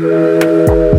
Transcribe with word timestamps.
Yeah. 0.00 0.97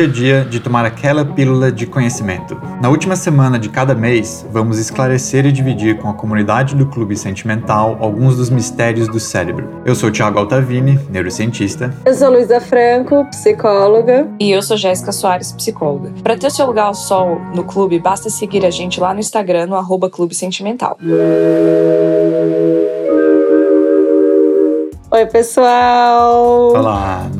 Hoje 0.00 0.08
é 0.08 0.12
dia 0.14 0.44
de 0.46 0.60
tomar 0.60 0.86
aquela 0.86 1.26
pílula 1.26 1.70
de 1.70 1.84
conhecimento. 1.84 2.58
Na 2.80 2.88
última 2.88 3.14
semana 3.14 3.58
de 3.58 3.68
cada 3.68 3.94
mês, 3.94 4.46
vamos 4.50 4.78
esclarecer 4.78 5.44
e 5.44 5.52
dividir 5.52 5.98
com 5.98 6.08
a 6.08 6.14
comunidade 6.14 6.74
do 6.74 6.86
Clube 6.86 7.14
Sentimental 7.14 7.98
alguns 8.00 8.34
dos 8.34 8.48
mistérios 8.48 9.08
do 9.08 9.20
cérebro. 9.20 9.68
Eu 9.84 9.94
sou 9.94 10.10
Thiago 10.10 10.38
Altavini, 10.38 10.98
neurocientista. 11.10 11.94
Eu 12.06 12.14
sou 12.14 12.30
Luísa 12.30 12.62
Franco, 12.62 13.26
psicóloga. 13.26 14.26
E 14.40 14.50
eu 14.50 14.62
sou 14.62 14.74
Jéssica 14.74 15.12
Soares, 15.12 15.52
psicóloga. 15.52 16.14
Para 16.22 16.34
ter 16.34 16.50
seu 16.50 16.64
lugar 16.64 16.86
ao 16.86 16.94
sol 16.94 17.38
no 17.54 17.64
clube, 17.64 17.98
basta 17.98 18.30
seguir 18.30 18.64
a 18.64 18.70
gente 18.70 18.98
lá 18.98 19.12
no 19.12 19.20
Instagram, 19.20 19.66
no 19.66 19.76
arroba 19.76 20.08
Clube 20.08 20.34
Sentimental. 20.34 20.96
Oi, 25.10 25.26
pessoal! 25.26 26.72
Olá! 26.74 27.30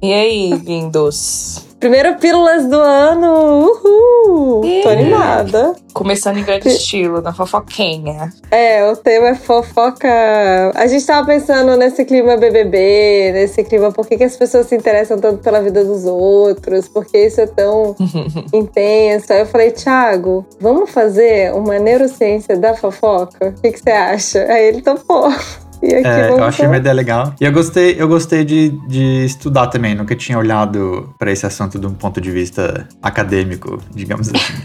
E 0.00 0.14
aí, 0.14 0.54
lindos? 0.64 1.67
Primeiro 1.78 2.16
Pílulas 2.16 2.66
do 2.66 2.74
ano! 2.74 3.60
Uhul! 3.60 4.62
Tô 4.82 4.88
animada. 4.88 5.76
Começando 5.92 6.38
em 6.38 6.42
grande 6.42 6.68
estilo, 6.68 7.20
na 7.20 7.32
fofoquinha. 7.32 8.32
É, 8.50 8.90
o 8.90 8.96
tema 8.96 9.28
é 9.28 9.34
fofoca. 9.36 10.08
A 10.74 10.86
gente 10.88 11.06
tava 11.06 11.24
pensando 11.28 11.76
nesse 11.76 12.04
clima 12.04 12.36
BBB, 12.36 13.30
nesse 13.32 13.62
clima 13.62 13.92
por 13.92 14.08
que, 14.08 14.16
que 14.16 14.24
as 14.24 14.36
pessoas 14.36 14.66
se 14.66 14.74
interessam 14.74 15.20
tanto 15.20 15.38
pela 15.38 15.62
vida 15.62 15.84
dos 15.84 16.04
outros, 16.04 16.88
por 16.88 17.06
que 17.06 17.16
isso 17.16 17.40
é 17.40 17.46
tão 17.46 17.94
intenso. 18.52 19.32
Aí 19.32 19.40
eu 19.40 19.46
falei, 19.46 19.70
Thiago, 19.70 20.44
vamos 20.60 20.90
fazer 20.90 21.54
uma 21.54 21.78
neurociência 21.78 22.56
da 22.56 22.74
fofoca? 22.74 23.54
O 23.56 23.60
que, 23.62 23.70
que 23.70 23.78
você 23.78 23.90
acha? 23.90 24.42
Aí 24.52 24.66
ele 24.66 24.82
topou. 24.82 25.30
É, 25.82 26.30
eu 26.30 26.44
achei 26.44 26.66
uma 26.66 26.76
ideia 26.76 26.94
legal. 26.94 27.34
E 27.40 27.44
eu 27.44 27.52
gostei, 27.52 27.96
eu 27.98 28.08
gostei 28.08 28.44
de, 28.44 28.70
de 28.88 29.24
estudar 29.24 29.68
também. 29.68 29.94
Nunca 29.94 30.14
tinha 30.16 30.38
olhado 30.38 31.14
para 31.18 31.30
esse 31.30 31.46
assunto 31.46 31.78
de 31.78 31.86
um 31.86 31.94
ponto 31.94 32.20
de 32.20 32.30
vista 32.30 32.86
acadêmico, 33.02 33.78
digamos 33.94 34.28
assim. 34.28 34.62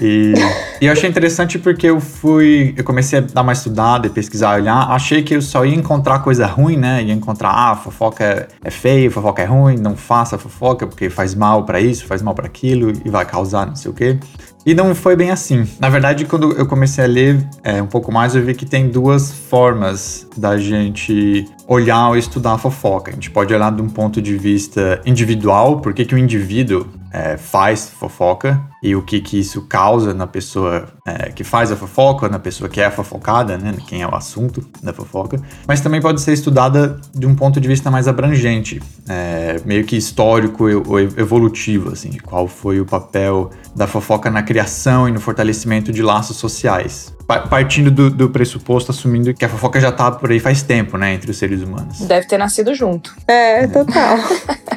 E, 0.00 0.34
e 0.80 0.86
eu 0.86 0.92
achei 0.92 1.08
interessante 1.08 1.58
porque 1.58 1.86
eu 1.86 2.00
fui. 2.00 2.74
Eu 2.76 2.84
comecei 2.84 3.20
a 3.20 3.22
dar 3.22 3.42
uma 3.42 3.52
estudada 3.52 4.06
e 4.06 4.10
pesquisar, 4.10 4.56
olhar. 4.56 4.90
Achei 4.90 5.22
que 5.22 5.34
eu 5.34 5.42
só 5.42 5.64
ia 5.64 5.74
encontrar 5.74 6.18
coisa 6.20 6.46
ruim, 6.46 6.76
né? 6.76 7.02
Ia 7.02 7.12
encontrar, 7.12 7.50
ah, 7.50 7.76
fofoca 7.76 8.24
é, 8.24 8.48
é 8.64 8.70
feio, 8.70 9.10
fofoca 9.10 9.42
é 9.42 9.44
ruim, 9.44 9.76
não 9.76 9.96
faça 9.96 10.38
fofoca 10.38 10.86
porque 10.86 11.08
faz 11.08 11.34
mal 11.34 11.64
para 11.64 11.80
isso, 11.80 12.06
faz 12.06 12.22
mal 12.22 12.34
para 12.34 12.46
aquilo 12.46 12.92
e 13.04 13.08
vai 13.08 13.24
causar 13.24 13.66
não 13.66 13.76
sei 13.76 13.90
o 13.90 13.94
quê. 13.94 14.18
E 14.66 14.72
não 14.72 14.94
foi 14.94 15.14
bem 15.14 15.30
assim. 15.30 15.66
Na 15.78 15.90
verdade, 15.90 16.24
quando 16.24 16.52
eu 16.52 16.66
comecei 16.66 17.04
a 17.04 17.06
ler 17.06 17.46
é, 17.62 17.82
um 17.82 17.86
pouco 17.86 18.10
mais, 18.10 18.34
eu 18.34 18.42
vi 18.42 18.54
que 18.54 18.64
tem 18.64 18.88
duas 18.88 19.30
formas 19.30 20.26
da 20.36 20.56
gente 20.56 21.46
olhar 21.68 22.08
ou 22.08 22.16
estudar 22.16 22.54
a 22.54 22.58
fofoca. 22.58 23.10
A 23.10 23.14
gente 23.14 23.30
pode 23.30 23.52
olhar 23.52 23.70
de 23.70 23.82
um 23.82 23.88
ponto 23.88 24.22
de 24.22 24.36
vista 24.38 25.02
individual, 25.04 25.80
por 25.80 25.92
que, 25.92 26.04
que 26.04 26.14
o 26.14 26.18
indivíduo 26.18 26.86
é, 27.14 27.36
faz 27.36 27.88
fofoca 27.88 28.60
e 28.82 28.96
o 28.96 29.00
que, 29.00 29.20
que 29.20 29.38
isso 29.38 29.62
causa 29.62 30.12
na 30.12 30.26
pessoa 30.26 30.88
é, 31.06 31.30
que 31.30 31.44
faz 31.44 31.70
a 31.70 31.76
fofoca, 31.76 32.28
na 32.28 32.40
pessoa 32.40 32.68
que 32.68 32.80
é 32.80 32.90
fofocada, 32.90 33.56
né, 33.56 33.72
quem 33.86 34.02
é 34.02 34.06
o 34.06 34.14
assunto 34.14 34.66
da 34.82 34.92
fofoca. 34.92 35.40
Mas 35.66 35.80
também 35.80 36.00
pode 36.00 36.20
ser 36.20 36.32
estudada 36.32 37.00
de 37.14 37.24
um 37.24 37.36
ponto 37.36 37.60
de 37.60 37.68
vista 37.68 37.88
mais 37.88 38.08
abrangente, 38.08 38.82
é, 39.08 39.60
meio 39.64 39.84
que 39.84 39.96
histórico 39.96 40.64
ou 40.88 40.98
evolutivo, 40.98 41.92
assim, 41.92 42.10
de 42.10 42.18
qual 42.18 42.48
foi 42.48 42.80
o 42.80 42.84
papel 42.84 43.48
da 43.76 43.86
fofoca 43.86 44.28
na 44.28 44.42
criação 44.42 45.08
e 45.08 45.12
no 45.12 45.20
fortalecimento 45.20 45.92
de 45.92 46.02
laços 46.02 46.36
sociais. 46.36 47.14
Partindo 47.48 47.90
do, 47.90 48.10
do, 48.10 48.28
pressuposto, 48.28 48.90
assumindo 48.90 49.32
que 49.32 49.44
a 49.44 49.48
fofoca 49.48 49.80
já 49.80 49.90
tá 49.90 50.10
por 50.10 50.30
aí 50.30 50.40
faz 50.40 50.62
tempo, 50.62 50.98
né, 50.98 51.14
entre 51.14 51.30
os 51.30 51.36
seres 51.36 51.62
humanos. 51.62 52.00
Deve 52.00 52.26
ter 52.26 52.38
nascido 52.38 52.74
junto. 52.74 53.14
É, 53.26 53.66
total. 53.68 54.18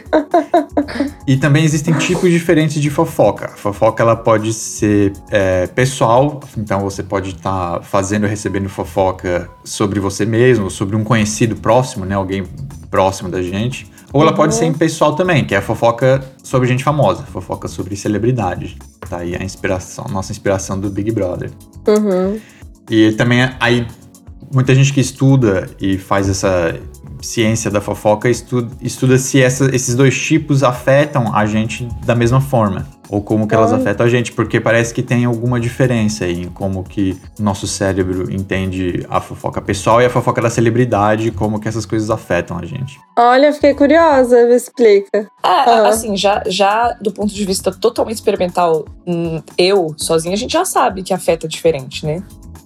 e 1.28 1.38
também 1.38 1.64
existem 1.64 1.94
tipos 1.96 2.30
diferentes 2.30 2.81
de 2.81 2.90
fofoca. 2.90 3.46
A 3.46 3.58
fofoca 3.58 4.03
ela 4.03 4.16
pode 4.16 4.53
ser 4.53 5.14
é, 5.30 5.68
pessoal, 5.68 6.40
então 6.58 6.81
você 6.81 7.03
pode 7.03 7.31
estar 7.31 7.80
tá 7.80 7.81
fazendo 7.81 8.25
e 8.25 8.30
recebendo 8.30 8.69
fofoca 8.69 9.50
sobre 9.64 10.00
você 10.00 10.25
mesmo, 10.25 10.66
ou 10.66 10.69
sobre 10.69 10.96
um 10.96 11.03
conhecido 11.03 11.56
próximo, 11.56 12.06
né, 12.06 12.16
alguém 12.16 12.44
próximo 12.90 13.30
da 13.30 13.41
gente. 13.41 13.90
Ou 14.14 14.22
ela 14.22 14.31
uhum. 14.31 14.38
pode 14.38 14.56
ser 14.56 14.66
impessoal 14.66 15.16
também, 15.16 15.46
que 15.46 15.53
é 15.53 15.58
a 15.58 15.62
fofoca 15.62 16.24
sobre 16.41 16.68
gente 16.68 16.84
famosa, 16.84 17.24
fofoca 17.24 17.68
sobre 17.68 17.96
celebridade. 17.96 18.78
Tá 19.09 19.18
aí 19.18 19.36
a 19.36 19.44
inspiração, 19.44 20.06
nossa 20.09 20.31
inspiração 20.31 20.80
do 20.80 20.90
Big 20.90 21.12
Brother. 21.12 21.52
Uhum. 21.88 22.40
E 22.90 23.12
também 23.14 23.50
aí 23.59 23.86
muita 24.53 24.74
gente 24.74 24.94
que 24.94 25.02
estuda 25.02 25.70
e 25.80 25.97
faz 25.97 26.30
essa 26.30 26.80
ciência 27.22 27.69
da 27.69 27.81
fofoca 27.81 28.29
estuda, 28.29 28.72
estuda 28.81 29.17
se 29.17 29.41
essa, 29.41 29.73
esses 29.75 29.95
dois 29.95 30.17
tipos 30.19 30.63
afetam 30.63 31.35
a 31.35 31.45
gente 31.45 31.88
da 32.05 32.16
mesma 32.16 32.41
forma. 32.41 32.85
Ou 33.09 33.22
como 33.22 33.47
que 33.47 33.55
elas 33.55 33.72
afetam 33.72 34.05
a 34.05 34.09
gente, 34.09 34.33
porque 34.33 34.59
parece 34.59 34.94
que 34.94 35.01
tem 35.01 35.23
alguma 35.23 35.59
diferença 35.59 36.28
em 36.28 36.50
como 36.50 36.83
que 36.83 37.17
nosso 37.39 37.66
cérebro 37.66 38.29
entende 38.29 39.05
a 39.09 39.22
fofoca 39.22 39.61
pessoal 39.61 40.01
e 40.01 40.05
a 40.05 40.09
fofoca 40.09 40.41
da 40.41 40.50
celebridade, 40.50 41.31
como 41.31 41.59
que 41.59 41.69
essas 41.69 41.85
coisas 41.85 42.09
afetam 42.09 42.57
a 42.57 42.66
gente. 42.66 43.00
Olha, 43.17 43.53
fiquei 43.53 43.73
curiosa, 43.73 44.45
me 44.45 44.55
explica. 44.55 45.29
É, 45.41 45.49
uhum. 45.49 45.85
assim, 45.85 46.17
já, 46.17 46.44
já 46.47 46.97
do 47.01 47.13
ponto 47.13 47.34
de 47.34 47.45
vista 47.45 47.72
totalmente 47.72 48.17
experimental, 48.17 48.85
hum, 49.05 49.41
eu, 49.57 49.95
sozinha, 49.97 50.34
a 50.34 50.38
gente 50.38 50.51
já 50.51 50.66
sabe 50.66 51.01
que 51.01 51.13
afeta 51.13 51.47
diferente, 51.47 52.05
né? 52.05 52.22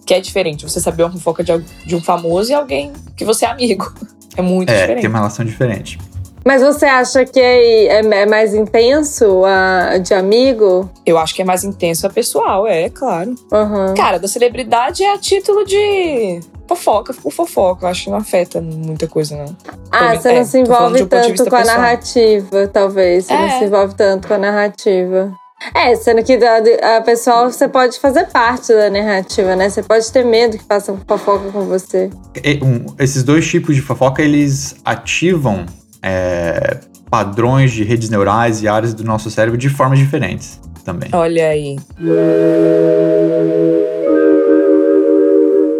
Que 0.07 0.15
é 0.15 0.19
diferente 0.19 0.67
você 0.67 0.79
saber 0.79 1.03
uma 1.03 1.11
fofoca 1.11 1.43
de, 1.43 1.59
de 1.85 1.95
um 1.95 2.01
famoso 2.01 2.49
e 2.51 2.55
alguém 2.55 2.91
que 3.15 3.23
você 3.23 3.45
é 3.45 3.51
amigo. 3.51 3.93
É 4.37 4.41
muito 4.41 4.69
é, 4.69 4.73
diferente. 4.81 5.01
tem 5.01 5.09
uma 5.09 5.19
relação 5.19 5.45
diferente. 5.45 5.97
Mas 6.43 6.61
você 6.63 6.85
acha 6.87 7.23
que 7.23 7.39
é, 7.39 7.85
é, 7.85 7.99
é, 7.99 8.25
mais 8.25 8.55
intenso 8.55 9.43
a 9.45 9.99
de 9.99 10.13
amigo? 10.13 10.89
Eu 11.05 11.19
acho 11.19 11.35
que 11.35 11.41
é 11.43 11.45
mais 11.45 11.63
intenso 11.63 12.07
a 12.07 12.09
pessoal, 12.09 12.65
é, 12.65 12.89
claro. 12.89 13.35
Uhum. 13.51 13.93
Cara, 13.95 14.17
da 14.17 14.27
celebridade 14.27 15.03
é 15.03 15.13
a 15.13 15.17
título 15.19 15.63
de 15.63 16.39
fofoca 16.67 17.13
por 17.13 17.31
fofoca. 17.31 17.85
Eu 17.85 17.89
acho 17.89 18.05
que 18.05 18.09
não 18.09 18.17
afeta 18.17 18.59
muita 18.59 19.07
coisa, 19.07 19.35
não. 19.35 19.55
Ah, 19.91 20.15
você 20.15 20.31
não 20.31 20.39
é, 20.39 20.43
se 20.43 20.59
envolve 20.59 21.05
tanto 21.05 21.45
com 21.45 21.55
a 21.55 21.59
pessoal. 21.59 21.77
narrativa, 21.77 22.67
talvez. 22.67 23.25
Você 23.25 23.33
não 23.33 23.43
É. 23.43 23.59
se 23.59 23.65
envolve 23.65 23.93
tanto 23.95 24.27
com 24.27 24.33
a 24.33 24.37
narrativa. 24.39 25.31
É, 25.75 25.95
sendo 25.95 26.23
que 26.23 26.33
a, 26.43 26.97
a 26.97 27.01
pessoal 27.01 27.51
você 27.51 27.67
pode 27.67 27.99
fazer 27.99 28.25
parte 28.25 28.73
da 28.73 28.89
narrativa, 28.89 29.55
né? 29.55 29.69
Você 29.69 29.83
pode 29.83 30.11
ter 30.11 30.25
medo 30.25 30.57
que 30.57 30.63
façam 30.63 30.99
fofoca 31.07 31.51
com 31.51 31.65
você. 31.65 32.09
E, 32.43 32.59
um, 32.63 32.85
esses 32.99 33.23
dois 33.23 33.47
tipos 33.47 33.75
de 33.75 33.81
fofoca, 33.81 34.21
eles 34.21 34.75
ativam 34.83 35.65
é, 36.01 36.79
padrões 37.09 37.71
de 37.71 37.83
redes 37.83 38.09
neurais 38.09 38.63
e 38.63 38.67
áreas 38.67 38.93
do 38.93 39.03
nosso 39.03 39.29
cérebro 39.29 39.57
de 39.57 39.69
formas 39.69 39.99
diferentes 39.99 40.59
também. 40.83 41.09
Olha 41.13 41.49
aí. 41.49 41.77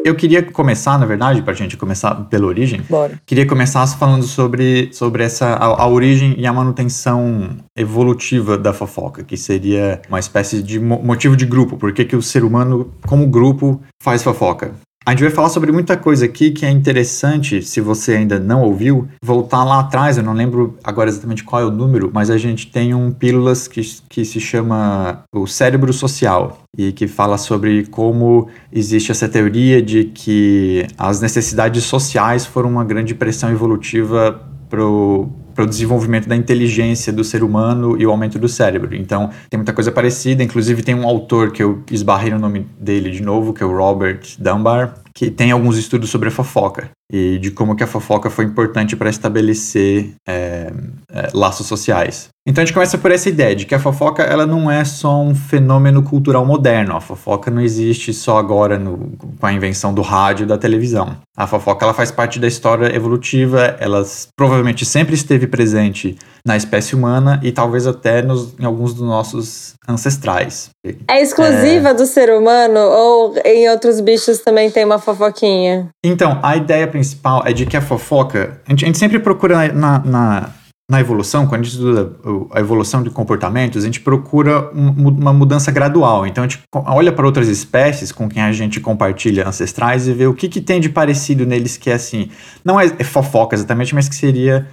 Eu 0.03 0.16
queria 0.16 0.41
começar, 0.41 0.97
na 0.97 1.06
verdade, 1.06 1.41
pra 1.41 1.53
gente 1.53 1.78
começar 1.78 2.16
pela 2.25 2.47
origem. 2.47 2.81
Bora. 2.89 3.19
Queria 3.25 3.45
começar 3.45 3.85
falando 3.88 4.23
sobre, 4.23 4.89
sobre 4.94 5.23
essa, 5.23 5.47
a, 5.53 5.84
a 5.84 5.88
origem 5.88 6.35
e 6.38 6.47
a 6.47 6.53
manutenção 6.53 7.50
evolutiva 7.78 8.57
da 8.57 8.73
fofoca, 8.73 9.23
que 9.23 9.38
seria 9.38 10.01
uma 10.09 10.19
espécie 10.19 10.63
de 10.63 10.79
mo 10.79 11.01
motivo 11.03 11.35
de 11.35 11.45
grupo. 11.45 11.78
Por 11.78 11.94
que, 11.94 12.03
que 12.03 12.16
o 12.16 12.22
ser 12.22 12.44
humano, 12.44 12.91
como 13.06 13.28
grupo, 13.28 13.81
faz 14.01 14.23
fofoca? 14.23 14.73
A 15.03 15.12
gente 15.12 15.23
vai 15.23 15.31
falar 15.31 15.50
sobre 15.50 15.72
muita 15.72 15.97
coisa 15.97 16.25
aqui 16.25 16.51
que 16.51 16.63
é 16.63 16.69
interessante, 16.69 17.63
se 17.63 17.81
você 17.81 18.17
ainda 18.17 18.39
não 18.39 18.62
ouviu, 18.62 19.07
voltar 19.19 19.63
lá 19.63 19.79
atrás, 19.79 20.16
eu 20.16 20.23
não 20.23 20.31
lembro 20.34 20.78
agora 20.84 21.09
exatamente 21.09 21.44
qual 21.44 21.59
é 21.59 21.66
o 21.66 21.72
número, 21.72 22.12
mas 22.13 22.29
a 22.29 22.38
gente 22.38 22.67
tem 22.67 22.94
um 22.94 23.12
pílulas 23.12 23.67
que, 23.67 23.81
que 24.07 24.23
se 24.23 24.39
chama 24.39 25.23
o 25.34 25.47
cérebro 25.47 25.91
social 25.91 26.59
e 26.78 26.91
que 26.91 27.07
fala 27.07 27.39
sobre 27.39 27.88
como 27.88 28.47
existe 28.72 29.12
essa 29.12 29.28
teoria 29.28 29.81
de 29.81 30.03
que 30.03 30.86
as 31.00 31.19
necessidades 31.19 31.83
sociais 31.83 32.45
foram 32.45 32.69
uma 32.69 32.86
grande 32.86 33.15
pressão 33.15 33.50
evolutiva 33.50 34.39
pro 34.69 35.30
para 35.62 35.66
o 35.66 35.69
desenvolvimento 35.69 36.28
da 36.28 36.36
inteligência 36.36 37.13
do 37.13 37.24
ser 37.24 37.44
humano 37.44 37.96
e 38.00 38.06
o 38.06 38.10
aumento 38.10 38.40
do 38.40 38.50
cérebro. 38.50 38.96
Então, 38.96 39.30
tem 39.48 39.60
muita 39.60 39.72
coisa 39.74 39.92
parecida. 39.92 40.44
Inclusive, 40.44 40.81
tem 40.81 40.96
um 40.96 41.08
autor 41.08 41.52
que 41.52 41.62
eu 41.62 41.84
esbarrei 41.92 42.31
no 42.31 42.40
nome 42.40 42.66
dele 42.80 43.12
de 43.12 43.22
novo, 43.22 43.54
que 43.54 43.62
é 43.62 43.66
o 43.66 43.75
Robert 43.75 44.22
Dunbar, 44.40 44.96
que 45.21 45.29
tem 45.29 45.51
alguns 45.51 45.77
estudos 45.77 46.09
sobre 46.09 46.29
a 46.29 46.31
fofoca 46.31 46.89
e 47.13 47.38
de 47.38 47.51
como 47.51 47.75
que 47.75 47.83
a 47.83 47.88
fofoca 47.88 48.27
foi 48.27 48.44
importante 48.44 48.95
para 48.95 49.07
estabelecer 49.07 50.15
é, 50.27 50.73
é, 51.12 51.29
laços 51.31 51.68
sociais. 51.68 52.29
Então 52.44 52.63
a 52.63 52.65
gente 52.65 52.73
começa 52.73 52.97
por 52.97 53.12
essa 53.12 53.29
ideia 53.29 53.56
de 53.56 53.68
que 53.68 53.75
a 53.75 53.79
fofoca 53.79 54.23
ela 54.23 54.47
não 54.47 54.71
é 54.71 54.83
só 54.83 55.21
um 55.21 55.35
fenômeno 55.35 56.01
cultural 56.01 56.44
moderno. 56.44 56.95
A 56.95 57.00
fofoca 57.00 57.51
não 57.51 57.62
existe 57.62 58.12
só 58.15 58.39
agora 58.39 58.79
no, 58.79 59.12
com 59.39 59.45
a 59.45 59.53
invenção 59.53 59.94
do 59.94 60.01
rádio 60.01 60.45
e 60.45 60.47
da 60.47 60.57
televisão. 60.57 61.15
A 61.38 61.45
fofoca 61.45 61.85
ela 61.85 61.94
faz 61.94 62.09
parte 62.09 62.39
da 62.39 62.47
história 62.47 62.95
evolutiva. 62.95 63.77
Ela 63.79 64.03
provavelmente 64.35 64.85
sempre 64.85 65.13
esteve 65.13 65.45
presente 65.45 66.17
na 66.45 66.57
espécie 66.57 66.95
humana 66.95 67.39
e 67.43 67.51
talvez 67.51 67.85
até 67.85 68.21
nos, 68.21 68.53
em 68.59 68.65
alguns 68.65 68.93
dos 68.93 69.03
nossos 69.03 69.73
ancestrais. 69.88 70.69
É 71.07 71.21
exclusiva 71.21 71.89
é... 71.89 71.93
do 71.93 72.05
ser 72.05 72.31
humano 72.31 72.79
ou 72.79 73.35
em 73.45 73.69
outros 73.69 73.99
bichos 73.99 74.39
também 74.39 74.69
tem 74.69 74.85
uma 74.85 74.99
fofoquinha? 74.99 75.89
Então, 76.03 76.39
a 76.41 76.55
ideia 76.55 76.88
principal 76.88 77.43
é 77.45 77.53
de 77.53 77.65
que 77.65 77.77
a 77.77 77.81
fofoca. 77.81 78.61
A 78.67 78.71
gente, 78.71 78.85
a 78.85 78.88
gente 78.88 78.97
sempre 78.97 79.19
procura 79.19 79.71
na, 79.73 79.99
na, 79.99 80.49
na, 80.89 80.99
evolução, 80.99 81.45
quando 81.45 81.61
a 81.61 81.63
gente 81.63 81.73
estuda 81.73 82.11
a 82.51 82.59
evolução 82.59 83.03
de 83.03 83.09
comportamentos, 83.09 83.83
a 83.83 83.85
gente 83.85 84.01
procura 84.01 84.69
uma 84.71 85.33
mudança 85.33 85.71
gradual. 85.71 86.25
Então, 86.25 86.43
a 86.43 86.47
gente 86.47 86.61
olha 86.73 87.11
para 87.11 87.25
outras 87.25 87.47
espécies 87.47 88.11
com 88.11 88.27
quem 88.27 88.41
a 88.41 88.51
gente 88.51 88.79
compartilha 88.79 89.47
ancestrais 89.47 90.07
e 90.07 90.13
vê 90.13 90.27
o 90.27 90.33
que, 90.33 90.49
que 90.49 90.61
tem 90.61 90.79
de 90.79 90.89
parecido 90.89 91.45
neles 91.45 91.77
que 91.77 91.89
é 91.89 91.93
assim. 91.93 92.29
Não 92.63 92.79
é, 92.79 92.85
é 92.97 93.03
fofoca 93.03 93.55
exatamente, 93.55 93.93
mas 93.93 94.09
que 94.09 94.15
seria 94.15 94.67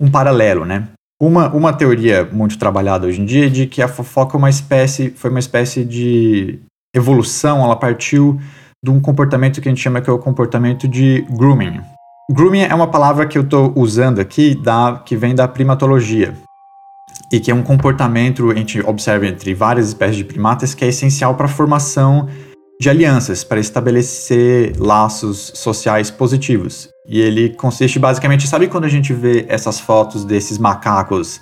um 0.00 0.10
paralelo, 0.10 0.64
né? 0.64 0.88
Uma, 1.24 1.48
uma 1.54 1.72
teoria 1.72 2.28
muito 2.30 2.58
trabalhada 2.58 3.06
hoje 3.06 3.18
em 3.18 3.24
dia 3.24 3.46
é 3.46 3.48
de 3.48 3.66
que 3.66 3.80
a 3.80 3.88
fofoca 3.88 4.36
é 4.36 4.38
uma 4.38 4.50
espécie, 4.50 5.08
foi 5.16 5.30
uma 5.30 5.38
espécie 5.38 5.82
de 5.82 6.58
evolução, 6.94 7.64
ela 7.64 7.74
partiu 7.74 8.38
de 8.84 8.90
um 8.90 9.00
comportamento 9.00 9.58
que 9.58 9.66
a 9.66 9.72
gente 9.72 9.80
chama 9.80 10.02
que 10.02 10.10
é 10.10 10.12
o 10.12 10.18
comportamento 10.18 10.86
de 10.86 11.24
grooming. 11.30 11.80
Grooming 12.30 12.64
é 12.64 12.74
uma 12.74 12.88
palavra 12.88 13.26
que 13.26 13.38
eu 13.38 13.42
estou 13.42 13.72
usando 13.74 14.18
aqui, 14.18 14.54
da, 14.54 15.00
que 15.02 15.16
vem 15.16 15.34
da 15.34 15.48
primatologia, 15.48 16.34
e 17.32 17.40
que 17.40 17.50
é 17.50 17.54
um 17.54 17.62
comportamento, 17.62 18.50
a 18.50 18.54
gente 18.54 18.82
observa 18.82 19.26
entre 19.26 19.54
várias 19.54 19.88
espécies 19.88 20.18
de 20.18 20.24
primatas, 20.24 20.74
que 20.74 20.84
é 20.84 20.88
essencial 20.88 21.36
para 21.36 21.46
a 21.46 21.48
formação 21.48 22.28
de 22.78 22.90
alianças, 22.90 23.42
para 23.42 23.58
estabelecer 23.58 24.78
laços 24.78 25.52
sociais 25.54 26.10
positivos. 26.10 26.93
E 27.06 27.20
ele 27.20 27.50
consiste 27.50 27.98
basicamente, 27.98 28.48
sabe 28.48 28.66
quando 28.66 28.84
a 28.84 28.88
gente 28.88 29.12
vê 29.12 29.44
essas 29.48 29.78
fotos 29.78 30.24
desses 30.24 30.58
macacos, 30.58 31.40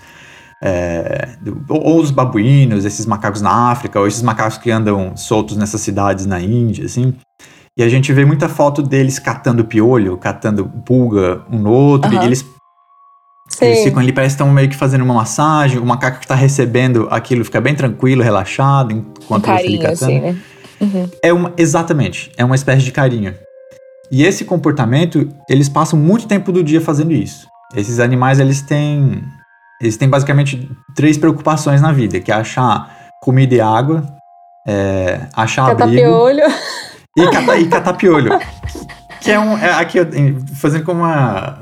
é, 0.63 1.37
ou 1.69 2.01
os 2.01 2.11
babuínos, 2.11 2.85
esses 2.85 3.07
macacos 3.07 3.41
na 3.41 3.71
África, 3.71 3.99
ou 4.01 4.07
esses 4.07 4.23
macacos 4.23 4.59
que 4.59 4.71
andam 4.71 5.17
soltos 5.17 5.57
nessas 5.57 5.81
cidades 5.81 6.27
na 6.27 6.41
Índia, 6.41 6.85
assim. 6.85 7.15
E 7.77 7.83
a 7.83 7.89
gente 7.89 8.13
vê 8.13 8.25
muita 8.25 8.49
foto 8.49 8.83
deles 8.83 9.19
catando 9.19 9.65
piolho, 9.65 10.17
catando 10.19 10.69
pulga 10.85 11.43
um 11.51 11.59
no 11.59 11.71
outro, 11.71 12.11
uhum. 12.11 12.23
e 12.23 12.27
eles 12.27 12.45
Eles 13.61 13.85
ficam 13.85 14.01
ali, 14.01 14.13
parece 14.13 14.35
que 14.35 14.43
estão 14.43 14.53
meio 14.53 14.69
que 14.69 14.77
fazendo 14.77 15.03
uma 15.03 15.15
massagem. 15.15 15.79
O 15.79 15.87
macaco 15.87 16.19
que 16.19 16.25
está 16.25 16.35
recebendo 16.35 17.07
aquilo 17.11 17.45
fica 17.45 17.61
bem 17.61 17.75
tranquilo, 17.75 18.23
relaxado, 18.23 18.93
enquanto 18.93 19.45
um 19.45 19.47
carinho, 19.47 19.75
ele 19.75 19.79
catando. 19.79 20.13
Assim, 20.13 20.21
né? 20.21 20.37
Uhum. 20.81 21.11
É 21.23 21.33
uma, 21.33 21.53
exatamente, 21.57 22.33
é 22.37 22.45
uma 22.45 22.55
espécie 22.55 22.83
de 22.83 22.91
carinho. 22.91 23.35
E 24.13 24.25
esse 24.25 24.45
comportamento, 24.45 25.27
eles 25.49 25.71
passam 25.71 25.99
muito 25.99 26.29
tempo 26.29 26.53
do 26.53 26.63
dia 26.63 26.83
fazendo 26.83 27.13
isso. 27.13 27.49
Esses 27.75 27.99
animais, 27.99 28.39
eles 28.39 28.61
têm, 28.61 29.25
eles 29.81 29.97
têm 29.97 30.07
basicamente 30.07 30.71
três 30.95 31.17
preocupações 31.17 31.81
na 31.81 31.93
vida, 31.93 32.21
que 32.21 32.31
é 32.31 32.35
achar 32.35 33.11
comida 33.23 33.55
e 33.55 33.61
água, 33.61 34.07
é, 34.69 35.29
achar 35.35 35.69
catar 35.69 35.85
abrigo... 35.85 36.03
Piolho. 36.03 36.45
E 37.17 37.31
catar, 37.31 37.59
e 37.59 37.69
catar 37.69 37.95
piolho. 37.95 38.39
Que 39.23 39.31
é 39.31 39.41
um... 39.41 39.57
É, 39.57 39.73
aqui, 39.73 39.99
fazendo 40.61 40.85
como 40.85 41.01
uma, 41.01 41.61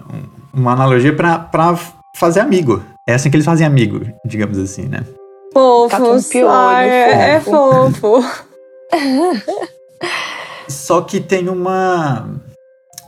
uma 0.52 0.72
analogia 0.72 1.14
para 1.14 1.78
fazer 2.16 2.40
amigo. 2.40 2.82
É 3.08 3.14
assim 3.14 3.30
que 3.30 3.36
eles 3.36 3.46
fazem 3.46 3.64
amigo, 3.64 4.04
digamos 4.24 4.58
assim, 4.58 4.88
né? 4.88 5.04
Fofo, 5.52 6.18
ai, 6.48 6.88
é 6.88 7.40
fofo. 7.40 7.86
É 7.86 7.92
fofo. 7.92 8.44
Só 10.70 11.00
que 11.00 11.20
tem 11.20 11.48
uma. 11.48 12.28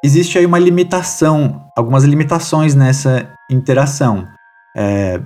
Existe 0.04 0.36
aí 0.36 0.44
uma 0.44 0.58
limitação, 0.58 1.62
algumas 1.76 2.04
limitações 2.04 2.74
nessa 2.74 3.28
interação. 3.50 4.26
É, 4.76 5.20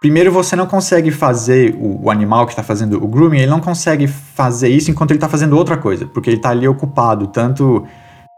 primeiro, 0.00 0.30
você 0.30 0.54
não 0.54 0.66
consegue 0.66 1.10
fazer 1.10 1.74
o, 1.78 2.04
o 2.04 2.10
animal 2.10 2.44
que 2.44 2.52
está 2.52 2.62
fazendo 2.62 3.02
o 3.02 3.08
grooming, 3.08 3.38
ele 3.38 3.50
não 3.50 3.60
consegue 3.60 4.06
fazer 4.06 4.68
isso 4.68 4.90
enquanto 4.90 5.12
ele 5.12 5.16
está 5.16 5.28
fazendo 5.28 5.56
outra 5.56 5.78
coisa, 5.78 6.06
porque 6.06 6.28
ele 6.28 6.36
está 6.36 6.50
ali 6.50 6.68
ocupado, 6.68 7.28
tanto 7.28 7.86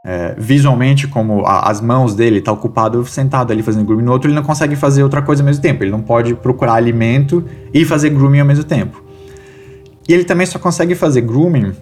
é, 0.06 0.34
visualmente 0.38 1.08
como 1.08 1.44
a, 1.44 1.68
as 1.68 1.80
mãos 1.80 2.14
dele, 2.14 2.38
está 2.38 2.52
ocupado 2.52 3.04
sentado 3.04 3.52
ali 3.52 3.62
fazendo 3.62 3.84
grooming. 3.84 4.04
No 4.04 4.12
outro, 4.12 4.28
ele 4.28 4.36
não 4.36 4.44
consegue 4.44 4.76
fazer 4.76 5.02
outra 5.02 5.22
coisa 5.22 5.42
ao 5.42 5.46
mesmo 5.46 5.60
tempo, 5.60 5.82
ele 5.82 5.90
não 5.90 6.02
pode 6.02 6.34
procurar 6.34 6.74
alimento 6.74 7.44
e 7.72 7.84
fazer 7.84 8.10
grooming 8.10 8.40
ao 8.40 8.46
mesmo 8.46 8.64
tempo. 8.64 9.02
E 10.08 10.12
ele 10.12 10.22
também 10.22 10.46
só 10.46 10.58
consegue 10.58 10.94
fazer 10.94 11.22
grooming 11.22 11.72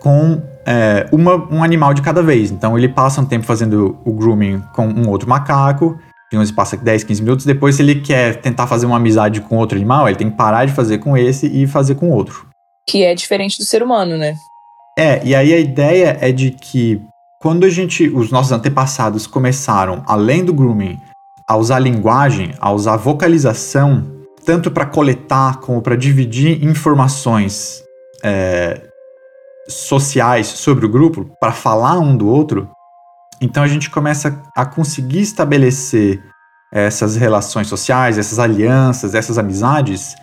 com 0.00 0.42
é, 0.66 1.06
uma, 1.12 1.36
um 1.52 1.62
animal 1.62 1.94
de 1.94 2.02
cada 2.02 2.22
vez. 2.22 2.50
Então 2.50 2.76
ele 2.76 2.88
passa 2.88 3.20
um 3.20 3.24
tempo 3.24 3.44
fazendo 3.44 3.98
o 4.04 4.12
grooming 4.12 4.62
com 4.74 4.86
um 4.86 5.08
outro 5.08 5.28
macaco, 5.28 5.98
digamos, 6.30 6.50
passa 6.50 6.76
10, 6.76 7.04
15 7.04 7.22
minutos. 7.22 7.46
Depois, 7.46 7.74
se 7.74 7.82
ele 7.82 7.96
quer 7.96 8.36
tentar 8.36 8.66
fazer 8.66 8.86
uma 8.86 8.96
amizade 8.96 9.40
com 9.40 9.56
outro 9.56 9.76
animal, 9.76 10.08
ele 10.08 10.16
tem 10.16 10.30
que 10.30 10.36
parar 10.36 10.64
de 10.64 10.72
fazer 10.72 10.98
com 10.98 11.16
esse 11.16 11.46
e 11.46 11.66
fazer 11.66 11.96
com 11.96 12.10
outro. 12.10 12.46
Que 12.88 13.02
é 13.02 13.14
diferente 13.14 13.58
do 13.58 13.64
ser 13.64 13.82
humano, 13.82 14.16
né? 14.16 14.34
É, 14.98 15.24
e 15.24 15.34
aí 15.34 15.52
a 15.52 15.58
ideia 15.58 16.18
é 16.20 16.30
de 16.30 16.50
que 16.50 17.00
quando 17.40 17.64
a 17.64 17.70
gente, 17.70 18.08
os 18.08 18.30
nossos 18.30 18.52
antepassados 18.52 19.26
começaram, 19.26 20.02
além 20.06 20.44
do 20.44 20.52
grooming, 20.52 20.98
a 21.48 21.56
usar 21.56 21.78
linguagem, 21.78 22.52
a 22.60 22.70
usar 22.70 22.96
vocalização, 22.96 24.06
tanto 24.44 24.70
para 24.70 24.86
coletar 24.86 25.58
como 25.60 25.80
para 25.82 25.96
dividir 25.96 26.62
informações 26.64 27.82
é, 28.22 28.80
sociais 29.72 30.46
sobre 30.46 30.86
o 30.86 30.88
grupo 30.88 31.26
para 31.40 31.52
falar 31.52 31.98
um 31.98 32.16
do 32.16 32.28
outro, 32.28 32.68
então 33.40 33.62
a 33.62 33.68
gente 33.68 33.88
começa 33.88 34.42
a 34.54 34.66
conseguir 34.66 35.20
estabelecer 35.20 36.22
essas 36.72 37.16
relações 37.16 37.66
sociais, 37.66 38.18
essas 38.18 38.38
alianças, 38.38 39.14
essas 39.14 39.38
amizades. 39.38 40.14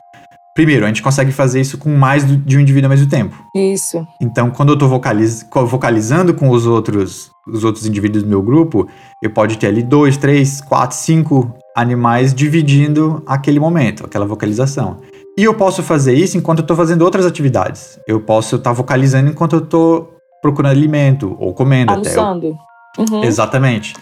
Primeiro, 0.54 0.86
a 0.86 0.88
gente 0.88 1.04
consegue 1.04 1.32
fazer 1.32 1.62
isso 1.62 1.78
com 1.78 1.96
mais 1.96 2.26
de 2.26 2.58
um 2.58 2.60
indivíduo 2.60 2.88
ao 2.88 2.90
mesmo 2.90 3.10
tempo. 3.10 3.36
Isso. 3.56 4.06
Então, 4.22 4.50
quando 4.50 4.70
eu 4.70 4.74
estou 4.74 4.90
vocaliz 4.90 5.46
vocalizando 5.52 6.34
com 6.34 6.50
os 6.50 6.66
outros, 6.66 7.30
os 7.46 7.64
outros 7.64 7.86
indivíduos 7.86 8.24
do 8.24 8.30
meu 8.30 8.42
grupo, 8.42 8.88
eu 9.22 9.30
pode 9.30 9.58
ter 9.58 9.68
ali 9.68 9.84
dois, 9.84 10.18
três, 10.18 10.62
quatro, 10.62 10.98
cinco 10.98 11.54
animais 11.76 12.34
dividindo 12.34 13.22
aquele 13.28 13.60
momento, 13.60 14.06
aquela 14.06 14.26
vocalização. 14.26 15.00
E 15.38 15.44
eu 15.44 15.54
posso 15.54 15.84
fazer 15.84 16.16
isso 16.16 16.36
enquanto 16.36 16.60
eu 16.60 16.64
estou 16.64 16.76
fazendo 16.76 17.04
outras 17.04 17.26
atividades. 17.26 18.00
Eu 18.08 18.20
posso 18.20 18.56
estar 18.56 18.72
tá 18.72 18.74
vocalizando 18.74 19.30
enquanto 19.30 19.54
eu 19.54 19.60
estou 19.60 20.18
procurando 20.42 20.72
alimento 20.72 21.38
ou 21.40 21.54
comendo 21.54 21.92
Almoçando. 21.92 22.58
até. 22.98 23.14
Uhum. 23.14 23.24
Exatamente. 23.24 23.94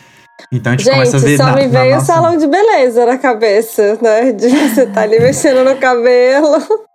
Então 0.52 0.72
a 0.72 0.74
gente, 0.74 0.86
gente 0.86 0.94
começa 0.94 1.18
a 1.18 1.20
ver. 1.20 1.38
Só 1.38 1.46
na, 1.46 1.56
me 1.56 1.68
veio 1.68 1.92
o 1.92 1.96
nossa... 1.96 2.06
salão 2.06 2.38
de 2.38 2.48
beleza 2.48 3.06
na 3.06 3.18
cabeça, 3.18 3.98
né? 4.02 4.32
De 4.32 4.48
você 4.48 4.82
estar 4.82 4.94
tá 4.94 5.02
ali 5.02 5.20
mexendo 5.20 5.64
no 5.64 5.76
cabelo. 5.76 6.58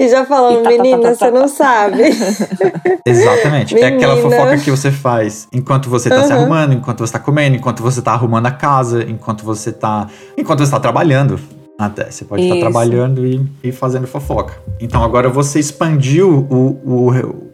E 0.00 0.08
já 0.08 0.26
falando, 0.26 0.64
tá, 0.64 0.70
tá, 0.70 0.76
tá, 0.76 0.82
menina, 0.82 1.14
você 1.14 1.30
não 1.30 1.46
sabe. 1.46 2.02
Exatamente. 3.06 3.72
Menina. 3.72 3.92
É 3.92 3.96
aquela 3.96 4.16
fofoca 4.16 4.58
que 4.58 4.68
você 4.68 4.90
faz 4.90 5.46
enquanto 5.52 5.88
você 5.88 6.08
tá 6.08 6.22
uhum. 6.22 6.26
se 6.26 6.32
arrumando, 6.32 6.72
enquanto 6.74 6.98
você 6.98 7.12
tá 7.12 7.20
comendo, 7.20 7.54
enquanto 7.54 7.80
você 7.80 8.02
tá 8.02 8.14
arrumando 8.14 8.46
a 8.46 8.50
casa, 8.50 9.04
enquanto 9.08 9.44
você 9.44 9.70
tá. 9.70 10.08
Enquanto 10.36 10.58
você 10.58 10.72
tá 10.72 10.80
trabalhando. 10.80 11.38
Até. 11.78 12.10
Você 12.10 12.24
pode 12.24 12.42
estar 12.42 12.58
trabalhando 12.58 13.26
e, 13.26 13.44
e 13.62 13.72
fazendo 13.72 14.06
fofoca. 14.06 14.60
Então 14.80 15.02
agora 15.02 15.28
você 15.28 15.58
expandiu 15.58 16.46
o, 16.50 17.08
o, 17.08 17.52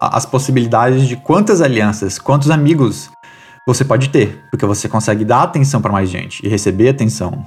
as 0.00 0.26
possibilidades 0.26 1.06
de 1.06 1.16
quantas 1.16 1.60
alianças, 1.60 2.18
quantos 2.18 2.50
amigos 2.50 3.10
você 3.66 3.84
pode 3.84 4.08
ter. 4.08 4.42
Porque 4.50 4.66
você 4.66 4.88
consegue 4.88 5.24
dar 5.24 5.42
atenção 5.42 5.80
para 5.80 5.92
mais 5.92 6.08
gente 6.08 6.44
e 6.44 6.48
receber 6.48 6.88
atenção 6.88 7.44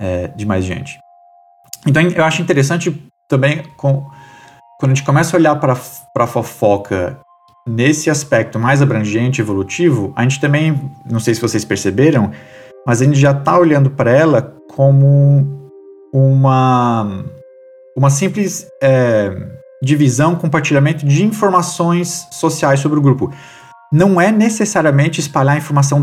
é, 0.00 0.28
de 0.28 0.44
mais 0.44 0.64
gente. 0.64 0.98
Então 1.86 2.02
eu 2.02 2.24
acho 2.24 2.42
interessante 2.42 3.10
também 3.26 3.62
com, 3.76 4.06
quando 4.78 4.92
a 4.92 4.94
gente 4.94 5.04
começa 5.04 5.36
a 5.36 5.38
olhar 5.38 5.56
para 5.56 5.72
a 5.72 6.26
fofoca 6.26 7.18
nesse 7.66 8.10
aspecto 8.10 8.58
mais 8.58 8.82
abrangente, 8.82 9.40
evolutivo, 9.40 10.12
a 10.16 10.22
gente 10.22 10.40
também, 10.40 10.90
não 11.08 11.20
sei 11.20 11.34
se 11.34 11.40
vocês 11.40 11.64
perceberam, 11.64 12.30
mas 12.86 13.00
a 13.00 13.04
gente 13.04 13.18
já 13.18 13.30
está 13.30 13.58
olhando 13.58 13.90
para 13.90 14.10
ela 14.10 14.59
como 14.74 15.70
uma, 16.12 17.24
uma 17.96 18.10
simples 18.10 18.66
é, 18.82 19.30
divisão, 19.82 20.36
compartilhamento 20.36 21.06
de 21.06 21.24
informações 21.24 22.26
sociais 22.30 22.80
sobre 22.80 22.98
o 22.98 23.02
grupo. 23.02 23.32
Não 23.92 24.20
é 24.20 24.30
necessariamente 24.30 25.20
espalhar 25.20 25.56
informação 25.56 26.02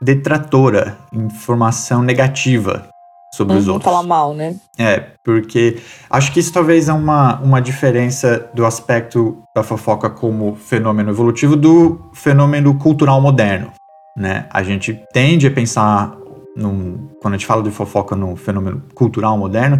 detratora, 0.00 0.96
informação 1.12 2.02
negativa 2.02 2.86
sobre 3.34 3.54
uhum, 3.54 3.60
os 3.60 3.66
outros. 3.66 3.84
Falar 3.84 4.06
mal, 4.06 4.32
né? 4.32 4.54
É, 4.78 5.06
porque 5.24 5.78
acho 6.08 6.32
que 6.32 6.38
isso 6.38 6.52
talvez 6.52 6.88
é 6.88 6.92
uma, 6.92 7.40
uma 7.40 7.60
diferença 7.60 8.48
do 8.54 8.64
aspecto 8.64 9.42
da 9.54 9.64
fofoca 9.64 10.08
como 10.08 10.54
fenômeno 10.54 11.10
evolutivo 11.10 11.56
do 11.56 12.00
fenômeno 12.12 12.78
cultural 12.78 13.20
moderno 13.20 13.72
né? 14.16 14.46
A 14.50 14.62
gente 14.62 14.94
tende 15.12 15.46
a 15.46 15.50
pensar, 15.50 16.16
num, 16.56 17.08
quando 17.20 17.34
a 17.34 17.36
gente 17.36 17.46
fala 17.46 17.62
de 17.62 17.70
fofoca 17.70 18.14
no 18.14 18.36
fenômeno 18.36 18.82
cultural 18.94 19.36
moderno, 19.36 19.78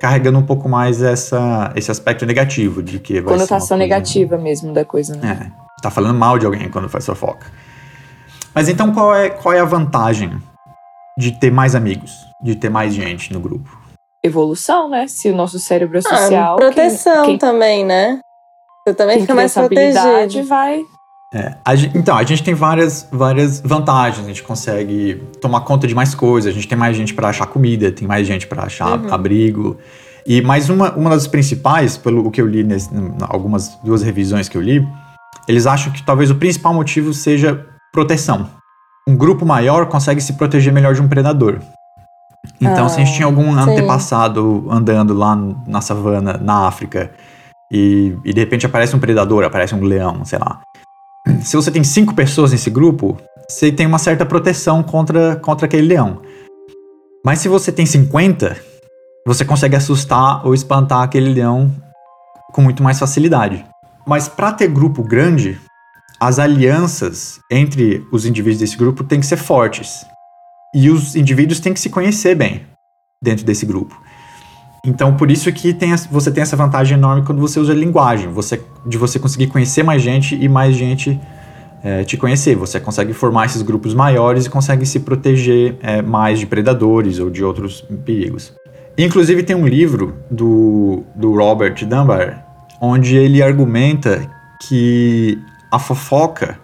carregando 0.00 0.38
um 0.38 0.46
pouco 0.46 0.68
mais 0.68 1.02
essa, 1.02 1.72
esse 1.76 1.90
aspecto 1.90 2.26
negativo 2.26 2.82
de 2.82 2.98
que 2.98 3.20
vai 3.20 3.34
Conotação 3.34 3.76
negativa 3.76 4.36
mesmo 4.36 4.72
da 4.72 4.84
coisa, 4.84 5.16
né? 5.16 5.50
É, 5.50 5.80
tá 5.82 5.90
falando 5.90 6.18
mal 6.18 6.38
de 6.38 6.46
alguém 6.46 6.68
quando 6.68 6.88
faz 6.88 7.06
fofoca. 7.06 7.46
Mas 8.54 8.68
então 8.68 8.92
qual 8.92 9.14
é, 9.14 9.30
qual 9.30 9.54
é 9.54 9.60
a 9.60 9.64
vantagem 9.64 10.36
de 11.16 11.32
ter 11.32 11.50
mais 11.50 11.74
amigos, 11.74 12.12
de 12.42 12.54
ter 12.56 12.68
mais 12.68 12.94
gente 12.94 13.32
no 13.32 13.40
grupo? 13.40 13.80
Evolução, 14.24 14.88
né? 14.88 15.06
Se 15.08 15.30
o 15.30 15.36
nosso 15.36 15.58
cérebro 15.58 15.98
é 15.98 16.02
social. 16.02 16.54
Ah, 16.54 16.56
proteção 16.56 17.22
quem, 17.22 17.24
quem, 17.24 17.38
também, 17.38 17.84
né? 17.84 18.20
Você 18.86 18.94
também 18.94 19.20
fica 19.20 19.34
mais 19.34 19.54
protegido. 19.54 20.44
vai. 20.46 20.82
É, 21.34 21.54
a 21.64 21.74
gente, 21.74 21.96
então, 21.96 22.16
a 22.16 22.22
gente 22.24 22.42
tem 22.42 22.52
várias, 22.52 23.08
várias 23.10 23.60
vantagens. 23.60 24.24
A 24.24 24.28
gente 24.28 24.42
consegue 24.42 25.22
tomar 25.40 25.62
conta 25.62 25.86
de 25.86 25.94
mais 25.94 26.14
coisas. 26.14 26.50
A 26.50 26.54
gente 26.54 26.68
tem 26.68 26.76
mais 26.76 26.96
gente 26.96 27.14
para 27.14 27.28
achar 27.28 27.46
comida, 27.46 27.90
tem 27.90 28.06
mais 28.06 28.26
gente 28.26 28.46
para 28.46 28.64
achar 28.64 28.98
uhum. 28.98 29.12
abrigo. 29.12 29.78
E 30.26 30.42
mais 30.42 30.68
uma, 30.68 30.92
uma 30.92 31.10
das 31.10 31.26
principais, 31.26 31.96
pelo 31.96 32.30
que 32.30 32.40
eu 32.40 32.46
li, 32.46 32.62
nesse, 32.62 32.90
algumas 33.22 33.76
duas 33.82 34.02
revisões 34.02 34.48
que 34.48 34.56
eu 34.56 34.60
li, 34.60 34.86
eles 35.48 35.66
acham 35.66 35.92
que 35.92 36.02
talvez 36.02 36.30
o 36.30 36.34
principal 36.34 36.74
motivo 36.74 37.12
seja 37.14 37.66
proteção. 37.92 38.48
Um 39.08 39.16
grupo 39.16 39.44
maior 39.44 39.86
consegue 39.86 40.20
se 40.20 40.34
proteger 40.34 40.72
melhor 40.72 40.94
de 40.94 41.02
um 41.02 41.08
predador. 41.08 41.60
Então, 42.60 42.86
ah, 42.86 42.88
se 42.88 43.00
a 43.00 43.04
gente 43.04 43.16
tinha 43.16 43.26
algum 43.26 43.52
sim. 43.52 43.58
antepassado 43.58 44.66
andando 44.70 45.14
lá 45.14 45.34
na 45.66 45.80
savana, 45.80 46.38
na 46.40 46.66
África, 46.68 47.10
e, 47.72 48.16
e 48.24 48.32
de 48.32 48.40
repente 48.40 48.66
aparece 48.66 48.94
um 48.94 49.00
predador, 49.00 49.44
aparece 49.44 49.74
um 49.74 49.82
leão, 49.82 50.24
sei 50.24 50.38
lá. 50.38 50.60
Se 51.42 51.56
você 51.56 51.70
tem 51.70 51.84
cinco 51.84 52.14
pessoas 52.14 52.52
nesse 52.52 52.70
grupo, 52.70 53.16
você 53.48 53.70
tem 53.70 53.86
uma 53.86 53.98
certa 53.98 54.26
proteção 54.26 54.82
contra, 54.82 55.36
contra 55.36 55.66
aquele 55.66 55.86
leão. 55.86 56.22
Mas 57.24 57.38
se 57.38 57.48
você 57.48 57.70
tem 57.70 57.86
50, 57.86 58.56
você 59.26 59.44
consegue 59.44 59.76
assustar 59.76 60.44
ou 60.44 60.54
espantar 60.54 61.02
aquele 61.02 61.32
leão 61.32 61.70
com 62.52 62.60
muito 62.60 62.82
mais 62.82 62.98
facilidade. 62.98 63.64
Mas 64.06 64.28
para 64.28 64.52
ter 64.52 64.68
grupo 64.68 65.02
grande, 65.02 65.60
as 66.18 66.38
alianças 66.38 67.38
entre 67.50 68.04
os 68.12 68.26
indivíduos 68.26 68.58
desse 68.60 68.76
grupo 68.76 69.04
têm 69.04 69.20
que 69.20 69.26
ser 69.26 69.36
fortes. 69.36 70.04
E 70.74 70.90
os 70.90 71.14
indivíduos 71.14 71.60
têm 71.60 71.72
que 71.72 71.80
se 71.80 71.90
conhecer 71.90 72.34
bem 72.34 72.66
dentro 73.22 73.44
desse 73.44 73.64
grupo. 73.64 74.00
Então, 74.84 75.16
por 75.16 75.30
isso 75.30 75.52
que 75.52 75.72
tem, 75.72 75.94
você 76.10 76.30
tem 76.30 76.42
essa 76.42 76.56
vantagem 76.56 76.98
enorme 76.98 77.24
quando 77.24 77.40
você 77.40 77.60
usa 77.60 77.72
linguagem, 77.72 78.28
você, 78.28 78.60
de 78.84 78.98
você 78.98 79.18
conseguir 79.18 79.46
conhecer 79.46 79.84
mais 79.84 80.02
gente 80.02 80.34
e 80.34 80.48
mais 80.48 80.74
gente 80.74 81.20
é, 81.84 82.02
te 82.02 82.16
conhecer. 82.16 82.56
Você 82.56 82.80
consegue 82.80 83.12
formar 83.12 83.46
esses 83.46 83.62
grupos 83.62 83.94
maiores 83.94 84.46
e 84.46 84.50
consegue 84.50 84.84
se 84.84 85.00
proteger 85.00 85.76
é, 85.82 86.02
mais 86.02 86.40
de 86.40 86.46
predadores 86.46 87.20
ou 87.20 87.30
de 87.30 87.44
outros 87.44 87.80
perigos. 88.04 88.52
Inclusive, 88.98 89.42
tem 89.44 89.54
um 89.54 89.66
livro 89.66 90.16
do, 90.30 91.04
do 91.14 91.32
Robert 91.34 91.86
Dunbar 91.86 92.44
onde 92.84 93.16
ele 93.16 93.40
argumenta 93.40 94.28
que 94.60 95.38
a 95.70 95.78
fofoca 95.78 96.58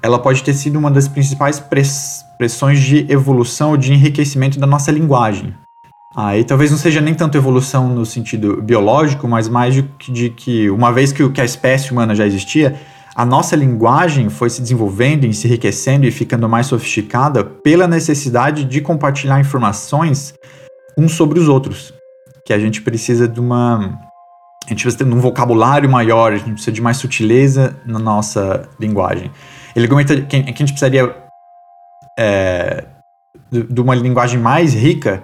ela 0.00 0.16
pode 0.16 0.44
ter 0.44 0.54
sido 0.54 0.78
uma 0.78 0.90
das 0.90 1.08
principais 1.08 1.60
pressões 2.38 2.80
de 2.80 3.04
evolução 3.10 3.70
ou 3.70 3.76
de 3.76 3.92
enriquecimento 3.92 4.60
da 4.60 4.66
nossa 4.66 4.92
linguagem. 4.92 5.52
Aí 6.14 6.44
talvez 6.44 6.70
não 6.70 6.76
seja 6.76 7.00
nem 7.00 7.14
tanto 7.14 7.38
evolução 7.38 7.88
no 7.88 8.04
sentido 8.04 8.60
biológico, 8.60 9.26
mas 9.26 9.48
mais 9.48 9.74
de, 9.74 9.82
de 10.08 10.28
que, 10.28 10.68
uma 10.68 10.92
vez 10.92 11.10
que, 11.10 11.26
que 11.30 11.40
a 11.40 11.44
espécie 11.44 11.90
humana 11.90 12.14
já 12.14 12.26
existia, 12.26 12.78
a 13.14 13.24
nossa 13.24 13.56
linguagem 13.56 14.28
foi 14.28 14.50
se 14.50 14.60
desenvolvendo 14.60 15.24
e 15.24 15.32
se 15.32 15.46
enriquecendo 15.46 16.06
e 16.06 16.10
ficando 16.10 16.48
mais 16.48 16.66
sofisticada 16.66 17.42
pela 17.42 17.88
necessidade 17.88 18.64
de 18.64 18.80
compartilhar 18.80 19.40
informações 19.40 20.34
uns 20.98 21.12
sobre 21.12 21.38
os 21.38 21.48
outros. 21.48 21.94
Que 22.44 22.52
a 22.52 22.58
gente 22.58 22.82
precisa 22.82 23.26
de 23.26 23.40
uma. 23.40 23.98
A 24.66 24.68
gente 24.68 24.82
precisa 24.82 25.04
de 25.04 25.14
um 25.14 25.20
vocabulário 25.20 25.88
maior, 25.90 26.32
a 26.32 26.36
gente 26.36 26.52
precisa 26.52 26.72
de 26.72 26.80
mais 26.80 26.96
sutileza 26.96 27.76
na 27.86 27.98
nossa 27.98 28.68
linguagem. 28.78 29.30
Ele 29.74 29.88
comenta 29.88 30.20
que, 30.20 30.42
que 30.42 30.50
a 30.50 30.54
gente 30.54 30.72
precisaria 30.72 31.14
é, 32.18 32.84
de 33.50 33.80
uma 33.80 33.94
linguagem 33.94 34.38
mais 34.38 34.74
rica 34.74 35.22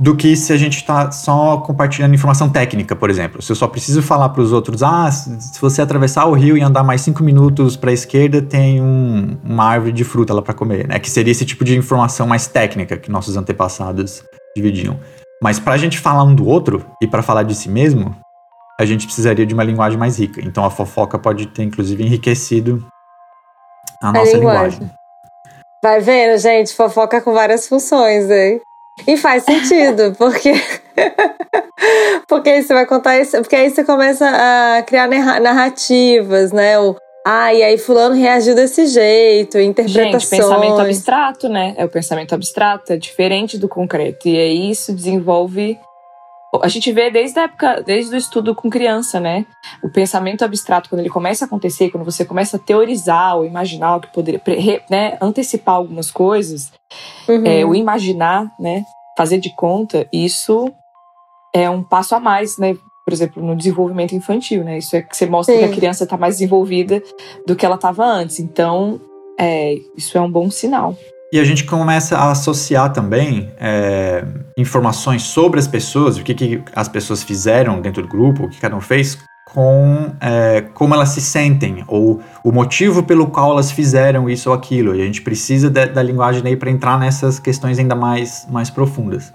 do 0.00 0.14
que 0.14 0.36
se 0.36 0.52
a 0.52 0.56
gente 0.56 0.76
está 0.76 1.10
só 1.10 1.58
compartilhando 1.58 2.14
informação 2.14 2.48
técnica, 2.48 2.94
por 2.94 3.10
exemplo. 3.10 3.42
Se 3.42 3.50
eu 3.50 3.56
só 3.56 3.66
preciso 3.66 4.00
falar 4.00 4.28
para 4.28 4.42
os 4.42 4.52
outros, 4.52 4.82
ah, 4.82 5.10
se 5.10 5.60
você 5.60 5.82
atravessar 5.82 6.26
o 6.26 6.34
rio 6.34 6.56
e 6.56 6.62
andar 6.62 6.84
mais 6.84 7.00
cinco 7.00 7.24
minutos 7.24 7.76
para 7.76 7.90
a 7.90 7.92
esquerda, 7.92 8.40
tem 8.40 8.80
um, 8.80 9.36
uma 9.42 9.64
árvore 9.64 9.90
de 9.90 10.04
fruta 10.04 10.32
lá 10.32 10.40
para 10.40 10.54
comer, 10.54 10.86
né? 10.86 11.00
Que 11.00 11.10
seria 11.10 11.32
esse 11.32 11.44
tipo 11.44 11.64
de 11.64 11.76
informação 11.76 12.28
mais 12.28 12.46
técnica 12.46 12.96
que 12.96 13.10
nossos 13.10 13.36
antepassados 13.36 14.22
dividiam. 14.54 15.00
Mas 15.42 15.58
para 15.58 15.74
a 15.74 15.78
gente 15.78 15.98
falar 15.98 16.22
um 16.22 16.34
do 16.34 16.46
outro 16.46 16.86
e 17.02 17.06
para 17.06 17.22
falar 17.22 17.42
de 17.42 17.54
si 17.56 17.68
mesmo, 17.68 18.14
a 18.80 18.84
gente 18.84 19.04
precisaria 19.04 19.44
de 19.44 19.52
uma 19.52 19.64
linguagem 19.64 19.98
mais 19.98 20.16
rica. 20.16 20.40
Então 20.40 20.64
a 20.64 20.70
fofoca 20.70 21.18
pode 21.18 21.46
ter, 21.48 21.64
inclusive, 21.64 22.04
enriquecido 22.04 22.86
a, 24.00 24.10
a 24.10 24.12
nossa 24.12 24.36
linguagem. 24.36 24.78
linguagem. 24.78 24.98
Vai 25.82 26.00
vendo, 26.00 26.38
gente, 26.38 26.74
fofoca 26.74 27.20
com 27.20 27.32
várias 27.32 27.66
funções, 27.66 28.30
hein? 28.30 28.60
E 29.06 29.16
faz 29.16 29.44
sentido, 29.44 30.14
porque. 30.18 30.52
porque 32.28 32.50
aí 32.50 32.62
você 32.62 32.74
vai 32.74 32.86
contar 32.86 33.18
isso. 33.18 33.36
Porque 33.38 33.56
aí 33.56 33.70
você 33.70 33.84
começa 33.84 34.28
a 34.28 34.82
criar 34.82 35.08
narrativas, 35.40 36.52
né? 36.52 36.78
O, 36.78 36.96
ah, 37.26 37.52
e 37.52 37.62
aí 37.62 37.76
fulano 37.76 38.14
reagiu 38.14 38.54
desse 38.54 38.86
jeito, 38.86 39.58
interpretações. 39.58 40.22
Gente, 40.22 40.30
pensamento 40.30 40.80
abstrato, 40.80 41.48
né? 41.48 41.74
É 41.76 41.84
o 41.84 41.88
pensamento 41.88 42.34
abstrato, 42.34 42.92
é 42.92 42.96
diferente 42.96 43.58
do 43.58 43.68
concreto. 43.68 44.28
E 44.28 44.36
aí 44.36 44.70
isso 44.70 44.94
desenvolve. 44.94 45.78
A 46.62 46.68
gente 46.68 46.90
vê 46.92 47.10
desde 47.10 47.38
a 47.38 47.42
época, 47.42 47.82
desde 47.82 48.14
o 48.14 48.18
estudo 48.18 48.54
com 48.54 48.70
criança, 48.70 49.20
né? 49.20 49.44
O 49.82 49.90
pensamento 49.90 50.44
abstrato, 50.44 50.88
quando 50.88 51.00
ele 51.00 51.10
começa 51.10 51.44
a 51.44 51.46
acontecer, 51.46 51.90
quando 51.90 52.04
você 52.04 52.24
começa 52.24 52.56
a 52.56 52.60
teorizar 52.60 53.36
ou 53.36 53.44
imaginar 53.44 53.96
o 53.96 54.00
que 54.00 54.12
poderia, 54.12 54.40
né, 54.90 55.18
antecipar 55.20 55.74
algumas 55.74 56.10
coisas, 56.10 56.72
uhum. 57.28 57.44
é, 57.44 57.64
o 57.66 57.74
imaginar, 57.74 58.50
né? 58.58 58.82
Fazer 59.16 59.38
de 59.38 59.54
conta, 59.54 60.08
isso 60.10 60.72
é 61.54 61.68
um 61.68 61.82
passo 61.82 62.14
a 62.14 62.20
mais, 62.20 62.56
né? 62.56 62.76
Por 63.04 63.12
exemplo, 63.12 63.42
no 63.42 63.54
desenvolvimento 63.54 64.14
infantil, 64.14 64.64
né? 64.64 64.78
Isso 64.78 64.96
é 64.96 65.02
que 65.02 65.14
você 65.16 65.26
mostra 65.26 65.54
Sim. 65.54 65.60
que 65.60 65.66
a 65.66 65.74
criança 65.74 66.04
está 66.04 66.16
mais 66.16 66.36
desenvolvida 66.36 67.02
do 67.46 67.54
que 67.54 67.66
ela 67.66 67.74
estava 67.74 68.04
antes. 68.04 68.38
Então, 68.38 68.98
é, 69.38 69.74
isso 69.96 70.16
é 70.16 70.20
um 70.20 70.30
bom 70.30 70.50
sinal. 70.50 70.96
E 71.30 71.38
a 71.38 71.44
gente 71.44 71.64
começa 71.64 72.16
a 72.16 72.30
associar 72.30 72.90
também 72.90 73.52
é, 73.58 74.24
informações 74.56 75.22
sobre 75.22 75.60
as 75.60 75.68
pessoas, 75.68 76.16
o 76.16 76.22
que, 76.22 76.34
que 76.34 76.62
as 76.74 76.88
pessoas 76.88 77.22
fizeram 77.22 77.82
dentro 77.82 78.00
do 78.00 78.08
grupo, 78.08 78.44
o 78.44 78.48
que 78.48 78.58
cada 78.58 78.74
um 78.74 78.80
fez, 78.80 79.18
com 79.52 80.12
é, 80.20 80.62
como 80.72 80.94
elas 80.94 81.10
se 81.10 81.20
sentem 81.20 81.84
ou 81.86 82.22
o 82.42 82.50
motivo 82.50 83.02
pelo 83.02 83.26
qual 83.26 83.50
elas 83.50 83.70
fizeram 83.70 84.28
isso 84.28 84.48
ou 84.48 84.54
aquilo. 84.54 84.96
E 84.96 85.02
a 85.02 85.04
gente 85.04 85.20
precisa 85.20 85.68
de, 85.68 85.86
da 85.86 86.02
linguagem 86.02 86.42
aí 86.46 86.56
para 86.56 86.70
entrar 86.70 86.98
nessas 86.98 87.38
questões 87.38 87.78
ainda 87.78 87.94
mais, 87.94 88.46
mais 88.50 88.70
profundas. 88.70 89.30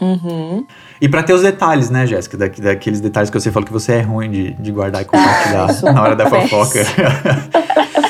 Uhum. 0.00 0.64
E 1.00 1.08
para 1.08 1.22
ter 1.22 1.34
os 1.34 1.42
detalhes, 1.42 1.90
né, 1.90 2.06
Jéssica? 2.06 2.38
Da, 2.38 2.46
daqueles 2.46 3.00
detalhes 3.00 3.28
que 3.28 3.38
você 3.38 3.50
falou 3.50 3.66
que 3.66 3.72
você 3.72 3.94
é 3.94 4.00
ruim 4.00 4.30
de, 4.30 4.54
de 4.54 4.72
guardar 4.72 5.02
e 5.02 5.04
compartilhar 5.04 5.68
na 5.92 6.02
hora 6.02 6.16
da 6.16 6.30
fofoca. 6.30 6.80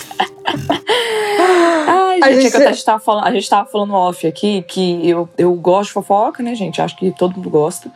Ai, 2.28 2.40
gente, 2.40 2.50
que 2.50 2.56
a 2.56 2.72
gente, 2.72 2.84
tava 2.84 3.00
falando, 3.00 3.26
a 3.26 3.30
gente 3.32 3.48
tava 3.48 3.68
falando 3.68 3.94
off 3.94 4.26
aqui 4.26 4.62
que 4.62 5.08
eu, 5.08 5.28
eu 5.36 5.54
gosto 5.54 5.88
de 5.88 5.94
fofoca, 5.94 6.42
né, 6.42 6.54
gente? 6.54 6.80
Acho 6.80 6.96
que 6.96 7.10
todo 7.10 7.36
mundo 7.36 7.50
gosta. 7.50 7.90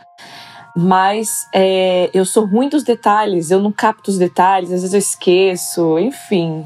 Mas 0.75 1.47
é, 1.53 2.09
eu 2.13 2.25
sou 2.25 2.45
ruim 2.45 2.67
dos 2.67 2.83
detalhes, 2.83 3.51
eu 3.51 3.59
não 3.59 3.71
capto 3.71 4.09
os 4.09 4.17
detalhes, 4.17 4.71
às 4.71 4.81
vezes 4.81 4.93
eu 4.93 4.99
esqueço, 4.99 5.99
enfim. 5.99 6.65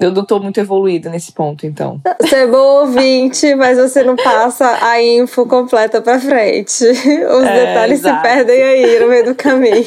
Eu 0.00 0.12
não 0.12 0.24
tô 0.24 0.38
muito 0.38 0.60
evoluída 0.60 1.08
nesse 1.08 1.32
ponto, 1.32 1.66
então. 1.66 2.00
Você 2.20 2.36
é 2.36 2.46
bom 2.46 2.82
ouvinte, 2.82 3.54
mas 3.54 3.78
você 3.78 4.02
não 4.02 4.14
passa 4.14 4.78
a 4.84 5.02
info 5.02 5.46
completa 5.46 6.02
pra 6.02 6.20
frente. 6.20 6.84
Os 6.84 7.44
é, 7.44 7.66
detalhes 7.66 8.00
exato. 8.00 8.16
se 8.16 8.22
perdem 8.22 8.62
aí 8.62 9.00
no 9.00 9.08
meio 9.08 9.24
do 9.24 9.34
caminho. 9.34 9.86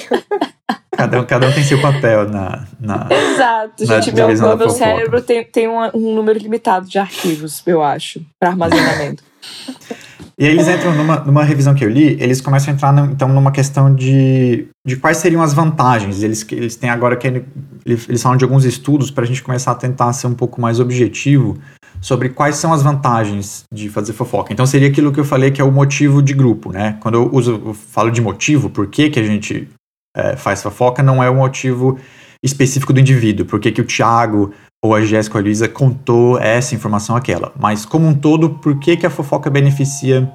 Cada 0.91 1.21
um, 1.21 1.25
cada 1.25 1.47
um 1.47 1.51
tem 1.53 1.63
seu 1.63 1.79
papel 1.79 2.27
na. 2.27 2.65
na 2.79 3.07
exato, 3.09 3.85
na 3.85 4.01
gente. 4.01 4.15
Meu, 4.15 4.57
meu 4.57 4.69
cérebro 4.69 5.21
tem, 5.21 5.43
tem 5.45 5.67
um, 5.67 5.79
um 5.93 6.15
número 6.15 6.39
limitado 6.39 6.87
de 6.87 6.97
arquivos, 6.97 7.61
eu 7.65 7.83
acho, 7.83 8.21
para 8.39 8.49
armazenamento. 8.49 9.23
E 10.39 10.45
aí 10.45 10.51
eles 10.51 10.69
entram 10.69 10.95
numa, 10.95 11.17
numa 11.17 11.43
revisão 11.43 11.75
que 11.75 11.83
eu 11.83 11.89
li, 11.89 12.15
eles 12.17 12.39
começam 12.39 12.71
a 12.71 12.73
entrar 12.73 12.93
no, 12.93 13.11
então 13.11 13.27
numa 13.27 13.51
questão 13.51 13.93
de, 13.93 14.69
de 14.87 14.95
quais 14.95 15.17
seriam 15.17 15.41
as 15.41 15.53
vantagens. 15.53 16.23
Eles, 16.23 16.47
eles 16.49 16.77
têm 16.77 16.89
agora 16.89 17.17
que 17.17 17.43
eles, 17.85 18.23
falam 18.23 18.37
de 18.37 18.45
alguns 18.45 18.63
estudos 18.63 19.11
para 19.11 19.25
a 19.25 19.27
gente 19.27 19.43
começar 19.43 19.73
a 19.73 19.75
tentar 19.75 20.13
ser 20.13 20.27
um 20.27 20.33
pouco 20.33 20.61
mais 20.61 20.79
objetivo 20.79 21.57
sobre 21.99 22.29
quais 22.29 22.55
são 22.55 22.71
as 22.71 22.81
vantagens 22.81 23.65
de 23.73 23.89
fazer 23.89 24.13
fofoca. 24.13 24.53
Então 24.53 24.65
seria 24.65 24.87
aquilo 24.87 25.11
que 25.11 25.19
eu 25.19 25.25
falei 25.25 25.51
que 25.51 25.59
é 25.59 25.63
o 25.63 25.71
motivo 25.73 26.21
de 26.21 26.33
grupo, 26.33 26.71
né? 26.71 26.97
Quando 27.01 27.15
eu 27.15 27.29
uso, 27.33 27.61
eu 27.65 27.73
falo 27.73 28.09
de 28.09 28.21
motivo, 28.21 28.69
por 28.69 28.87
que, 28.87 29.09
que 29.09 29.19
a 29.19 29.23
gente 29.23 29.67
é, 30.15 30.37
faz 30.37 30.63
fofoca, 30.63 31.03
não 31.03 31.21
é 31.21 31.29
o 31.29 31.35
motivo 31.35 31.99
específico 32.41 32.93
do 32.93 33.01
indivíduo. 33.01 33.45
Por 33.45 33.59
que, 33.59 33.73
que 33.73 33.81
o 33.81 33.85
Thiago 33.85 34.53
ou 34.83 34.95
a 34.95 35.01
Jéssica 35.01 35.37
ou 35.37 35.41
a 35.41 35.43
Luísa 35.43 35.67
contou 35.67 36.39
essa 36.39 36.73
informação 36.73 37.15
aquela, 37.15 37.51
mas 37.59 37.85
como 37.85 38.07
um 38.07 38.13
todo, 38.13 38.51
por 38.51 38.79
que, 38.79 38.97
que 38.97 39.05
a 39.05 39.09
fofoca 39.09 39.49
beneficia 39.49 40.31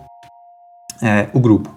é, 1.03 1.29
o 1.33 1.41
grupo. 1.41 1.75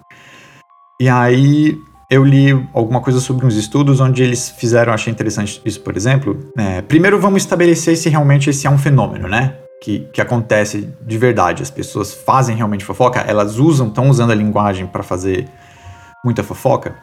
E 1.00 1.08
aí 1.08 1.76
eu 2.10 2.24
li 2.24 2.50
alguma 2.72 3.00
coisa 3.00 3.20
sobre 3.20 3.46
uns 3.46 3.56
estudos 3.56 4.00
onde 4.00 4.22
eles 4.22 4.50
fizeram, 4.50 4.92
achei 4.92 5.12
interessante 5.12 5.60
isso, 5.64 5.80
por 5.80 5.96
exemplo. 5.96 6.38
É, 6.56 6.82
primeiro 6.82 7.20
vamos 7.20 7.42
estabelecer 7.42 7.96
se 7.96 8.08
realmente 8.08 8.50
esse 8.50 8.66
é 8.66 8.70
um 8.70 8.78
fenômeno, 8.78 9.28
né? 9.28 9.54
que, 9.80 10.00
que 10.12 10.20
acontece 10.20 10.92
de 11.00 11.18
verdade, 11.18 11.62
as 11.62 11.70
pessoas 11.70 12.12
fazem 12.12 12.56
realmente 12.56 12.84
fofoca, 12.84 13.20
elas 13.20 13.58
usam, 13.58 13.88
estão 13.88 14.08
usando 14.08 14.32
a 14.32 14.34
linguagem 14.34 14.86
para 14.86 15.02
fazer 15.02 15.48
muita 16.24 16.42
fofoca. 16.42 16.96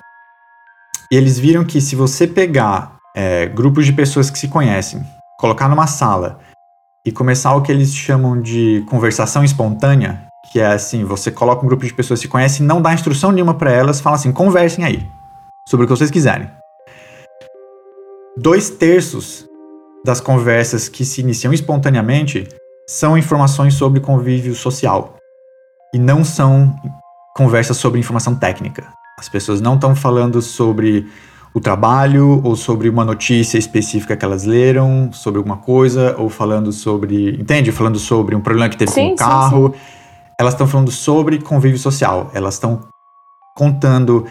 E 1.11 1.15
eles 1.15 1.39
viram 1.39 1.63
que 1.63 1.79
se 1.79 1.95
você 1.95 2.27
pegar 2.27 2.97
é, 3.15 3.45
grupos 3.45 3.85
de 3.85 3.93
pessoas 3.93 4.29
que 4.29 4.37
se 4.37 4.47
conhecem, 4.47 5.01
colocar 5.39 5.67
numa 5.67 5.87
sala 5.87 6.39
e 7.05 7.11
começar 7.11 7.55
o 7.55 7.61
que 7.61 7.71
eles 7.71 7.93
chamam 7.93 8.41
de 8.41 8.83
conversação 8.89 9.43
espontânea, 9.43 10.27
que 10.51 10.59
é 10.59 10.67
assim, 10.67 11.03
você 11.03 11.31
coloca 11.31 11.63
um 11.63 11.67
grupo 11.67 11.85
de 11.85 11.93
pessoas 11.93 12.19
que 12.19 12.25
se 12.25 12.31
conhecem, 12.31 12.65
não 12.65 12.81
dá 12.81 12.93
instrução 12.93 13.31
nenhuma 13.31 13.53
para 13.53 13.71
elas, 13.71 13.99
fala 13.99 14.15
assim, 14.15 14.31
conversem 14.31 14.83
aí 14.83 15.07
sobre 15.67 15.85
o 15.85 15.87
que 15.87 15.95
vocês 15.95 16.09
quiserem. 16.09 16.49
Dois 18.37 18.69
terços 18.69 19.45
das 20.03 20.19
conversas 20.19 20.89
que 20.89 21.05
se 21.05 21.21
iniciam 21.21 21.53
espontaneamente 21.53 22.47
são 22.87 23.17
informações 23.17 23.73
sobre 23.73 23.99
convívio 23.99 24.53
social 24.53 25.15
e 25.93 25.97
não 25.97 26.23
são 26.23 26.75
conversas 27.35 27.77
sobre 27.77 27.99
informação 27.99 28.35
técnica. 28.35 28.87
As 29.17 29.29
pessoas 29.29 29.61
não 29.61 29.75
estão 29.75 29.95
falando 29.95 30.41
sobre 30.41 31.07
o 31.55 31.59
trabalho 31.61 32.41
ou 32.43 32.53
sobre 32.53 32.89
uma 32.89 33.05
notícia 33.05 33.57
específica 33.57 34.17
que 34.17 34.25
elas 34.25 34.43
leram, 34.43 35.09
sobre 35.13 35.37
alguma 35.37 35.55
coisa, 35.55 36.13
ou 36.17 36.29
falando 36.29 36.69
sobre. 36.73 37.39
Entende? 37.39 37.71
Falando 37.71 37.97
sobre 37.97 38.35
um 38.35 38.41
problema 38.41 38.67
que 38.67 38.75
teve 38.75 38.91
sim, 38.91 39.07
com 39.07 39.13
o 39.13 39.15
carro. 39.15 39.67
Sim, 39.67 39.73
sim. 39.73 39.79
Elas 40.37 40.53
estão 40.53 40.67
falando 40.67 40.91
sobre 40.91 41.39
convívio 41.39 41.79
social. 41.79 42.29
Elas 42.33 42.55
estão 42.55 42.81
contando 43.55 44.25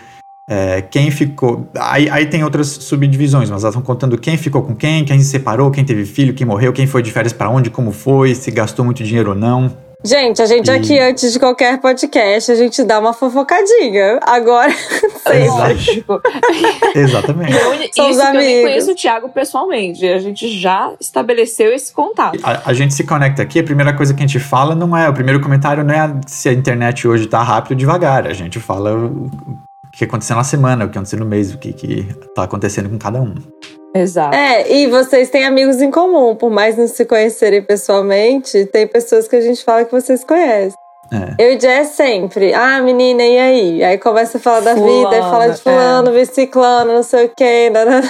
é, 0.50 0.82
quem 0.82 1.10
ficou. 1.10 1.66
Aí, 1.78 2.10
aí 2.10 2.26
tem 2.26 2.44
outras 2.44 2.68
subdivisões, 2.68 3.48
mas 3.48 3.62
elas 3.62 3.74
estão 3.74 3.82
contando 3.82 4.18
quem 4.18 4.36
ficou 4.36 4.62
com 4.62 4.76
quem, 4.76 5.02
quem 5.06 5.18
se 5.18 5.24
separou, 5.24 5.70
quem 5.70 5.82
teve 5.82 6.04
filho, 6.04 6.34
quem 6.34 6.46
morreu, 6.46 6.74
quem 6.74 6.86
foi 6.86 7.02
de 7.02 7.10
férias 7.10 7.32
para 7.32 7.48
onde, 7.48 7.70
como 7.70 7.90
foi, 7.90 8.34
se 8.34 8.50
gastou 8.50 8.84
muito 8.84 9.02
dinheiro 9.02 9.30
ou 9.30 9.34
não. 9.34 9.74
Gente, 10.06 10.42
a 10.42 10.46
gente 10.46 10.66
e... 10.66 10.70
aqui, 10.70 10.98
antes 10.98 11.32
de 11.32 11.38
qualquer 11.38 11.80
podcast, 11.80 12.52
a 12.52 12.54
gente 12.54 12.84
dá 12.84 13.00
uma 13.00 13.14
fofocadinha. 13.14 14.20
Agora, 14.20 14.70
sempre. 15.26 16.04
Exatamente. 16.94 17.54
Eu, 17.54 17.62
Somos 17.94 18.16
isso 18.16 18.22
amigos. 18.22 18.26
eu 18.26 18.34
nem 18.34 18.62
conheço 18.64 18.92
o 18.92 18.94
Thiago 18.94 19.30
pessoalmente. 19.30 20.06
A 20.06 20.18
gente 20.18 20.46
já 20.60 20.92
estabeleceu 21.00 21.72
esse 21.72 21.90
contato. 21.90 22.38
A, 22.42 22.68
a, 22.70 22.74
gente 22.74 22.92
se 22.92 23.04
conecta 23.04 23.40
aqui, 23.40 23.60
a 23.60 23.64
primeira 23.64 23.94
coisa 23.94 24.12
que 24.12 24.22
a 24.22 24.26
gente 24.26 24.38
fala 24.38 24.74
não 24.74 24.94
é... 24.94 25.08
O 25.08 25.14
primeiro 25.14 25.40
comentário 25.40 25.82
não 25.82 25.94
é 25.94 26.20
se 26.26 26.50
a 26.50 26.52
internet 26.52 27.08
hoje 27.08 27.26
tá 27.26 27.42
rápido 27.42 27.70
ou 27.70 27.76
devagar. 27.78 28.26
A 28.26 28.34
gente 28.34 28.60
fala 28.60 28.94
o, 28.94 29.24
o 29.26 29.90
que 29.90 30.04
aconteceu 30.04 30.36
na 30.36 30.44
semana, 30.44 30.84
o 30.84 30.90
que 30.90 30.98
aconteceu 30.98 31.18
no 31.18 31.24
mês, 31.24 31.54
o 31.54 31.56
que, 31.56 31.72
que 31.72 32.06
tá 32.34 32.42
acontecendo 32.42 32.90
com 32.90 32.98
cada 32.98 33.22
um. 33.22 33.34
Exato. 33.94 34.34
É, 34.34 34.72
e 34.72 34.86
vocês 34.88 35.30
têm 35.30 35.44
amigos 35.44 35.80
em 35.80 35.90
comum, 35.90 36.34
por 36.34 36.50
mais 36.50 36.76
não 36.76 36.88
se 36.88 37.04
conhecerem 37.04 37.62
pessoalmente, 37.62 38.66
tem 38.66 38.88
pessoas 38.88 39.28
que 39.28 39.36
a 39.36 39.40
gente 39.40 39.62
fala 39.62 39.84
que 39.84 39.92
vocês 39.92 40.24
conhecem. 40.24 40.76
É. 41.12 41.46
Eu 41.46 41.56
e 41.56 41.60
Jess 41.60 41.90
sempre, 41.90 42.52
ah, 42.54 42.80
menina, 42.82 43.22
e 43.22 43.38
aí? 43.38 43.84
Aí 43.84 43.98
começa 43.98 44.38
a 44.38 44.40
falar 44.40 44.60
da 44.60 44.74
fulano, 44.74 45.04
vida, 45.04 45.16
aí 45.16 45.30
fala 45.30 45.48
de 45.48 45.60
fulano, 45.60 46.08
é. 46.08 46.20
biciclano, 46.20 46.92
não 46.92 47.02
sei 47.02 47.26
o 47.26 47.32
quê. 47.36 47.70
Né, 47.70 47.84
né. 47.84 48.02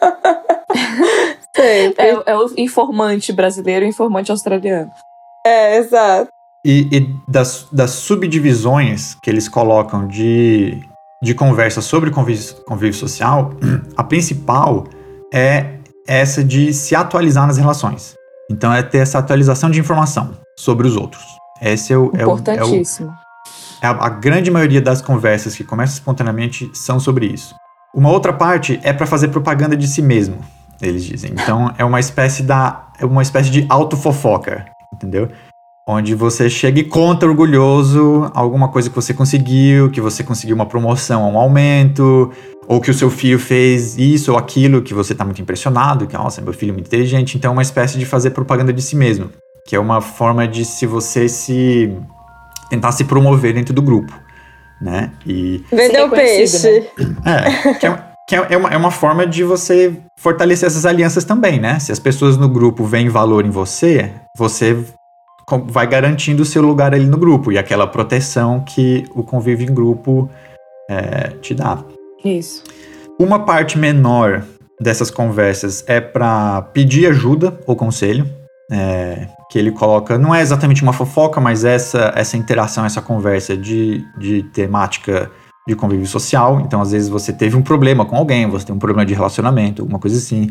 sempre. 1.56 2.04
É, 2.04 2.22
é, 2.26 2.36
o 2.36 2.50
informante 2.56 3.32
brasileiro 3.32 3.84
e 3.84 3.88
o 3.88 3.90
informante 3.90 4.30
australiano. 4.30 4.90
É, 5.44 5.78
exato. 5.78 6.28
E, 6.64 6.88
e 6.92 7.14
das, 7.28 7.68
das 7.72 7.90
subdivisões 7.90 9.14
que 9.22 9.30
eles 9.30 9.48
colocam 9.48 10.06
de, 10.06 10.82
de 11.22 11.34
conversa 11.34 11.80
sobre 11.80 12.10
convívio, 12.10 12.56
convívio 12.66 12.94
social, 12.94 13.52
a 13.96 14.04
principal 14.04 14.84
é 15.36 15.74
essa 16.08 16.42
de 16.42 16.72
se 16.72 16.96
atualizar 16.96 17.46
nas 17.46 17.58
relações. 17.58 18.14
Então 18.50 18.72
é 18.72 18.82
ter 18.82 18.98
essa 18.98 19.18
atualização 19.18 19.70
de 19.70 19.78
informação 19.78 20.30
sobre 20.56 20.86
os 20.86 20.96
outros. 20.96 21.22
Esse 21.60 21.92
é 21.92 21.98
o. 21.98 22.06
Importantíssimo. 22.06 23.12
É, 23.82 23.90
o, 23.90 23.94
é 23.94 23.98
a, 23.98 24.06
a 24.06 24.08
grande 24.08 24.50
maioria 24.50 24.80
das 24.80 25.02
conversas 25.02 25.54
que 25.54 25.62
começam 25.62 25.94
espontaneamente 25.94 26.70
são 26.72 26.98
sobre 26.98 27.26
isso. 27.26 27.54
Uma 27.94 28.10
outra 28.10 28.32
parte 28.32 28.80
é 28.82 28.92
para 28.92 29.06
fazer 29.06 29.28
propaganda 29.28 29.76
de 29.76 29.86
si 29.86 30.00
mesmo, 30.00 30.38
eles 30.80 31.04
dizem. 31.04 31.32
Então 31.32 31.74
é 31.76 31.84
uma 31.84 32.00
espécie 32.00 32.42
da. 32.42 32.86
É 32.98 33.04
uma 33.04 33.22
espécie 33.22 33.50
de 33.50 33.66
autofofoca, 33.68 34.64
entendeu? 34.94 35.28
Onde 35.86 36.14
você 36.14 36.48
chega 36.48 36.80
e 36.80 36.84
conta 36.84 37.26
orgulhoso 37.26 38.30
alguma 38.34 38.68
coisa 38.68 38.88
que 38.88 38.96
você 38.96 39.12
conseguiu, 39.12 39.90
que 39.90 40.00
você 40.00 40.24
conseguiu 40.24 40.56
uma 40.56 40.66
promoção, 40.66 41.30
um 41.30 41.38
aumento, 41.38 42.32
ou 42.66 42.80
que 42.80 42.90
o 42.90 42.94
seu 42.94 43.10
filho 43.10 43.38
fez 43.38 43.96
isso 43.96 44.32
ou 44.32 44.38
aquilo 44.38 44.82
que 44.82 44.92
você 44.92 45.12
está 45.12 45.24
muito 45.24 45.40
impressionado, 45.40 46.06
que, 46.06 46.16
nossa, 46.16 46.40
meu 46.40 46.52
filho 46.52 46.70
é 46.70 46.72
muito 46.72 46.86
inteligente. 46.86 47.36
Então, 47.36 47.50
é 47.50 47.52
uma 47.52 47.62
espécie 47.62 47.98
de 47.98 48.04
fazer 48.04 48.30
propaganda 48.30 48.72
de 48.72 48.82
si 48.82 48.96
mesmo, 48.96 49.30
que 49.66 49.76
é 49.76 49.78
uma 49.80 50.00
forma 50.00 50.46
de 50.46 50.64
se 50.64 50.86
você 50.86 51.28
se 51.28 51.92
tentar 52.68 52.92
se 52.92 53.04
promover 53.04 53.54
dentro 53.54 53.72
do 53.72 53.80
grupo, 53.80 54.12
né? 54.80 55.12
E 55.24 55.64
vender 55.70 56.02
o 56.02 56.10
peixe. 56.10 56.80
Né? 56.98 57.16
É, 57.24 57.74
que, 57.74 57.86
é, 57.86 58.02
que 58.28 58.36
é, 58.36 58.46
é, 58.50 58.56
uma, 58.56 58.68
é 58.70 58.76
uma 58.76 58.90
forma 58.90 59.26
de 59.26 59.44
você 59.44 59.94
fortalecer 60.18 60.66
essas 60.66 60.84
alianças 60.84 61.24
também, 61.24 61.60
né? 61.60 61.78
Se 61.78 61.92
as 61.92 61.98
pessoas 61.98 62.36
no 62.36 62.48
grupo 62.48 62.84
veem 62.84 63.08
valor 63.08 63.44
em 63.44 63.50
você, 63.50 64.10
você 64.36 64.76
vai 65.68 65.86
garantindo 65.86 66.42
o 66.42 66.46
seu 66.46 66.60
lugar 66.60 66.92
ali 66.92 67.06
no 67.06 67.16
grupo 67.16 67.52
e 67.52 67.58
aquela 67.58 67.86
proteção 67.86 68.60
que 68.60 69.04
o 69.14 69.22
convívio 69.22 69.70
em 69.70 69.72
grupo 69.72 70.28
é, 70.90 71.28
te 71.40 71.54
dá. 71.54 71.84
Isso. 72.26 72.62
Uma 73.18 73.40
parte 73.40 73.78
menor 73.78 74.44
dessas 74.80 75.10
conversas 75.10 75.84
é 75.86 76.00
para 76.00 76.62
pedir 76.72 77.06
ajuda 77.06 77.58
ou 77.66 77.76
conselho. 77.76 78.28
É, 78.70 79.28
que 79.48 79.58
ele 79.58 79.70
coloca, 79.70 80.18
não 80.18 80.34
é 80.34 80.40
exatamente 80.40 80.82
uma 80.82 80.92
fofoca, 80.92 81.40
mas 81.40 81.64
essa, 81.64 82.12
essa 82.16 82.36
interação, 82.36 82.84
essa 82.84 83.00
conversa 83.00 83.56
de, 83.56 84.04
de 84.18 84.42
temática 84.42 85.30
de 85.66 85.74
convívio 85.74 86.06
social. 86.06 86.60
Então, 86.60 86.80
às 86.80 86.92
vezes, 86.92 87.08
você 87.08 87.32
teve 87.32 87.56
um 87.56 87.62
problema 87.62 88.04
com 88.04 88.16
alguém, 88.16 88.48
você 88.48 88.66
tem 88.66 88.74
um 88.74 88.78
problema 88.78 89.04
de 89.04 89.14
relacionamento, 89.14 89.82
alguma 89.82 89.98
coisa 89.98 90.16
assim, 90.16 90.50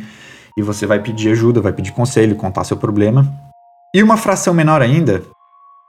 e 0.57 0.61
você 0.61 0.85
vai 0.85 0.99
pedir 0.99 1.31
ajuda, 1.31 1.61
vai 1.61 1.73
pedir 1.73 1.91
conselho, 1.91 2.35
contar 2.35 2.63
seu 2.63 2.77
problema. 2.77 3.31
E 3.93 4.01
uma 4.01 4.17
fração 4.17 4.53
menor 4.53 4.81
ainda 4.81 5.21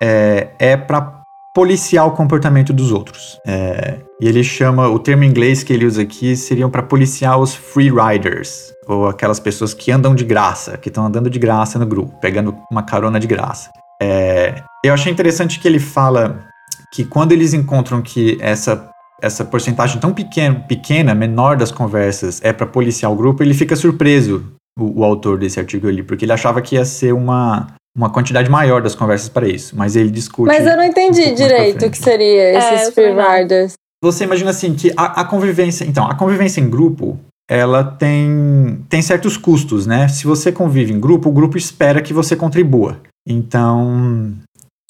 é, 0.03 0.49
é 0.59 0.77
para 0.77 1.23
policiar 1.57 2.07
o 2.07 2.11
comportamento 2.11 2.71
dos 2.71 2.93
outros. 2.93 3.41
É, 3.47 3.97
e 4.21 4.29
ele 4.29 4.45
chama, 4.45 4.91
o 4.91 4.99
termo 4.99 5.25
em 5.25 5.27
inglês 5.27 5.63
que 5.63 5.73
ele 5.73 5.87
usa 5.87 6.03
aqui 6.03 6.37
seriam 6.37 6.69
para 6.69 6.83
policiar 6.83 7.41
os 7.41 7.55
free 7.55 7.91
riders, 7.91 8.75
ou 8.87 9.09
aquelas 9.09 9.41
pessoas 9.41 9.73
que 9.73 9.91
andam 9.91 10.15
de 10.15 10.23
graça, 10.23 10.77
que 10.77 10.91
estão 10.91 11.07
andando 11.07 11.31
de 11.31 11.39
graça 11.39 11.79
no 11.79 11.87
grupo, 11.87 12.15
pegando 12.21 12.55
uma 12.71 12.83
carona 12.83 13.19
de 13.19 13.27
graça. 13.27 13.71
É, 14.03 14.63
eu 14.85 14.93
achei 14.93 15.11
interessante 15.11 15.59
que 15.59 15.67
ele 15.67 15.79
fala 15.79 16.45
que 16.93 17.07
quando 17.07 17.33
eles 17.33 17.55
encontram 17.55 18.03
que 18.03 18.37
essa 18.39 18.91
essa 19.23 19.43
porcentagem 19.43 19.99
tão 19.99 20.13
pequena, 20.13 21.15
menor 21.15 21.57
das 21.57 21.71
conversas 21.71 22.39
é 22.45 22.53
para 22.53 22.67
policiar 22.67 23.11
o 23.11 23.17
grupo, 23.17 23.43
ele 23.43 23.55
fica 23.55 23.75
surpreso, 23.75 24.45
o, 24.79 25.01
o 25.01 25.05
autor 25.05 25.39
desse 25.39 25.59
artigo 25.59 25.89
ali, 25.89 26.03
porque 26.03 26.27
ele 26.27 26.35
achava 26.35 26.61
que 26.61 26.75
ia 26.75 26.85
ser 26.85 27.15
uma, 27.15 27.69
uma 27.97 28.11
quantidade 28.11 28.51
maior 28.51 28.83
das 28.83 28.95
conversas 28.95 29.29
para 29.29 29.49
isso, 29.49 29.75
mas 29.75 29.97
ele 29.97 30.11
discute. 30.11 30.49
Mas 30.49 30.67
eu 30.67 30.77
não 30.77 30.85
entendi 30.85 31.23
um 31.23 31.35
direito 31.35 31.87
o 31.87 31.91
que 31.91 31.99
seria 31.99 32.43
é, 32.43 32.59
esses 32.59 32.89
é, 32.89 32.93
free 32.93 33.15
riders. 33.15 33.73
Você 34.03 34.25
imagina 34.25 34.51
assim 34.51 34.75
que 34.75 34.93
a, 34.97 35.23
a, 35.23 35.25
convivência, 35.25 35.85
então, 35.85 36.07
a 36.07 36.15
convivência 36.15 36.61
em 36.61 36.69
grupo, 36.69 37.19
ela 37.49 37.83
tem 37.83 38.85
tem 38.89 39.01
certos 39.01 39.39
custos, 39.39 39.87
né? 39.87 40.07
Se 40.09 40.27
você 40.27 40.53
convive 40.53 40.93
em 40.93 41.01
grupo, 41.01 41.31
o 41.31 41.33
grupo 41.33 41.57
espera 41.57 42.03
que 42.03 42.13
você 42.13 42.37
contribua. 42.37 43.01
Então, 43.27 44.35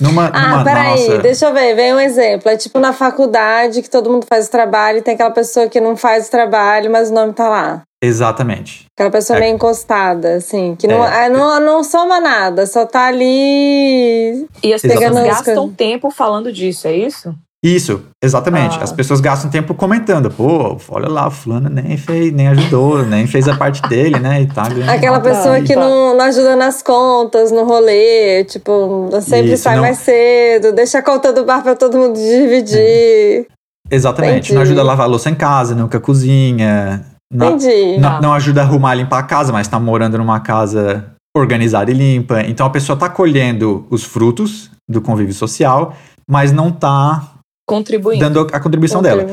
numa, 0.00 0.26
ah, 0.26 0.48
numa, 0.48 0.64
peraí, 0.64 1.08
nossa... 1.08 1.18
deixa 1.18 1.46
eu 1.46 1.54
ver, 1.54 1.74
vem 1.74 1.94
um 1.94 2.00
exemplo. 2.00 2.50
É 2.50 2.56
tipo 2.56 2.78
na 2.78 2.92
faculdade 2.92 3.82
que 3.82 3.88
todo 3.88 4.10
mundo 4.10 4.26
faz 4.28 4.46
o 4.46 4.50
trabalho 4.50 4.98
e 4.98 5.02
tem 5.02 5.14
aquela 5.14 5.30
pessoa 5.30 5.68
que 5.68 5.80
não 5.80 5.96
faz 5.96 6.28
o 6.28 6.30
trabalho, 6.30 6.90
mas 6.90 7.10
o 7.10 7.14
nome 7.14 7.32
tá 7.32 7.48
lá. 7.48 7.82
Exatamente. 8.02 8.86
Aquela 8.94 9.10
pessoa 9.10 9.38
é. 9.38 9.40
meio 9.40 9.54
encostada, 9.54 10.34
assim, 10.34 10.76
que 10.76 10.86
não, 10.86 11.02
é. 11.04 11.30
não, 11.30 11.58
não 11.60 11.82
soma 11.82 12.20
nada, 12.20 12.66
só 12.66 12.84
tá 12.84 13.06
ali. 13.06 14.46
E 14.62 14.74
as 14.74 14.82
pessoas 14.82 15.14
gastam 15.24 15.72
tempo 15.72 16.10
falando 16.10 16.52
disso, 16.52 16.86
é 16.86 16.94
isso? 16.94 17.34
Isso, 17.64 18.02
exatamente. 18.22 18.78
Ah. 18.78 18.84
As 18.84 18.92
pessoas 18.92 19.20
gastam 19.20 19.50
tempo 19.50 19.74
comentando. 19.74 20.30
Pô, 20.30 20.76
olha 20.88 21.08
lá, 21.08 21.26
o 21.26 21.30
fulano 21.30 21.68
nem 21.68 21.96
fez, 21.96 22.32
nem 22.32 22.48
ajudou, 22.48 23.04
nem 23.04 23.26
fez 23.26 23.48
a 23.48 23.56
parte 23.56 23.82
dele, 23.88 24.18
né? 24.20 24.42
E 24.42 24.46
tá 24.46 24.68
ganhando 24.68 24.90
Aquela 24.90 25.20
pessoa 25.20 25.60
que 25.60 25.74
não, 25.74 26.16
não 26.16 26.24
ajuda 26.26 26.54
nas 26.54 26.82
contas, 26.82 27.50
no 27.50 27.64
rolê, 27.64 28.44
tipo, 28.44 29.08
sempre 29.20 29.54
Isso, 29.54 29.62
sai 29.62 29.76
não... 29.76 29.82
mais 29.82 29.98
cedo, 29.98 30.72
deixa 30.72 30.98
a 30.98 31.02
conta 31.02 31.32
do 31.32 31.44
bar 31.44 31.62
pra 31.62 31.74
todo 31.74 31.96
mundo 31.96 32.14
dividir. 32.14 32.78
É. 32.78 33.46
Exatamente. 33.90 34.52
Entendi. 34.52 34.54
Não 34.54 34.62
ajuda 34.62 34.80
a 34.80 34.84
lavar 34.84 35.06
a 35.06 35.08
louça 35.08 35.30
em 35.30 35.34
casa, 35.34 35.74
nunca 35.74 35.98
cozinha. 35.98 37.04
Não, 37.32 37.54
Entendi. 37.54 37.98
Não, 37.98 38.20
não 38.20 38.32
ajuda 38.34 38.60
a 38.60 38.64
arrumar 38.64 38.94
e 38.94 38.98
limpar 38.98 39.18
a 39.18 39.22
casa, 39.22 39.52
mas 39.52 39.66
tá 39.66 39.80
morando 39.80 40.18
numa 40.18 40.40
casa 40.40 41.06
organizada 41.36 41.90
e 41.90 41.94
limpa. 41.94 42.42
Então 42.42 42.66
a 42.66 42.70
pessoa 42.70 42.98
tá 42.98 43.08
colhendo 43.08 43.86
os 43.90 44.04
frutos 44.04 44.70
do 44.88 45.00
convívio 45.00 45.34
social, 45.34 45.94
mas 46.28 46.52
não 46.52 46.70
tá 46.70 47.35
Contribuindo. 47.66 48.20
Dando 48.20 48.48
a 48.52 48.60
contribuição 48.60 49.02
dela. 49.02 49.26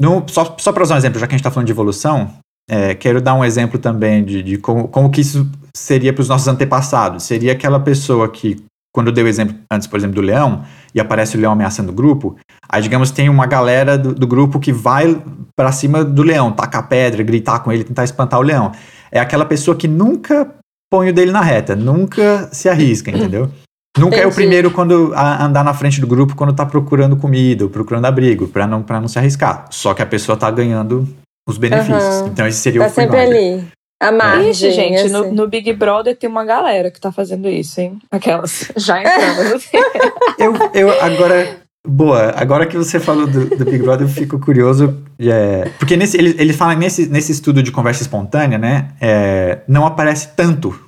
No, 0.00 0.24
só 0.28 0.56
só 0.58 0.72
para 0.72 0.82
usar 0.82 0.96
um 0.96 0.98
exemplo, 0.98 1.18
já 1.18 1.26
que 1.26 1.34
a 1.34 1.36
gente 1.36 1.40
está 1.40 1.50
falando 1.50 1.66
de 1.66 1.72
evolução, 1.72 2.30
é, 2.68 2.94
quero 2.94 3.20
dar 3.20 3.34
um 3.34 3.44
exemplo 3.44 3.78
também 3.78 4.24
de, 4.24 4.42
de 4.42 4.58
como, 4.58 4.88
como 4.88 5.10
que 5.10 5.20
isso 5.20 5.48
seria 5.74 6.12
para 6.12 6.22
os 6.22 6.28
nossos 6.28 6.48
antepassados. 6.48 7.22
Seria 7.22 7.52
aquela 7.52 7.78
pessoa 7.78 8.28
que, 8.28 8.56
quando 8.92 9.08
eu 9.08 9.12
dei 9.12 9.22
o 9.22 9.28
exemplo 9.28 9.56
antes, 9.70 9.86
por 9.86 9.98
exemplo, 9.98 10.16
do 10.16 10.20
leão, 10.20 10.64
e 10.94 11.00
aparece 11.00 11.36
o 11.36 11.40
leão 11.40 11.52
ameaçando 11.52 11.92
o 11.92 11.94
grupo, 11.94 12.36
aí, 12.68 12.82
digamos, 12.82 13.10
tem 13.10 13.28
uma 13.28 13.46
galera 13.46 13.96
do, 13.96 14.12
do 14.12 14.26
grupo 14.26 14.58
que 14.58 14.72
vai 14.72 15.22
para 15.56 15.70
cima 15.70 16.04
do 16.04 16.22
leão, 16.22 16.52
tacar 16.52 16.88
pedra, 16.88 17.22
gritar 17.22 17.60
com 17.60 17.70
ele, 17.70 17.84
tentar 17.84 18.04
espantar 18.04 18.40
o 18.40 18.42
leão. 18.42 18.72
É 19.12 19.20
aquela 19.20 19.44
pessoa 19.44 19.76
que 19.76 19.86
nunca 19.86 20.52
põe 20.90 21.10
o 21.10 21.12
dele 21.12 21.30
na 21.30 21.40
reta, 21.40 21.76
nunca 21.76 22.48
se 22.52 22.68
arrisca, 22.68 23.10
entendeu? 23.10 23.50
Nunca 23.98 24.16
é 24.16 24.18
o 24.18 24.22
Entendi. 24.22 24.34
primeiro 24.34 24.70
quando 24.70 25.12
a 25.14 25.44
andar 25.44 25.64
na 25.64 25.72
frente 25.74 26.00
do 26.00 26.06
grupo 26.06 26.34
quando 26.36 26.52
tá 26.52 26.66
procurando 26.66 27.16
comida 27.16 27.64
ou 27.64 27.70
procurando 27.70 28.04
abrigo, 28.06 28.46
pra 28.48 28.66
não, 28.66 28.82
pra 28.82 29.00
não 29.00 29.08
se 29.08 29.18
arriscar. 29.18 29.66
Só 29.70 29.94
que 29.94 30.02
a 30.02 30.06
pessoa 30.06 30.36
tá 30.36 30.50
ganhando 30.50 31.08
os 31.48 31.58
benefícios. 31.58 32.02
Aham. 32.02 32.26
Então 32.28 32.46
esse 32.46 32.58
seria 32.58 32.80
Tá 32.82 32.86
o 32.86 32.90
sempre 32.90 33.18
ali. 33.18 33.64
A 34.02 34.12
margem. 34.12 34.50
Ixi, 34.50 34.70
gente, 34.72 35.08
no, 35.08 35.20
assim. 35.20 35.30
no 35.32 35.48
Big 35.48 35.72
Brother 35.72 36.14
tem 36.14 36.28
uma 36.28 36.44
galera 36.44 36.90
que 36.90 37.00
tá 37.00 37.10
fazendo 37.10 37.48
isso, 37.48 37.80
hein? 37.80 37.98
Aquelas 38.10 38.70
já 38.76 39.00
entrando. 39.00 39.62
Eu, 40.38 40.52
eu 40.74 41.02
agora. 41.02 41.56
Boa, 41.88 42.34
agora 42.36 42.66
que 42.66 42.76
você 42.76 42.98
falou 43.00 43.26
do, 43.26 43.46
do 43.46 43.64
Big 43.64 43.78
Brother, 43.78 44.06
eu 44.06 44.12
fico 44.12 44.38
curioso. 44.40 45.02
é, 45.20 45.70
porque 45.78 45.96
nesse, 45.96 46.18
ele, 46.18 46.34
ele 46.36 46.52
fala 46.52 46.74
nesse, 46.74 47.06
nesse 47.06 47.30
estudo 47.30 47.62
de 47.62 47.70
conversa 47.70 48.02
espontânea, 48.02 48.58
né? 48.58 48.88
é, 49.00 49.60
não 49.68 49.86
aparece 49.86 50.30
tanto 50.34 50.78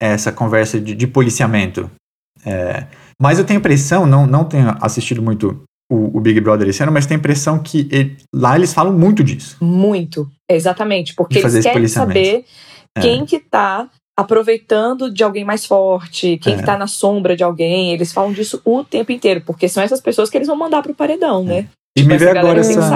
essa 0.00 0.32
conversa 0.32 0.80
de, 0.80 0.94
de 0.94 1.06
policiamento. 1.06 1.90
É, 2.46 2.86
mas 3.20 3.38
eu 3.38 3.44
tenho 3.44 3.58
a 3.58 3.60
impressão, 3.60 4.06
não, 4.06 4.26
não 4.26 4.44
tenho 4.44 4.74
assistido 4.80 5.20
muito 5.20 5.62
o, 5.90 6.16
o 6.16 6.20
Big 6.20 6.40
Brother 6.40 6.68
esse 6.68 6.82
ano, 6.82 6.92
mas 6.92 7.06
tenho 7.06 7.18
a 7.18 7.20
impressão 7.20 7.58
que 7.58 7.88
ele- 7.90 8.16
lá 8.34 8.56
eles 8.56 8.72
falam 8.72 8.92
muito 8.92 9.24
disso. 9.24 9.56
Muito. 9.60 10.28
Exatamente. 10.48 11.14
Porque 11.14 11.38
eles 11.38 11.62
querem 11.64 11.88
saber 11.88 12.44
É. 12.96 13.00
quem 13.00 13.24
que 13.26 13.38
tá 13.40 13.88
aproveitando 14.18 15.10
de 15.12 15.22
alguém 15.22 15.44
mais 15.44 15.66
forte, 15.66 16.38
quem 16.38 16.54
É. 16.54 16.56
que 16.56 16.62
tá 16.64 16.76
na 16.78 16.86
sombra 16.86 17.36
de 17.36 17.42
alguém. 17.44 17.92
Eles 17.92 18.12
falam 18.12 18.32
disso 18.32 18.60
o 18.64 18.82
tempo 18.84 19.12
inteiro, 19.12 19.42
porque 19.44 19.68
são 19.68 19.82
essas 19.82 20.00
pessoas 20.00 20.28
que 20.30 20.36
eles 20.38 20.48
vão 20.48 20.56
mandar 20.56 20.82
pro 20.82 20.94
paredão, 20.94 21.44
né? 21.44 21.68
E 21.96 22.00
Tipo, 22.02 22.12
me 22.12 22.18
veio 22.18 22.30
agora 22.38 22.60
essa. 22.60 22.90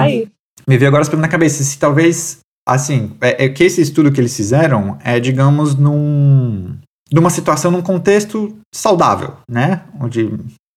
Me 0.67 0.77
veio 0.77 0.87
agora 0.87 1.01
essa 1.03 1.15
na 1.17 1.27
cabeça, 1.27 1.63
se 1.63 1.77
talvez, 1.77 2.39
assim, 2.67 3.11
é, 3.21 3.45
é 3.45 3.49
que 3.49 3.63
esse 3.63 3.81
estudo 3.81 4.11
que 4.11 4.19
eles 4.19 4.35
fizeram 4.35 4.97
é, 5.03 5.19
digamos, 5.19 5.75
num, 5.75 6.75
numa 7.11 7.29
situação, 7.29 7.71
num 7.71 7.81
contexto 7.81 8.55
saudável, 8.73 9.33
né? 9.49 9.81
Onde 9.99 10.31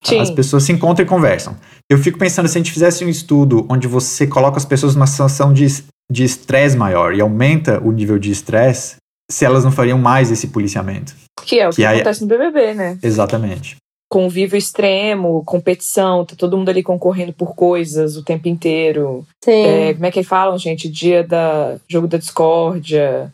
Sim. 0.05 0.19
as 0.21 0.31
pessoas 0.31 0.65
se 0.65 0.73
encontram 0.73 1.05
e 1.05 1.09
conversam. 1.09 1.57
Eu 1.91 1.99
fico 1.99 2.19
pensando, 2.19 2.49
se 2.49 2.59
a 2.59 2.61
gente 2.61 2.73
fizesse 2.73 3.05
um 3.05 3.09
estudo 3.09 3.67
onde 3.71 3.87
você 3.87 4.27
coloca 4.27 4.57
as 4.57 4.65
pessoas 4.65 4.95
numa 4.95 5.07
situação 5.07 5.53
de 5.53 5.67
de 6.13 6.23
estresse 6.23 6.77
maior 6.77 7.15
e 7.15 7.21
aumenta 7.23 7.81
o 7.83 7.91
nível 7.91 8.19
de 8.19 8.31
estresse, 8.31 8.97
se 9.31 9.43
elas 9.43 9.65
não 9.65 9.73
fariam 9.73 9.97
mais 9.97 10.31
esse 10.31 10.49
policiamento. 10.49 11.15
Que 11.47 11.59
é 11.61 11.67
o 11.67 11.71
que, 11.71 11.77
Que 11.77 11.85
aí- 11.87 11.97
acontece 11.97 12.21
no 12.21 12.27
BBB, 12.27 12.75
né? 12.75 12.99
Exatamente. 13.03 13.77
Convívio 14.13 14.57
extremo, 14.59 15.43
competição, 15.47 16.25
tá 16.27 16.37
todo 16.37 16.59
mundo 16.59 16.69
ali 16.69 16.83
concorrendo 16.83 17.33
por 17.33 17.55
coisas 17.55 18.19
o 18.19 18.23
tempo 18.23 18.47
inteiro. 18.49 19.27
Sim. 19.43 19.51
É, 19.65 19.95
como 19.95 20.05
é 20.05 20.11
que 20.11 20.23
falam, 20.23 20.59
gente? 20.59 20.91
Dia 20.91 21.25
da 21.25 21.77
jogo 21.89 22.07
da 22.07 22.19
discórdia. 22.19 23.33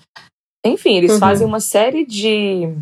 Enfim, 0.64 0.96
eles 0.96 1.12
Uhum. 1.12 1.18
fazem 1.18 1.46
uma 1.46 1.61
série 1.61 2.05
de 2.05 2.75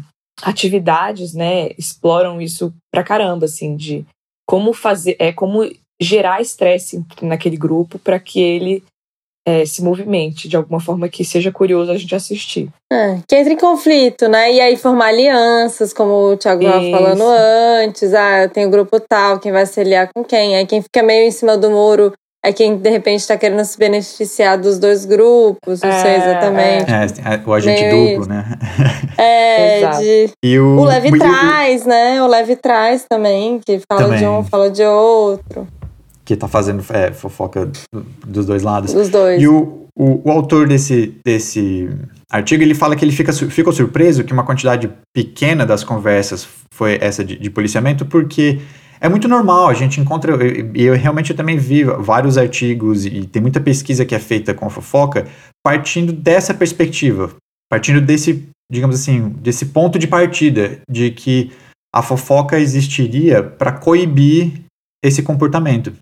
atividades, 0.42 1.34
né? 1.34 1.70
Exploram 1.78 2.40
isso 2.40 2.72
pra 2.92 3.02
caramba, 3.04 3.46
assim, 3.46 3.76
de 3.76 4.04
como 4.48 4.72
fazer, 4.72 5.16
é 5.18 5.32
como 5.32 5.68
gerar 6.00 6.40
estresse 6.40 7.04
naquele 7.20 7.56
grupo 7.56 7.98
para 7.98 8.18
que 8.18 8.40
ele 8.40 8.82
é, 9.46 9.64
se 9.64 9.82
movimente 9.82 10.46
de 10.48 10.56
alguma 10.56 10.78
forma 10.78 11.08
que 11.08 11.24
seja 11.24 11.50
curioso 11.50 11.90
a 11.90 11.96
gente 11.96 12.14
assistir. 12.14 12.68
É, 12.92 13.18
que 13.26 13.34
entra 13.34 13.52
em 13.52 13.56
conflito, 13.56 14.28
né? 14.28 14.52
E 14.52 14.60
aí 14.60 14.76
formar 14.76 15.06
alianças, 15.06 15.92
como 15.92 16.32
o 16.32 16.36
Thiago 16.36 16.62
estava 16.62 16.90
falando 16.90 17.22
antes. 17.26 18.12
Ah, 18.12 18.46
tem 18.48 18.66
o 18.66 18.70
grupo 18.70 19.00
tal, 19.00 19.40
quem 19.40 19.50
vai 19.50 19.64
se 19.66 19.80
aliar 19.80 20.10
com 20.14 20.22
quem. 20.22 20.56
Aí 20.56 20.66
quem 20.66 20.82
fica 20.82 21.02
meio 21.02 21.26
em 21.26 21.30
cima 21.30 21.56
do 21.56 21.70
muro 21.70 22.12
é 22.44 22.52
quem, 22.52 22.76
de 22.76 22.88
repente, 22.90 23.20
está 23.20 23.36
querendo 23.36 23.64
se 23.64 23.76
beneficiar 23.78 24.56
dos 24.58 24.78
dois 24.78 25.04
grupos. 25.04 25.80
Não 25.82 25.92
sei 25.92 26.10
É, 26.10 26.16
exatamente. 26.16 26.90
É, 26.90 27.34
é, 27.34 27.42
o 27.44 27.52
agente 27.52 27.82
Meio 27.82 28.16
duplo, 28.18 28.28
né? 28.32 28.44
É, 29.18 29.78
Exato. 29.80 29.98
de... 30.00 30.30
E 30.44 30.58
o, 30.60 30.76
O 30.78 30.84
leve 30.84 31.08
e 31.08 31.12
o- 31.12 31.18
né? 31.86 32.22
O 32.22 32.26
leve 32.28 32.54
trás 32.56 33.04
também, 33.08 33.58
que 33.64 33.80
fala 33.90 34.04
Também. 34.04 34.18
de 34.20 34.26
um, 34.26 34.44
fala 34.44 34.70
de 34.70 34.82
outro. 34.84 35.66
que 36.24 36.36
tá 36.36 36.46
fazendo 36.46 36.84
é, 36.92 37.10
fofoca 37.12 37.66
do- 37.66 38.06
dos 38.26 38.46
dois 38.46 38.62
lados. 38.62 38.94
Os 38.94 39.08
dois. 39.08 39.42
E 39.42 39.48
o, 39.48 39.86
o, 39.96 40.28
o 40.28 40.30
autor 40.30 40.68
desse, 40.68 41.14
desse 41.24 41.88
artigo, 42.30 42.62
ele 42.62 42.74
fala 42.74 42.94
que 42.94 43.04
ele 43.04 43.10
fica, 43.12 43.32
ficou 43.32 43.72
surpreso 43.72 44.22
que 44.22 44.32
uma 44.32 44.44
quantidade 44.44 44.88
pequena 45.12 45.66
das 45.66 45.82
conversas 45.82 46.46
foi 46.72 46.96
essa 47.00 47.24
de, 47.24 47.36
de 47.36 47.50
policiamento, 47.50 48.06
porque 48.06 48.60
é 49.00 49.08
muito 49.08 49.28
normal, 49.28 49.68
a 49.68 49.74
gente 49.74 50.00
encontra, 50.00 50.36
e 50.74 50.82
eu, 50.82 50.94
realmente 50.94 51.30
eu 51.30 51.36
também 51.36 51.56
vi 51.56 51.84
vários 51.84 52.36
artigos 52.36 53.06
e 53.06 53.26
tem 53.26 53.40
muita 53.40 53.60
pesquisa 53.60 54.04
que 54.04 54.14
é 54.14 54.18
feita 54.18 54.54
com 54.54 54.68
fofoca 54.68 55.26
partindo 55.64 56.12
dessa 56.12 56.54
perspectiva, 56.54 57.34
partindo 57.70 58.00
desse, 58.00 58.48
digamos 58.70 58.96
assim, 58.96 59.28
desse 59.28 59.66
ponto 59.66 59.98
de 59.98 60.06
partida, 60.06 60.80
de 60.88 61.10
que 61.10 61.52
a 61.94 62.02
fofoca 62.02 62.58
existiria 62.58 63.42
para 63.42 63.72
coibir 63.72 64.62
esse 65.04 65.22
comportamento. 65.22 65.92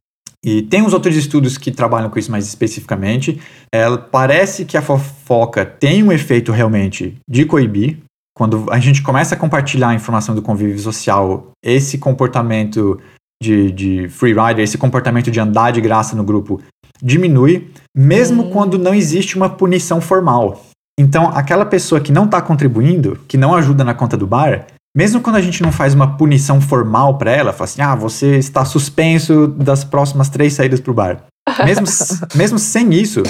E 0.45 0.63
tem 0.63 0.83
uns 0.83 0.93
outros 0.93 1.17
estudos 1.17 1.59
que 1.59 1.73
trabalham 1.73 2.09
com 2.09 2.19
isso 2.19 2.31
mais 2.31 2.47
especificamente. 2.47 3.41
Ela 3.73 3.99
parece 3.99 4.65
que 4.65 4.77
a 4.77 4.83
fofoca 4.83 5.67
tem 5.67 6.03
um 6.03 6.13
efeito 6.13 6.53
realmente 6.53 7.17
de 7.29 7.45
coibir. 7.45 7.99
Quando 8.37 8.67
a 8.71 8.79
gente 8.79 9.03
começa 9.03 9.35
a 9.35 9.39
compartilhar 9.39 9.89
a 9.89 9.95
informação 9.95 10.35
do 10.35 10.43
convívio 10.43 10.79
social, 10.79 11.53
esse 11.65 11.97
comportamento 11.97 13.01
de, 13.43 13.73
de 13.73 14.09
free 14.11 14.35
rider, 14.35 14.61
esse 14.61 14.77
comportamento 14.77 15.31
de 15.31 15.41
andar 15.41 15.71
de 15.71 15.81
graça 15.81 16.15
no 16.15 16.23
grupo 16.23 16.61
diminui, 17.03 17.71
mesmo 17.97 18.45
Hum. 18.45 18.51
quando 18.51 18.79
não 18.79 18.95
existe 18.95 19.37
uma 19.37 19.49
punição 19.49 20.03
formal. 20.03 20.63
Então, 21.01 21.29
aquela 21.29 21.65
pessoa 21.65 22.01
que 22.01 22.13
não 22.13 22.27
está 22.27 22.43
contribuindo, 22.43 23.19
que 23.27 23.39
não 23.39 23.55
ajuda 23.55 23.83
na 23.83 23.95
conta 23.95 24.19
do 24.19 24.27
bar, 24.27 24.67
mesmo 24.95 25.21
quando 25.21 25.37
a 25.37 25.43
gente 25.43 25.63
não 25.63 25.73
faz 25.73 25.95
uma 25.95 26.17
punição 26.17 26.61
formal 26.61 27.17
para 27.17 27.31
ela, 27.31 27.53
fala 27.53 27.65
assim, 27.65 27.83
ah, 27.83 27.95
você 27.95 28.37
está 28.37 28.65
suspenso 28.65 29.47
das 29.47 29.85
próximas 29.85 30.29
três 30.29 30.53
saídas 30.53 30.81
pro 30.81 30.95
bar. 30.95 31.25
Mesmo, 31.65 31.87
mesmo 32.35 32.59
sem 32.59 32.93
isso, 32.93 33.23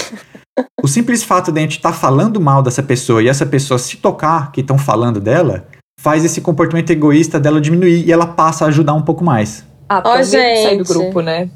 o 0.83 0.89
simples 0.89 1.23
fato 1.23 1.53
de 1.53 1.59
a 1.59 1.63
gente 1.63 1.77
estar 1.77 1.93
falando 1.93 2.41
mal 2.41 2.63
dessa 2.63 2.83
pessoa 2.83 3.23
e 3.23 3.29
essa 3.29 3.45
pessoa 3.47 3.79
se 3.79 3.97
tocar 3.97 4.53
que 4.53 4.61
estão 4.61 4.79
falando 4.79 5.21
dela, 5.21 5.67
faz 6.01 6.25
esse 6.25 6.41
comportamento 6.41 6.91
egoísta 6.91 7.39
dela 7.41 7.61
diminuir 7.61 8.07
e 8.07 8.13
ela 8.13 8.27
passa 8.27 8.65
a 8.65 8.69
ajudar 8.69 8.95
um 8.95 9.03
pouco 9.03 9.25
mais. 9.25 9.65
Ah, 9.89 10.01
porque 10.01 10.09
Ó, 10.09 10.13
é 10.13 10.23
o 10.23 10.27
medo 10.27 10.31
de 10.31 10.63
sair 10.63 10.79
do 10.79 10.85
gente. 10.85 10.89
grupo, 10.89 11.21
né? 11.21 11.49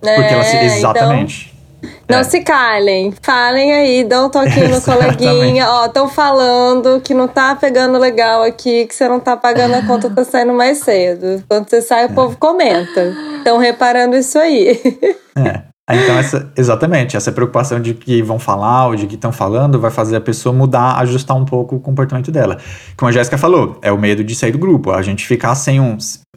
Porque 0.00 0.34
ela 0.34 0.44
se. 0.44 0.56
É, 0.56 0.64
Exatamente. 0.66 1.54
Então, 1.82 1.98
não 2.08 2.18
É. 2.18 2.24
se 2.24 2.40
calem. 2.40 3.14
Falem 3.22 3.72
aí, 3.72 4.02
dão 4.04 4.26
um 4.26 4.30
toquinho 4.30 4.68
no 4.70 4.80
coleguinha. 4.82 5.68
Ó, 5.68 5.86
estão 5.86 6.08
falando 6.08 7.00
que 7.00 7.14
não 7.14 7.28
tá 7.28 7.54
pegando 7.54 7.98
legal 7.98 8.42
aqui, 8.42 8.86
que 8.86 8.94
você 8.94 9.08
não 9.08 9.20
tá 9.20 9.36
pagando 9.36 9.74
a 9.74 9.82
conta, 9.86 10.10
tá 10.10 10.24
saindo 10.24 10.52
mais 10.52 10.78
cedo. 10.78 11.42
Quando 11.48 11.68
você 11.68 11.80
sai, 11.80 12.06
o 12.06 12.12
povo 12.14 12.36
comenta. 12.36 13.14
Estão 13.38 13.58
reparando 13.58 14.16
isso 14.16 14.38
aí. 14.38 14.80
É. 15.36 15.62
Aí, 15.88 16.04
Então, 16.04 16.18
essa, 16.18 16.52
exatamente, 16.54 17.16
essa 17.16 17.32
preocupação 17.32 17.80
de 17.80 17.94
que 17.94 18.20
vão 18.20 18.38
falar 18.38 18.88
ou 18.88 18.94
de 18.94 19.06
que 19.06 19.14
estão 19.14 19.32
falando 19.32 19.80
vai 19.80 19.90
fazer 19.90 20.16
a 20.16 20.20
pessoa 20.20 20.54
mudar, 20.54 20.98
ajustar 20.98 21.34
um 21.34 21.46
pouco 21.46 21.76
o 21.76 21.80
comportamento 21.80 22.30
dela. 22.30 22.58
Como 22.94 23.08
a 23.08 23.12
Jéssica 23.12 23.38
falou, 23.38 23.78
é 23.80 23.90
o 23.90 23.96
medo 23.96 24.22
de 24.22 24.34
sair 24.34 24.52
do 24.52 24.58
grupo. 24.58 24.90
A 24.90 25.00
gente 25.00 25.26
ficar 25.26 25.54
sem 25.54 25.80
um, 25.80 25.96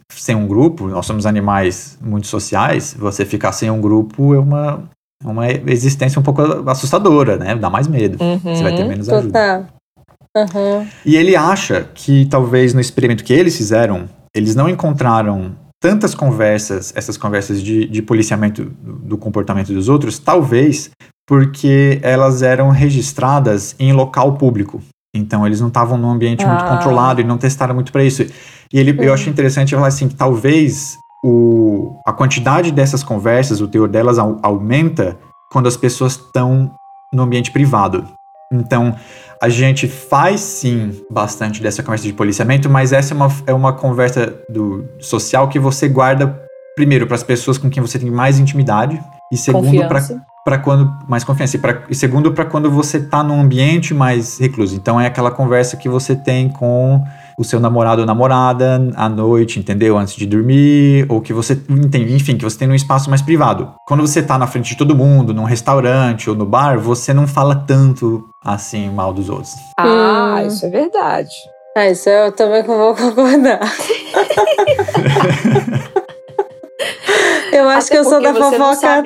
sem 0.09 0.35
um 0.35 0.47
grupo, 0.47 0.87
nós 0.87 1.05
somos 1.05 1.25
animais 1.25 1.97
muito 2.01 2.27
sociais, 2.27 2.95
você 2.97 3.25
ficar 3.25 3.51
sem 3.51 3.69
um 3.69 3.81
grupo 3.81 4.33
é 4.33 4.39
uma, 4.39 4.83
uma 5.21 5.51
existência 5.67 6.17
um 6.17 6.23
pouco 6.23 6.41
assustadora, 6.69 7.35
né? 7.35 7.53
Dá 7.53 7.69
mais 7.69 7.89
medo. 7.89 8.23
Uhum. 8.23 8.39
Você 8.39 8.63
vai 8.63 8.73
ter 8.73 8.85
menos 8.85 9.09
ajuda. 9.09 9.27
Total. 9.27 9.81
Aham. 10.37 10.87
E 11.05 11.17
ele 11.17 11.35
acha 11.35 11.85
que 11.93 12.25
talvez 12.27 12.73
no 12.73 12.79
experimento 12.79 13.21
que 13.21 13.33
eles 13.33 13.57
fizeram, 13.57 14.05
eles 14.33 14.55
não 14.55 14.69
encontraram 14.69 15.51
tantas 15.81 16.13
conversas, 16.15 16.93
essas 16.95 17.17
conversas 17.17 17.61
de, 17.61 17.85
de 17.87 18.01
policiamento 18.01 18.63
do, 18.63 18.93
do 18.99 19.17
comportamento 19.17 19.73
dos 19.73 19.89
outros, 19.89 20.17
talvez 20.19 20.91
porque 21.27 21.99
elas 22.03 22.41
eram 22.41 22.69
registradas 22.69 23.75
em 23.79 23.91
local 23.91 24.33
público. 24.33 24.81
Então 25.13 25.45
eles 25.45 25.59
não 25.59 25.67
estavam 25.69 25.97
num 25.97 26.09
ambiente 26.09 26.45
muito 26.45 26.63
Ah. 26.63 26.69
controlado 26.77 27.19
e 27.19 27.23
não 27.23 27.37
testaram 27.37 27.73
muito 27.75 27.91
para 27.91 28.03
isso. 28.03 28.21
E 28.71 28.79
ele, 28.79 28.91
eu 28.99 29.07
Uhum. 29.07 29.13
acho 29.13 29.29
interessante 29.29 29.73
falar 29.75 29.87
assim 29.87 30.07
que 30.07 30.15
talvez 30.15 30.95
o, 31.23 31.99
a 32.05 32.13
quantidade 32.13 32.71
dessas 32.71 33.03
conversas, 33.03 33.59
o 33.61 33.67
teor 33.67 33.87
delas 33.89 34.17
au- 34.19 34.37
aumenta 34.41 35.17
quando 35.51 35.67
as 35.67 35.75
pessoas 35.75 36.13
estão 36.13 36.71
no 37.13 37.23
ambiente 37.23 37.51
privado. 37.51 38.07
Então, 38.53 38.95
a 39.41 39.49
gente 39.49 39.87
faz 39.87 40.39
sim 40.39 41.03
bastante 41.09 41.63
dessa 41.63 41.81
conversa 41.81 42.05
de 42.05 42.13
policiamento, 42.13 42.69
mas 42.69 42.93
essa 42.93 43.13
é 43.13 43.15
uma, 43.15 43.35
é 43.47 43.53
uma 43.53 43.73
conversa 43.73 44.35
do 44.47 44.87
social 44.99 45.47
que 45.47 45.57
você 45.57 45.89
guarda 45.89 46.39
primeiro 46.75 47.07
para 47.07 47.15
as 47.15 47.23
pessoas 47.23 47.57
com 47.57 47.67
quem 47.67 47.81
você 47.81 47.97
tem 47.97 48.11
mais 48.11 48.37
intimidade 48.37 49.01
e 49.31 49.37
segundo 49.37 49.81
para 50.43 50.59
quando 50.59 50.95
mais 51.07 51.23
confiança 51.23 51.55
e, 51.55 51.59
pra, 51.59 51.83
e 51.89 51.95
segundo 51.95 52.31
para 52.33 52.45
quando 52.45 52.69
você 52.69 52.99
tá 52.99 53.23
num 53.23 53.41
ambiente 53.41 53.95
mais 53.95 54.37
recluso. 54.39 54.75
Então 54.75 55.01
é 55.01 55.07
aquela 55.07 55.31
conversa 55.31 55.75
que 55.75 55.89
você 55.89 56.15
tem 56.15 56.47
com 56.47 57.03
o 57.37 57.43
seu 57.43 57.59
namorado 57.59 58.01
ou 58.01 58.07
namorada 58.07 58.91
à 58.95 59.09
noite, 59.09 59.59
entendeu? 59.59 59.97
Antes 59.97 60.15
de 60.15 60.25
dormir, 60.25 61.05
ou 61.09 61.21
que 61.21 61.33
você 61.33 61.53
entende, 61.69 62.13
enfim, 62.13 62.37
que 62.37 62.43
você 62.43 62.57
tem 62.57 62.67
num 62.67 62.75
espaço 62.75 63.09
mais 63.09 63.21
privado. 63.21 63.73
Quando 63.87 64.01
você 64.01 64.21
tá 64.21 64.37
na 64.37 64.47
frente 64.47 64.69
de 64.69 64.77
todo 64.77 64.95
mundo, 64.95 65.33
num 65.33 65.43
restaurante 65.43 66.29
ou 66.29 66.35
no 66.35 66.45
bar, 66.45 66.79
você 66.79 67.13
não 67.13 67.27
fala 67.27 67.55
tanto 67.55 68.23
assim 68.43 68.89
mal 68.89 69.13
dos 69.13 69.29
outros. 69.29 69.55
Ah, 69.77 70.41
hum. 70.41 70.47
isso 70.47 70.65
é 70.65 70.69
verdade. 70.69 71.35
Ah, 71.75 71.87
isso 71.87 72.09
eu 72.09 72.31
também 72.33 72.63
vou 72.63 72.95
concordar. 72.95 73.61
eu 77.53 77.69
acho 77.69 77.87
Até 77.87 77.95
que 77.95 77.97
eu 77.97 78.03
sou 78.03 78.21
da 78.21 78.33
fofoca. 78.33 79.03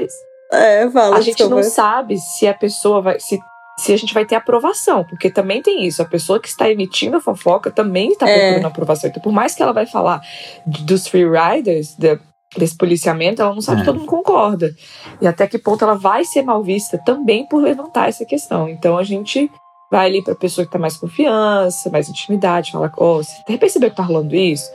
É, 0.52 0.90
fala, 0.90 1.18
a 1.18 1.22
gente 1.22 1.44
não 1.48 1.62
sabe 1.64 2.18
se 2.18 2.48
a 2.48 2.54
pessoa 2.54 3.02
vai. 3.02 3.20
Se, 3.20 3.40
se 3.78 3.92
a 3.92 3.98
gente 3.98 4.14
vai 4.14 4.26
ter 4.26 4.36
aprovação, 4.36 5.04
porque 5.04 5.30
também 5.30 5.62
tem 5.62 5.86
isso. 5.86 6.02
A 6.02 6.06
pessoa 6.06 6.40
que 6.40 6.48
está 6.48 6.70
emitindo 6.70 7.18
a 7.18 7.22
fofoca 7.22 7.70
também 7.70 8.12
está 8.12 8.28
é. 8.28 8.38
procurando 8.38 8.68
aprovação. 8.68 9.10
Então, 9.10 9.22
por 9.22 9.34
mais 9.34 9.54
que 9.54 9.62
ela 9.62 9.74
vai 9.74 9.86
falar 9.86 10.22
dos 10.66 11.08
free 11.08 11.26
riders, 11.26 11.96
de, 11.98 12.18
desse 12.58 12.78
policiamento, 12.78 13.42
ela 13.42 13.54
não 13.54 13.62
sabe 13.62 13.78
é. 13.78 13.80
se 13.82 13.86
todo 13.86 14.00
mundo 14.00 14.08
concorda. 14.08 14.74
E 15.22 15.28
até 15.28 15.46
que 15.48 15.58
ponto 15.58 15.84
ela 15.84 15.96
vai 15.96 16.24
ser 16.24 16.42
mal 16.42 16.64
vista 16.64 16.98
também 17.06 17.46
por 17.48 17.62
levantar 17.62 18.08
essa 18.08 18.26
questão. 18.26 18.70
Então 18.70 18.98
a 18.98 19.04
gente 19.04 19.52
vai 19.92 20.08
ali 20.08 20.24
pra 20.24 20.36
pessoa 20.36 20.66
que 20.66 20.72
tá 20.72 20.80
mais 20.80 20.98
confiança, 20.98 21.90
mais 21.90 22.10
intimidade, 22.10 22.72
fala, 22.72 22.92
ó, 22.98 23.18
oh, 23.18 23.24
você 23.24 23.58
percebeu 23.58 23.90
que 23.90 23.96
tá 23.96 24.04
rolando 24.04 24.36
isso? 24.36 24.70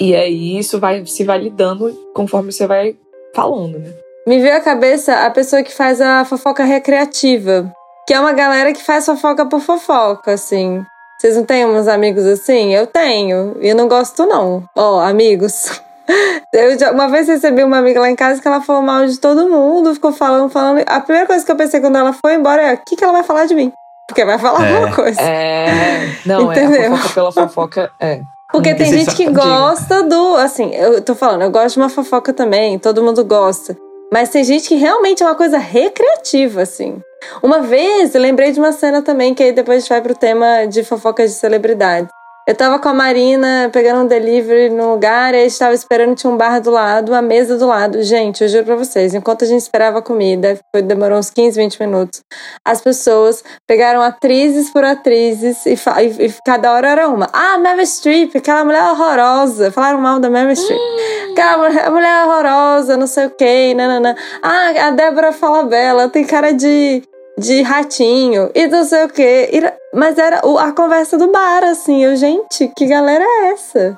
E 0.00 0.14
aí 0.14 0.58
isso 0.58 0.80
vai 0.80 1.04
se 1.06 1.24
validando 1.24 1.92
conforme 2.14 2.50
você 2.50 2.66
vai 2.66 2.96
falando, 3.34 3.78
né? 3.78 3.92
Me 4.26 4.40
veio 4.40 4.56
à 4.56 4.60
cabeça 4.60 5.26
a 5.26 5.30
pessoa 5.30 5.62
que 5.62 5.74
faz 5.74 6.00
a 6.00 6.24
fofoca 6.24 6.64
recreativa, 6.64 7.72
que 8.06 8.14
é 8.14 8.20
uma 8.20 8.32
galera 8.32 8.72
que 8.72 8.82
faz 8.82 9.06
fofoca 9.06 9.46
por 9.46 9.60
fofoca, 9.60 10.32
assim. 10.32 10.84
Vocês 11.18 11.36
não 11.36 11.44
têm 11.44 11.64
uns 11.64 11.86
amigos 11.86 12.26
assim? 12.26 12.74
Eu 12.74 12.86
tenho. 12.86 13.56
E 13.60 13.68
eu 13.68 13.76
não 13.76 13.86
gosto, 13.86 14.26
não. 14.26 14.64
Ó, 14.76 14.96
oh, 14.96 15.00
amigos. 15.00 15.80
Eu 16.52 16.78
já, 16.78 16.90
uma 16.90 17.08
vez 17.08 17.28
recebi 17.28 17.62
uma 17.62 17.78
amiga 17.78 18.00
lá 18.00 18.10
em 18.10 18.16
casa 18.16 18.42
que 18.42 18.46
ela 18.46 18.60
falou 18.60 18.82
mal 18.82 19.06
de 19.06 19.18
todo 19.18 19.48
mundo, 19.48 19.94
ficou 19.94 20.12
falando, 20.12 20.50
falando. 20.50 20.82
A 20.86 21.00
primeira 21.00 21.26
coisa 21.26 21.46
que 21.46 21.50
eu 21.50 21.56
pensei 21.56 21.80
quando 21.80 21.96
ela 21.96 22.12
foi 22.12 22.34
embora 22.34 22.60
é: 22.60 22.74
o 22.74 22.78
que, 22.84 22.96
que 22.96 23.04
ela 23.04 23.12
vai 23.12 23.22
falar 23.22 23.46
de 23.46 23.54
mim? 23.54 23.72
Porque 24.06 24.24
vai 24.24 24.38
falar 24.38 24.66
é. 24.66 24.74
alguma 24.74 24.94
coisa. 24.94 25.22
É. 25.22 26.16
Não, 26.26 26.50
Entendeu? 26.50 26.82
é 26.82 26.86
a 26.88 26.90
fofoca 26.90 27.14
pela 27.14 27.32
fofoca. 27.32 27.92
É. 27.98 28.20
Porque 28.50 28.74
tem 28.74 28.92
gente 28.92 29.14
que 29.14 29.30
gosta 29.30 30.02
do. 30.02 30.36
Assim, 30.36 30.74
eu 30.74 31.00
tô 31.00 31.14
falando, 31.14 31.42
eu 31.42 31.50
gosto 31.50 31.76
de 31.76 31.80
uma 31.80 31.88
fofoca 31.88 32.32
também, 32.32 32.78
todo 32.78 33.02
mundo 33.02 33.24
gosta. 33.24 33.76
Mas 34.12 34.28
tem 34.28 34.44
gente 34.44 34.68
que 34.68 34.74
realmente 34.74 35.22
é 35.22 35.26
uma 35.26 35.34
coisa 35.34 35.56
recreativa, 35.56 36.60
assim. 36.62 37.00
Uma 37.42 37.60
vez, 37.60 38.14
eu 38.14 38.20
lembrei 38.20 38.52
de 38.52 38.58
uma 38.58 38.72
cena 38.72 39.02
também, 39.02 39.34
que 39.34 39.42
aí 39.42 39.52
depois 39.52 39.78
a 39.78 39.80
gente 39.80 39.88
vai 39.88 40.00
pro 40.00 40.14
tema 40.14 40.66
de 40.66 40.82
fofocas 40.84 41.30
de 41.30 41.36
celebridade. 41.36 42.08
Eu 42.44 42.56
tava 42.56 42.80
com 42.80 42.88
a 42.88 42.94
Marina 42.94 43.70
pegando 43.72 44.02
um 44.02 44.06
delivery 44.06 44.68
no 44.68 44.94
lugar, 44.94 45.32
e 45.32 45.36
a 45.36 45.42
gente 45.42 45.56
tava 45.56 45.74
esperando, 45.74 46.16
tinha 46.16 46.32
um 46.32 46.36
bar 46.36 46.60
do 46.60 46.72
lado, 46.72 47.12
uma 47.12 47.22
mesa 47.22 47.56
do 47.56 47.68
lado. 47.68 48.02
Gente, 48.02 48.42
eu 48.42 48.48
juro 48.48 48.64
pra 48.64 48.74
vocês, 48.74 49.14
enquanto 49.14 49.44
a 49.44 49.46
gente 49.46 49.60
esperava 49.60 50.00
a 50.00 50.02
comida, 50.02 50.58
foi, 50.72 50.82
demorou 50.82 51.18
uns 51.18 51.30
15, 51.30 51.56
20 51.56 51.80
minutos, 51.80 52.20
as 52.64 52.80
pessoas 52.80 53.44
pegaram 53.64 54.02
atrizes 54.02 54.70
por 54.70 54.82
atrizes 54.82 55.64
e, 55.66 55.74
e, 55.74 56.26
e 56.26 56.34
cada 56.44 56.72
hora 56.72 56.88
era 56.88 57.08
uma. 57.08 57.28
Ah, 57.32 57.58
Meryl 57.58 57.86
Streep, 57.86 58.34
aquela 58.34 58.64
mulher 58.64 58.82
horrorosa. 58.90 59.70
Falaram 59.70 60.00
mal 60.00 60.18
da 60.18 60.28
Meryl 60.28 60.56
Streep. 60.56 60.80
Hum. 60.80 61.32
Aquela 61.32 61.58
mulher, 61.58 61.90
mulher 61.90 62.24
horrorosa, 62.24 62.96
não 62.96 63.06
sei 63.06 63.26
o 63.26 63.30
quê, 63.30 63.72
nanana. 63.72 64.16
Ah, 64.42 64.88
a 64.88 64.90
Débora 64.90 65.32
fala 65.32 65.62
bela, 65.62 66.08
tem 66.08 66.24
cara 66.24 66.52
de 66.52 67.04
de 67.38 67.62
ratinho 67.62 68.50
e 68.54 68.66
não 68.66 68.84
sei 68.84 69.04
o 69.04 69.08
quê. 69.08 69.50
Mas 69.94 70.18
era 70.18 70.38
a 70.38 70.72
conversa 70.72 71.18
do 71.18 71.30
bar, 71.30 71.64
assim. 71.64 72.04
Eu, 72.04 72.16
gente, 72.16 72.68
que 72.76 72.86
galera 72.86 73.24
é 73.24 73.52
essa? 73.52 73.96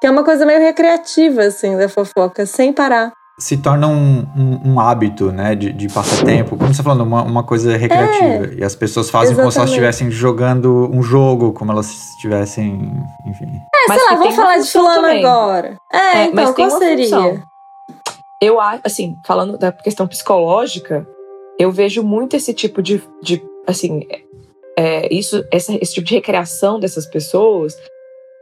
Que 0.00 0.06
é 0.06 0.10
uma 0.10 0.24
coisa 0.24 0.44
meio 0.44 0.60
recreativa, 0.60 1.42
assim, 1.42 1.76
da 1.76 1.88
fofoca, 1.88 2.44
sem 2.46 2.72
parar. 2.72 3.12
Se 3.38 3.56
torna 3.56 3.88
um, 3.88 4.26
um, 4.36 4.72
um 4.72 4.80
hábito, 4.80 5.32
né, 5.32 5.54
de, 5.54 5.72
de 5.72 5.88
passatempo. 5.88 6.56
Como 6.56 6.72
você 6.72 6.78
tá 6.78 6.82
falando, 6.84 7.02
uma, 7.02 7.22
uma 7.22 7.42
coisa 7.42 7.76
recreativa. 7.76 8.46
É, 8.46 8.54
e 8.58 8.64
as 8.64 8.74
pessoas 8.74 9.10
fazem 9.10 9.32
exatamente. 9.32 9.42
como 9.42 9.52
se 9.52 9.58
elas 9.58 9.70
estivessem 9.70 10.10
jogando 10.10 10.90
um 10.92 11.02
jogo, 11.02 11.52
como 11.52 11.72
elas 11.72 11.86
estivessem, 11.86 12.92
enfim. 13.26 13.46
É, 13.74 13.88
mas 13.88 14.00
sei 14.00 14.10
lá, 14.10 14.16
vamos 14.16 14.36
falar 14.36 14.58
de 14.58 14.70
fulano 14.70 15.02
também. 15.02 15.24
agora. 15.24 15.76
É, 15.92 15.96
é 15.96 16.24
então, 16.26 16.52
qual 16.52 16.70
seria? 16.70 17.04
Função. 17.04 17.42
Eu 18.40 18.60
acho, 18.60 18.80
assim, 18.84 19.16
falando 19.24 19.56
da 19.56 19.70
questão 19.70 20.06
psicológica, 20.06 21.06
eu 21.62 21.70
vejo 21.70 22.02
muito 22.02 22.34
esse 22.34 22.52
tipo 22.52 22.82
de, 22.82 23.02
de 23.22 23.42
assim, 23.66 24.06
é, 24.76 25.12
isso, 25.14 25.44
essa, 25.50 25.72
esse 25.80 25.94
tipo 25.94 26.06
de 26.06 26.14
recreação 26.14 26.80
dessas 26.80 27.06
pessoas 27.06 27.76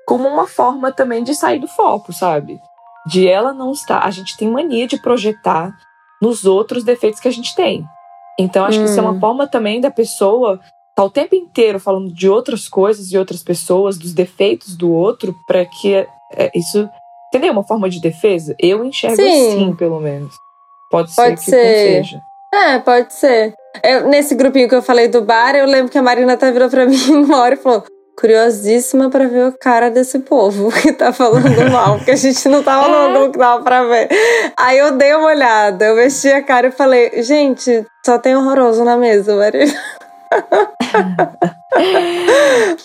como 0.06 0.26
uma 0.28 0.46
forma 0.46 0.90
também 0.90 1.22
de 1.22 1.34
sair 1.34 1.58
do 1.58 1.68
foco, 1.68 2.12
sabe? 2.12 2.58
De 3.06 3.28
ela 3.28 3.52
não 3.52 3.72
estar. 3.72 4.04
A 4.04 4.10
gente 4.10 4.36
tem 4.36 4.50
mania 4.50 4.86
de 4.86 5.00
projetar 5.00 5.72
nos 6.20 6.44
outros 6.44 6.82
defeitos 6.82 7.20
que 7.20 7.28
a 7.28 7.32
gente 7.32 7.54
tem. 7.54 7.84
Então, 8.38 8.64
acho 8.64 8.78
hum. 8.78 8.84
que 8.84 8.90
isso 8.90 8.98
é 8.98 9.02
uma 9.02 9.12
hum. 9.12 9.20
forma 9.20 9.46
também 9.46 9.80
da 9.80 9.90
pessoa 9.90 10.54
estar 10.54 10.72
tá 10.96 11.04
o 11.04 11.10
tempo 11.10 11.34
inteiro 11.34 11.78
falando 11.78 12.12
de 12.12 12.28
outras 12.28 12.68
coisas, 12.68 13.08
de 13.08 13.18
outras 13.18 13.42
pessoas, 13.42 13.98
dos 13.98 14.12
defeitos 14.12 14.76
do 14.76 14.90
outro, 14.90 15.34
para 15.46 15.64
que 15.64 15.94
é, 15.94 16.06
isso. 16.54 16.88
Entendeu? 17.28 17.52
Uma 17.52 17.64
forma 17.64 17.88
de 17.88 18.00
defesa? 18.00 18.56
Eu 18.58 18.84
enxergo 18.84 19.16
Sim. 19.16 19.48
assim, 19.48 19.76
pelo 19.76 20.00
menos. 20.00 20.34
Pode, 20.90 21.14
Pode 21.14 21.40
ser 21.40 21.44
que 21.44 21.50
ser. 21.50 21.96
não 21.96 22.04
seja. 22.04 22.29
É, 22.52 22.78
pode 22.80 23.12
ser. 23.14 23.54
Eu, 23.84 24.08
nesse 24.08 24.34
grupinho 24.34 24.68
que 24.68 24.74
eu 24.74 24.82
falei 24.82 25.08
do 25.08 25.22
bar, 25.22 25.54
eu 25.54 25.66
lembro 25.66 25.90
que 25.90 25.98
a 25.98 26.02
Marina 26.02 26.32
até 26.32 26.50
virou 26.50 26.68
pra 26.68 26.86
mim 26.86 26.96
uma 27.10 27.40
hora 27.40 27.54
e 27.54 27.58
falou: 27.58 27.84
curiosíssima 28.18 29.08
para 29.08 29.28
ver 29.28 29.46
a 29.46 29.52
cara 29.52 29.90
desse 29.90 30.18
povo 30.18 30.70
que 30.82 30.92
tá 30.92 31.12
falando 31.12 31.48
mal, 31.70 31.96
porque 31.96 32.10
a 32.10 32.16
gente 32.16 32.48
não 32.48 32.62
tava 32.62 33.08
no 33.08 33.26
é. 33.26 33.30
que 33.30 33.38
dava 33.38 33.62
pra 33.62 33.84
ver. 33.84 34.08
Aí 34.56 34.78
eu 34.78 34.92
dei 34.96 35.14
uma 35.14 35.28
olhada, 35.28 35.86
eu 35.86 35.96
mexi 35.96 36.30
a 36.30 36.42
cara 36.42 36.66
e 36.68 36.72
falei: 36.72 37.22
gente, 37.22 37.84
só 38.04 38.18
tem 38.18 38.36
horroroso 38.36 38.84
na 38.84 38.96
mesa, 38.96 39.36
Marina. 39.36 39.72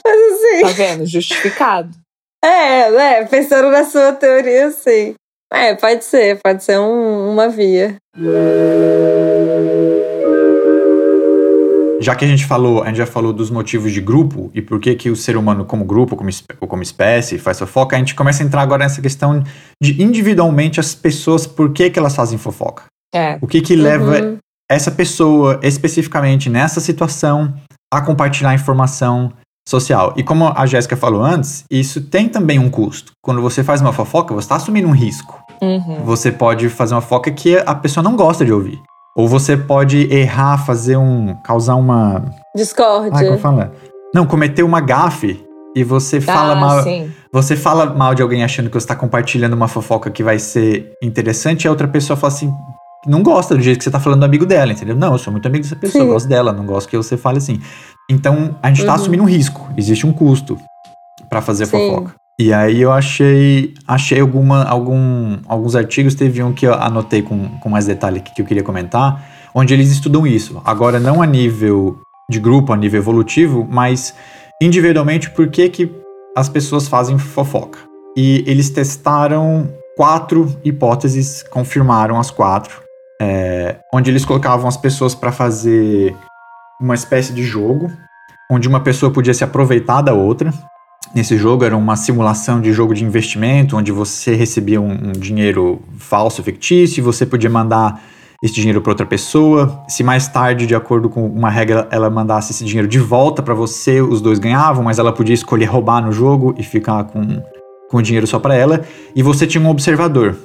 Mas 0.03 0.33
assim. 0.33 0.61
Tá 0.61 0.69
vendo? 0.75 1.05
Justificado. 1.05 1.89
É, 2.43 2.91
né? 2.91 3.25
Pensando 3.25 3.71
na 3.71 3.83
sua 3.83 4.13
teoria, 4.13 4.69
sim. 4.69 5.15
É, 5.51 5.73
pode 5.73 6.03
ser, 6.03 6.39
pode 6.43 6.63
ser 6.63 6.77
um, 6.77 7.31
uma 7.31 7.47
via. 7.47 7.95
Já 12.05 12.13
que 12.13 12.23
a 12.23 12.27
gente 12.27 12.45
falou, 12.45 12.83
a 12.83 12.87
gente 12.87 12.97
já 12.97 13.05
falou 13.05 13.33
dos 13.33 13.49
motivos 13.49 13.91
de 13.91 13.99
grupo 13.99 14.51
e 14.53 14.61
por 14.61 14.79
que 14.79 14.93
que 14.93 15.09
o 15.09 15.15
ser 15.15 15.35
humano 15.37 15.65
como 15.65 15.83
grupo, 15.83 16.15
como, 16.15 16.29
ou 16.61 16.67
como 16.67 16.83
espécie, 16.83 17.39
faz 17.39 17.57
fofoca, 17.57 17.95
a 17.95 17.99
gente 17.99 18.13
começa 18.13 18.43
a 18.43 18.45
entrar 18.45 18.61
agora 18.61 18.83
nessa 18.83 19.01
questão 19.01 19.43
de 19.81 20.03
individualmente 20.03 20.79
as 20.79 20.93
pessoas, 20.93 21.47
por 21.47 21.71
que 21.71 21.89
que 21.89 21.97
elas 21.97 22.15
fazem 22.15 22.37
fofoca. 22.37 22.83
É. 23.13 23.39
O 23.41 23.47
que 23.47 23.59
que 23.59 23.75
leva 23.75 24.21
uhum. 24.21 24.37
essa 24.69 24.91
pessoa, 24.91 25.59
especificamente 25.63 26.49
nessa 26.49 26.79
situação, 26.79 27.53
a 27.91 28.01
compartilhar 28.01 28.53
informação 28.53 29.31
social. 29.67 30.13
E 30.15 30.21
como 30.21 30.53
a 30.55 30.65
Jéssica 30.65 30.95
falou 30.95 31.23
antes, 31.23 31.63
isso 31.71 32.01
tem 32.01 32.29
também 32.29 32.59
um 32.59 32.69
custo. 32.69 33.13
Quando 33.23 33.41
você 33.41 33.63
faz 33.63 33.81
uma 33.81 33.91
fofoca, 33.93 34.33
você 34.33 34.45
está 34.45 34.57
assumindo 34.57 34.87
um 34.87 34.91
risco. 34.91 35.43
Uhum. 35.61 36.03
Você 36.03 36.31
pode 36.31 36.69
fazer 36.69 36.93
uma 36.93 37.01
fofoca 37.01 37.31
que 37.31 37.57
a 37.57 37.73
pessoa 37.73 38.03
não 38.03 38.15
gosta 38.15 38.45
de 38.45 38.53
ouvir. 38.53 38.79
Ou 39.15 39.29
você 39.29 39.55
pode 39.55 40.13
errar, 40.13 40.57
fazer 40.57 40.97
um. 40.97 41.35
causar 41.35 41.75
uma. 41.75 42.25
Discórdia. 42.53 43.11
Ah, 43.13 43.23
como 43.23 43.37
fala? 43.39 43.71
Não, 44.13 44.25
cometer 44.25 44.61
uma 44.61 44.81
gafe 44.81 45.41
e 45.75 45.83
você 45.83 46.19
fala 46.19 46.53
ah, 46.53 46.55
mal. 46.55 46.83
Sim. 46.83 47.11
Você 47.31 47.55
fala 47.55 47.85
mal 47.85 48.13
de 48.13 48.21
alguém 48.21 48.43
achando 48.43 48.67
que 48.67 48.73
você 48.73 48.83
está 48.83 48.95
compartilhando 48.95 49.53
uma 49.53 49.69
fofoca 49.69 50.11
que 50.11 50.21
vai 50.21 50.37
ser 50.37 50.91
interessante, 51.01 51.63
e 51.63 51.67
a 51.67 51.71
outra 51.71 51.87
pessoa 51.87 52.17
fala 52.17 52.33
assim. 52.33 52.53
Não 53.07 53.21
gosta 53.21 53.55
do 53.55 53.61
jeito 53.61 53.77
que 53.77 53.83
você 53.83 53.91
tá 53.91 53.99
falando 53.99 54.21
do 54.21 54.25
amigo 54.25 54.47
dela, 54.47 54.71
entendeu? 54.71 54.95
Não, 54.95 55.11
eu 55.11 55.19
sou 55.19 55.31
muito 55.31 55.47
amigo 55.47 55.63
dessa 55.63 55.75
pessoa, 55.75 56.03
eu 56.03 56.07
gosto 56.07 56.27
dela, 56.27 56.51
não 56.51 56.65
gosto 56.65 56.89
que 56.89 56.97
você 56.97 57.15
fale 57.15 57.37
assim. 57.37 57.61
Então, 58.09 58.55
a 58.63 58.69
gente 58.69 58.79
está 58.79 58.93
uhum. 58.93 58.99
assumindo 58.99 59.23
um 59.23 59.27
risco. 59.27 59.69
Existe 59.77 60.07
um 60.07 60.11
custo 60.11 60.57
para 61.29 61.39
fazer 61.39 61.67
Sim. 61.67 61.71
fofoca. 61.71 62.15
E 62.37 62.51
aí 62.51 62.81
eu 62.81 62.91
achei, 62.91 63.73
achei 63.87 64.19
alguma, 64.19 64.63
algum, 64.65 65.37
alguns 65.47 65.75
artigos, 65.75 66.15
teve 66.15 66.43
um 66.43 66.51
que 66.51 66.67
eu 66.67 66.73
anotei 66.73 67.21
com, 67.21 67.47
com 67.59 67.69
mais 67.69 67.85
detalhe 67.85 68.19
que 68.19 68.41
eu 68.41 68.45
queria 68.45 68.63
comentar, 68.63 69.25
onde 69.53 69.73
eles 69.73 69.89
estudam 69.89 70.27
isso. 70.27 70.61
Agora, 70.65 70.99
não 70.99 71.21
a 71.21 71.25
nível 71.25 71.97
de 72.29 72.39
grupo, 72.39 72.73
a 72.73 72.77
nível 72.77 72.99
evolutivo, 72.99 73.65
mas 73.69 74.13
individualmente 74.61 75.29
por 75.29 75.47
que, 75.47 75.69
que 75.69 75.91
as 76.35 76.49
pessoas 76.49 76.89
fazem 76.89 77.17
fofoca. 77.17 77.79
E 78.17 78.43
eles 78.45 78.69
testaram 78.69 79.69
quatro 79.95 80.59
hipóteses, 80.63 81.41
confirmaram 81.43 82.19
as 82.19 82.29
quatro, 82.29 82.81
é, 83.21 83.77
onde 83.93 84.11
eles 84.11 84.25
colocavam 84.25 84.67
as 84.67 84.75
pessoas 84.75 85.15
para 85.15 85.31
fazer 85.31 86.13
uma 86.81 86.95
espécie 86.95 87.31
de 87.31 87.43
jogo, 87.43 87.89
onde 88.51 88.67
uma 88.67 88.81
pessoa 88.81 89.11
podia 89.11 89.33
se 89.33 89.43
aproveitar 89.43 90.01
da 90.01 90.13
outra. 90.13 90.53
Nesse 91.13 91.37
jogo 91.37 91.63
era 91.63 91.75
uma 91.75 91.95
simulação 91.95 92.59
de 92.59 92.73
jogo 92.73 92.93
de 92.93 93.03
investimento, 93.03 93.77
onde 93.77 93.91
você 93.91 94.35
recebia 94.35 94.81
um, 94.81 94.91
um 94.91 95.11
dinheiro 95.11 95.81
falso, 95.97 96.41
fictício, 96.43 96.99
e 96.99 97.01
você 97.01 97.25
podia 97.25 97.49
mandar 97.49 98.01
esse 98.43 98.53
dinheiro 98.53 98.81
para 98.81 98.91
outra 98.91 99.05
pessoa. 99.05 99.83
Se 99.87 100.03
mais 100.03 100.27
tarde, 100.27 100.67
de 100.67 100.75
acordo 100.75 101.09
com 101.09 101.25
uma 101.25 101.49
regra, 101.49 101.87
ela 101.91 102.09
mandasse 102.09 102.51
esse 102.51 102.63
dinheiro 102.63 102.87
de 102.87 102.99
volta 102.99 103.41
para 103.41 103.53
você, 103.53 104.01
os 104.01 104.21
dois 104.21 104.39
ganhavam, 104.39 104.83
mas 104.83 104.99
ela 104.99 105.11
podia 105.11 105.33
escolher 105.33 105.65
roubar 105.65 106.01
no 106.01 106.11
jogo 106.11 106.53
e 106.57 106.63
ficar 106.63 107.05
com, 107.05 107.41
com 107.89 107.97
o 107.97 108.01
dinheiro 108.01 108.27
só 108.27 108.39
para 108.39 108.55
ela. 108.55 108.83
E 109.15 109.23
você 109.23 109.47
tinha 109.47 109.63
um 109.63 109.69
observador. 109.69 110.35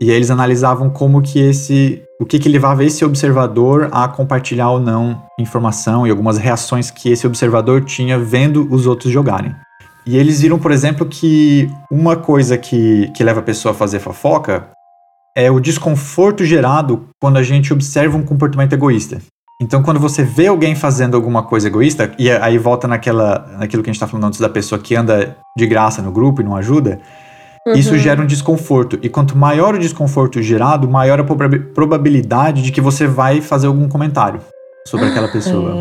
E 0.00 0.10
aí 0.10 0.16
eles 0.16 0.30
analisavam 0.30 0.90
como 0.90 1.22
que 1.22 1.38
esse. 1.38 2.02
o 2.20 2.26
que, 2.26 2.38
que 2.38 2.48
levava 2.48 2.84
esse 2.84 3.04
observador 3.04 3.88
a 3.92 4.08
compartilhar 4.08 4.70
ou 4.70 4.80
não 4.80 5.22
informação 5.38 6.06
e 6.06 6.10
algumas 6.10 6.36
reações 6.36 6.90
que 6.90 7.10
esse 7.10 7.26
observador 7.26 7.84
tinha 7.84 8.18
vendo 8.18 8.66
os 8.70 8.86
outros 8.86 9.12
jogarem. 9.12 9.54
E 10.06 10.16
eles 10.16 10.40
viram, 10.40 10.58
por 10.58 10.70
exemplo, 10.70 11.06
que 11.06 11.70
uma 11.90 12.16
coisa 12.16 12.58
que, 12.58 13.10
que 13.16 13.24
leva 13.24 13.40
a 13.40 13.42
pessoa 13.42 13.72
a 13.72 13.76
fazer 13.76 14.00
fofoca 14.00 14.68
é 15.36 15.50
o 15.50 15.58
desconforto 15.58 16.44
gerado 16.44 17.08
quando 17.20 17.38
a 17.38 17.42
gente 17.42 17.72
observa 17.72 18.16
um 18.16 18.22
comportamento 18.22 18.72
egoísta. 18.72 19.20
Então, 19.60 19.82
quando 19.82 19.98
você 20.00 20.22
vê 20.22 20.48
alguém 20.48 20.74
fazendo 20.74 21.16
alguma 21.16 21.42
coisa 21.42 21.68
egoísta, 21.68 22.12
e 22.18 22.30
aí 22.30 22.58
volta 22.58 22.86
naquela, 22.86 23.46
naquilo 23.58 23.82
que 23.82 23.88
a 23.88 23.92
gente 23.92 23.96
está 23.96 24.06
falando 24.06 24.26
antes 24.26 24.40
da 24.40 24.48
pessoa 24.48 24.80
que 24.80 24.94
anda 24.94 25.36
de 25.56 25.66
graça 25.66 26.02
no 26.02 26.12
grupo 26.12 26.40
e 26.40 26.44
não 26.44 26.56
ajuda, 26.56 27.00
uhum. 27.66 27.74
isso 27.74 27.96
gera 27.96 28.20
um 28.20 28.26
desconforto. 28.26 28.98
E 29.00 29.08
quanto 29.08 29.38
maior 29.38 29.74
o 29.74 29.78
desconforto 29.78 30.42
gerado, 30.42 30.88
maior 30.88 31.20
a 31.20 31.24
probabilidade 31.24 32.62
de 32.62 32.72
que 32.72 32.80
você 32.80 33.06
vai 33.06 33.40
fazer 33.40 33.68
algum 33.68 33.88
comentário 33.88 34.40
sobre 34.86 35.06
aquela 35.06 35.28
pessoa. 35.28 35.72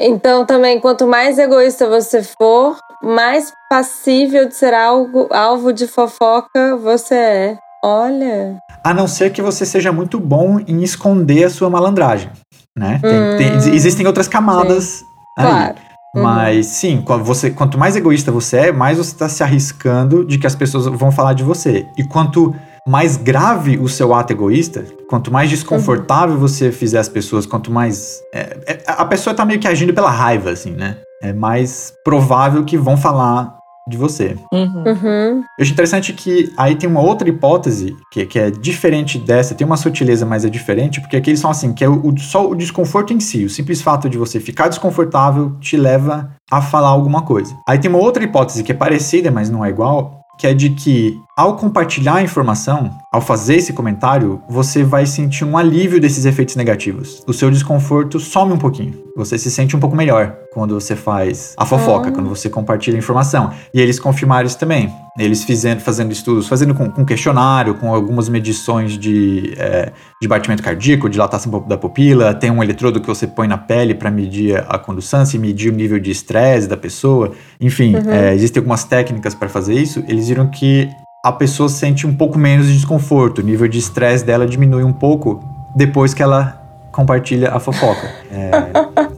Então, 0.00 0.44
também, 0.44 0.78
quanto 0.78 1.06
mais 1.06 1.38
egoísta 1.38 1.88
você 1.88 2.22
for, 2.22 2.76
mais 3.02 3.52
passível 3.70 4.46
de 4.46 4.54
ser 4.54 4.74
algo, 4.74 5.26
alvo 5.30 5.72
de 5.72 5.86
fofoca 5.86 6.76
você 6.76 7.14
é. 7.14 7.58
Olha. 7.82 8.58
A 8.84 8.92
não 8.92 9.06
ser 9.06 9.30
que 9.30 9.40
você 9.40 9.64
seja 9.64 9.92
muito 9.92 10.18
bom 10.18 10.58
em 10.66 10.82
esconder 10.82 11.44
a 11.44 11.50
sua 11.50 11.70
malandragem, 11.70 12.30
né? 12.76 13.00
Tem, 13.00 13.36
tem, 13.38 13.52
hum. 13.52 13.74
existem 13.74 14.06
outras 14.06 14.28
camadas 14.28 14.84
sim. 14.84 15.04
aí. 15.38 15.46
Claro. 15.46 15.74
Uhum. 16.14 16.22
Mas 16.22 16.66
sim, 16.66 17.04
você, 17.22 17.50
quanto 17.50 17.78
mais 17.78 17.94
egoísta 17.94 18.32
você 18.32 18.56
é, 18.56 18.72
mais 18.72 18.96
você 18.96 19.12
está 19.12 19.28
se 19.28 19.42
arriscando 19.42 20.24
de 20.24 20.38
que 20.38 20.46
as 20.46 20.54
pessoas 20.54 20.86
vão 20.86 21.12
falar 21.12 21.34
de 21.34 21.44
você. 21.44 21.86
E 21.96 22.04
quanto 22.04 22.54
mais 22.86 23.16
grave 23.16 23.78
o 23.78 23.88
seu 23.88 24.14
ato 24.14 24.32
egoísta, 24.32 24.84
quanto 25.08 25.32
mais 25.32 25.50
desconfortável 25.50 26.36
uhum. 26.36 26.40
você 26.40 26.70
fizer 26.70 26.98
as 26.98 27.08
pessoas, 27.08 27.44
quanto 27.44 27.70
mais. 27.70 28.20
É, 28.32 28.56
é, 28.66 28.82
a 28.86 29.04
pessoa 29.04 29.32
está 29.32 29.44
meio 29.44 29.58
que 29.58 29.66
agindo 29.66 29.92
pela 29.92 30.10
raiva, 30.10 30.50
assim, 30.50 30.70
né? 30.70 30.98
É 31.22 31.32
mais 31.32 31.92
provável 32.04 32.64
que 32.64 32.78
vão 32.78 32.96
falar 32.96 33.56
de 33.88 33.96
você. 33.96 34.36
Uhum. 34.52 34.84
Uhum. 34.84 35.42
Eu 35.58 35.62
acho 35.62 35.72
interessante 35.72 36.12
que 36.12 36.52
aí 36.56 36.74
tem 36.74 36.88
uma 36.88 37.00
outra 37.00 37.28
hipótese 37.28 37.94
que, 38.12 38.26
que 38.26 38.38
é 38.38 38.50
diferente 38.50 39.16
dessa, 39.18 39.54
tem 39.54 39.66
uma 39.66 39.76
sutileza, 39.76 40.26
mas 40.26 40.44
é 40.44 40.48
diferente, 40.48 41.00
porque 41.00 41.16
aqui 41.16 41.30
eles 41.30 41.40
são 41.40 41.50
assim, 41.50 41.72
que 41.72 41.84
é 41.84 41.88
o, 41.88 42.16
só 42.18 42.48
o 42.48 42.54
desconforto 42.54 43.12
em 43.12 43.20
si, 43.20 43.44
o 43.44 43.50
simples 43.50 43.80
fato 43.80 44.08
de 44.08 44.18
você 44.18 44.40
ficar 44.40 44.68
desconfortável 44.68 45.56
te 45.60 45.76
leva 45.76 46.30
a 46.50 46.60
falar 46.60 46.88
alguma 46.88 47.22
coisa. 47.22 47.56
Aí 47.68 47.78
tem 47.78 47.88
uma 47.88 48.00
outra 48.00 48.24
hipótese 48.24 48.64
que 48.64 48.72
é 48.72 48.74
parecida, 48.74 49.30
mas 49.30 49.48
não 49.48 49.64
é 49.64 49.68
igual, 49.68 50.20
que 50.38 50.48
é 50.48 50.54
de 50.54 50.70
que 50.70 51.16
ao 51.36 51.54
compartilhar 51.54 52.14
a 52.14 52.22
informação, 52.22 52.90
ao 53.12 53.20
fazer 53.20 53.56
esse 53.56 53.74
comentário, 53.74 54.40
você 54.48 54.82
vai 54.82 55.04
sentir 55.04 55.44
um 55.44 55.58
alívio 55.58 56.00
desses 56.00 56.24
efeitos 56.24 56.56
negativos. 56.56 57.22
O 57.26 57.32
seu 57.34 57.50
desconforto 57.50 58.18
some 58.18 58.54
um 58.54 58.56
pouquinho. 58.56 58.94
Você 59.14 59.36
se 59.36 59.50
sente 59.50 59.76
um 59.76 59.78
pouco 59.78 59.94
melhor 59.94 60.34
quando 60.54 60.80
você 60.80 60.96
faz 60.96 61.52
a 61.58 61.66
fofoca, 61.66 62.08
ah. 62.08 62.12
quando 62.12 62.30
você 62.30 62.48
compartilha 62.48 62.96
a 62.96 62.98
informação. 62.98 63.50
E 63.74 63.78
eles 63.78 64.00
confirmaram 64.00 64.46
isso 64.46 64.58
também. 64.58 64.90
Eles 65.18 65.44
fizendo, 65.44 65.82
fazendo 65.82 66.10
estudos, 66.10 66.48
fazendo 66.48 66.74
com, 66.74 66.90
com 66.90 67.04
questionário, 67.04 67.74
com 67.74 67.94
algumas 67.94 68.30
medições 68.30 68.96
de, 68.96 69.54
é, 69.58 69.92
de 70.20 70.26
batimento 70.26 70.62
cardíaco, 70.62 71.06
dilatação 71.06 71.64
da 71.66 71.76
pupila. 71.76 72.32
Tem 72.32 72.50
um 72.50 72.62
eletrodo 72.62 72.98
que 72.98 73.06
você 73.06 73.26
põe 73.26 73.46
na 73.46 73.58
pele 73.58 73.94
para 73.94 74.10
medir 74.10 74.64
a 74.68 74.78
condução, 74.78 75.22
e 75.34 75.38
medir 75.38 75.70
o 75.70 75.76
nível 75.76 75.98
de 75.98 76.10
estresse 76.10 76.66
da 76.66 76.78
pessoa. 76.78 77.32
Enfim, 77.60 77.94
uhum. 77.94 78.10
é, 78.10 78.34
existem 78.34 78.60
algumas 78.60 78.84
técnicas 78.84 79.34
para 79.34 79.50
fazer 79.50 79.74
isso. 79.74 80.02
Eles 80.08 80.28
viram 80.28 80.50
que 80.50 80.88
a 81.26 81.32
pessoa 81.32 81.68
sente 81.68 82.06
um 82.06 82.14
pouco 82.14 82.38
menos 82.38 82.68
de 82.68 82.74
desconforto, 82.74 83.40
o 83.40 83.42
nível 83.42 83.66
de 83.66 83.80
estresse 83.80 84.24
dela 84.24 84.46
diminui 84.46 84.84
um 84.84 84.92
pouco 84.92 85.42
depois 85.74 86.14
que 86.14 86.22
ela 86.22 86.62
compartilha 86.92 87.50
a 87.50 87.58
fofoca. 87.58 88.08
É, 88.30 88.48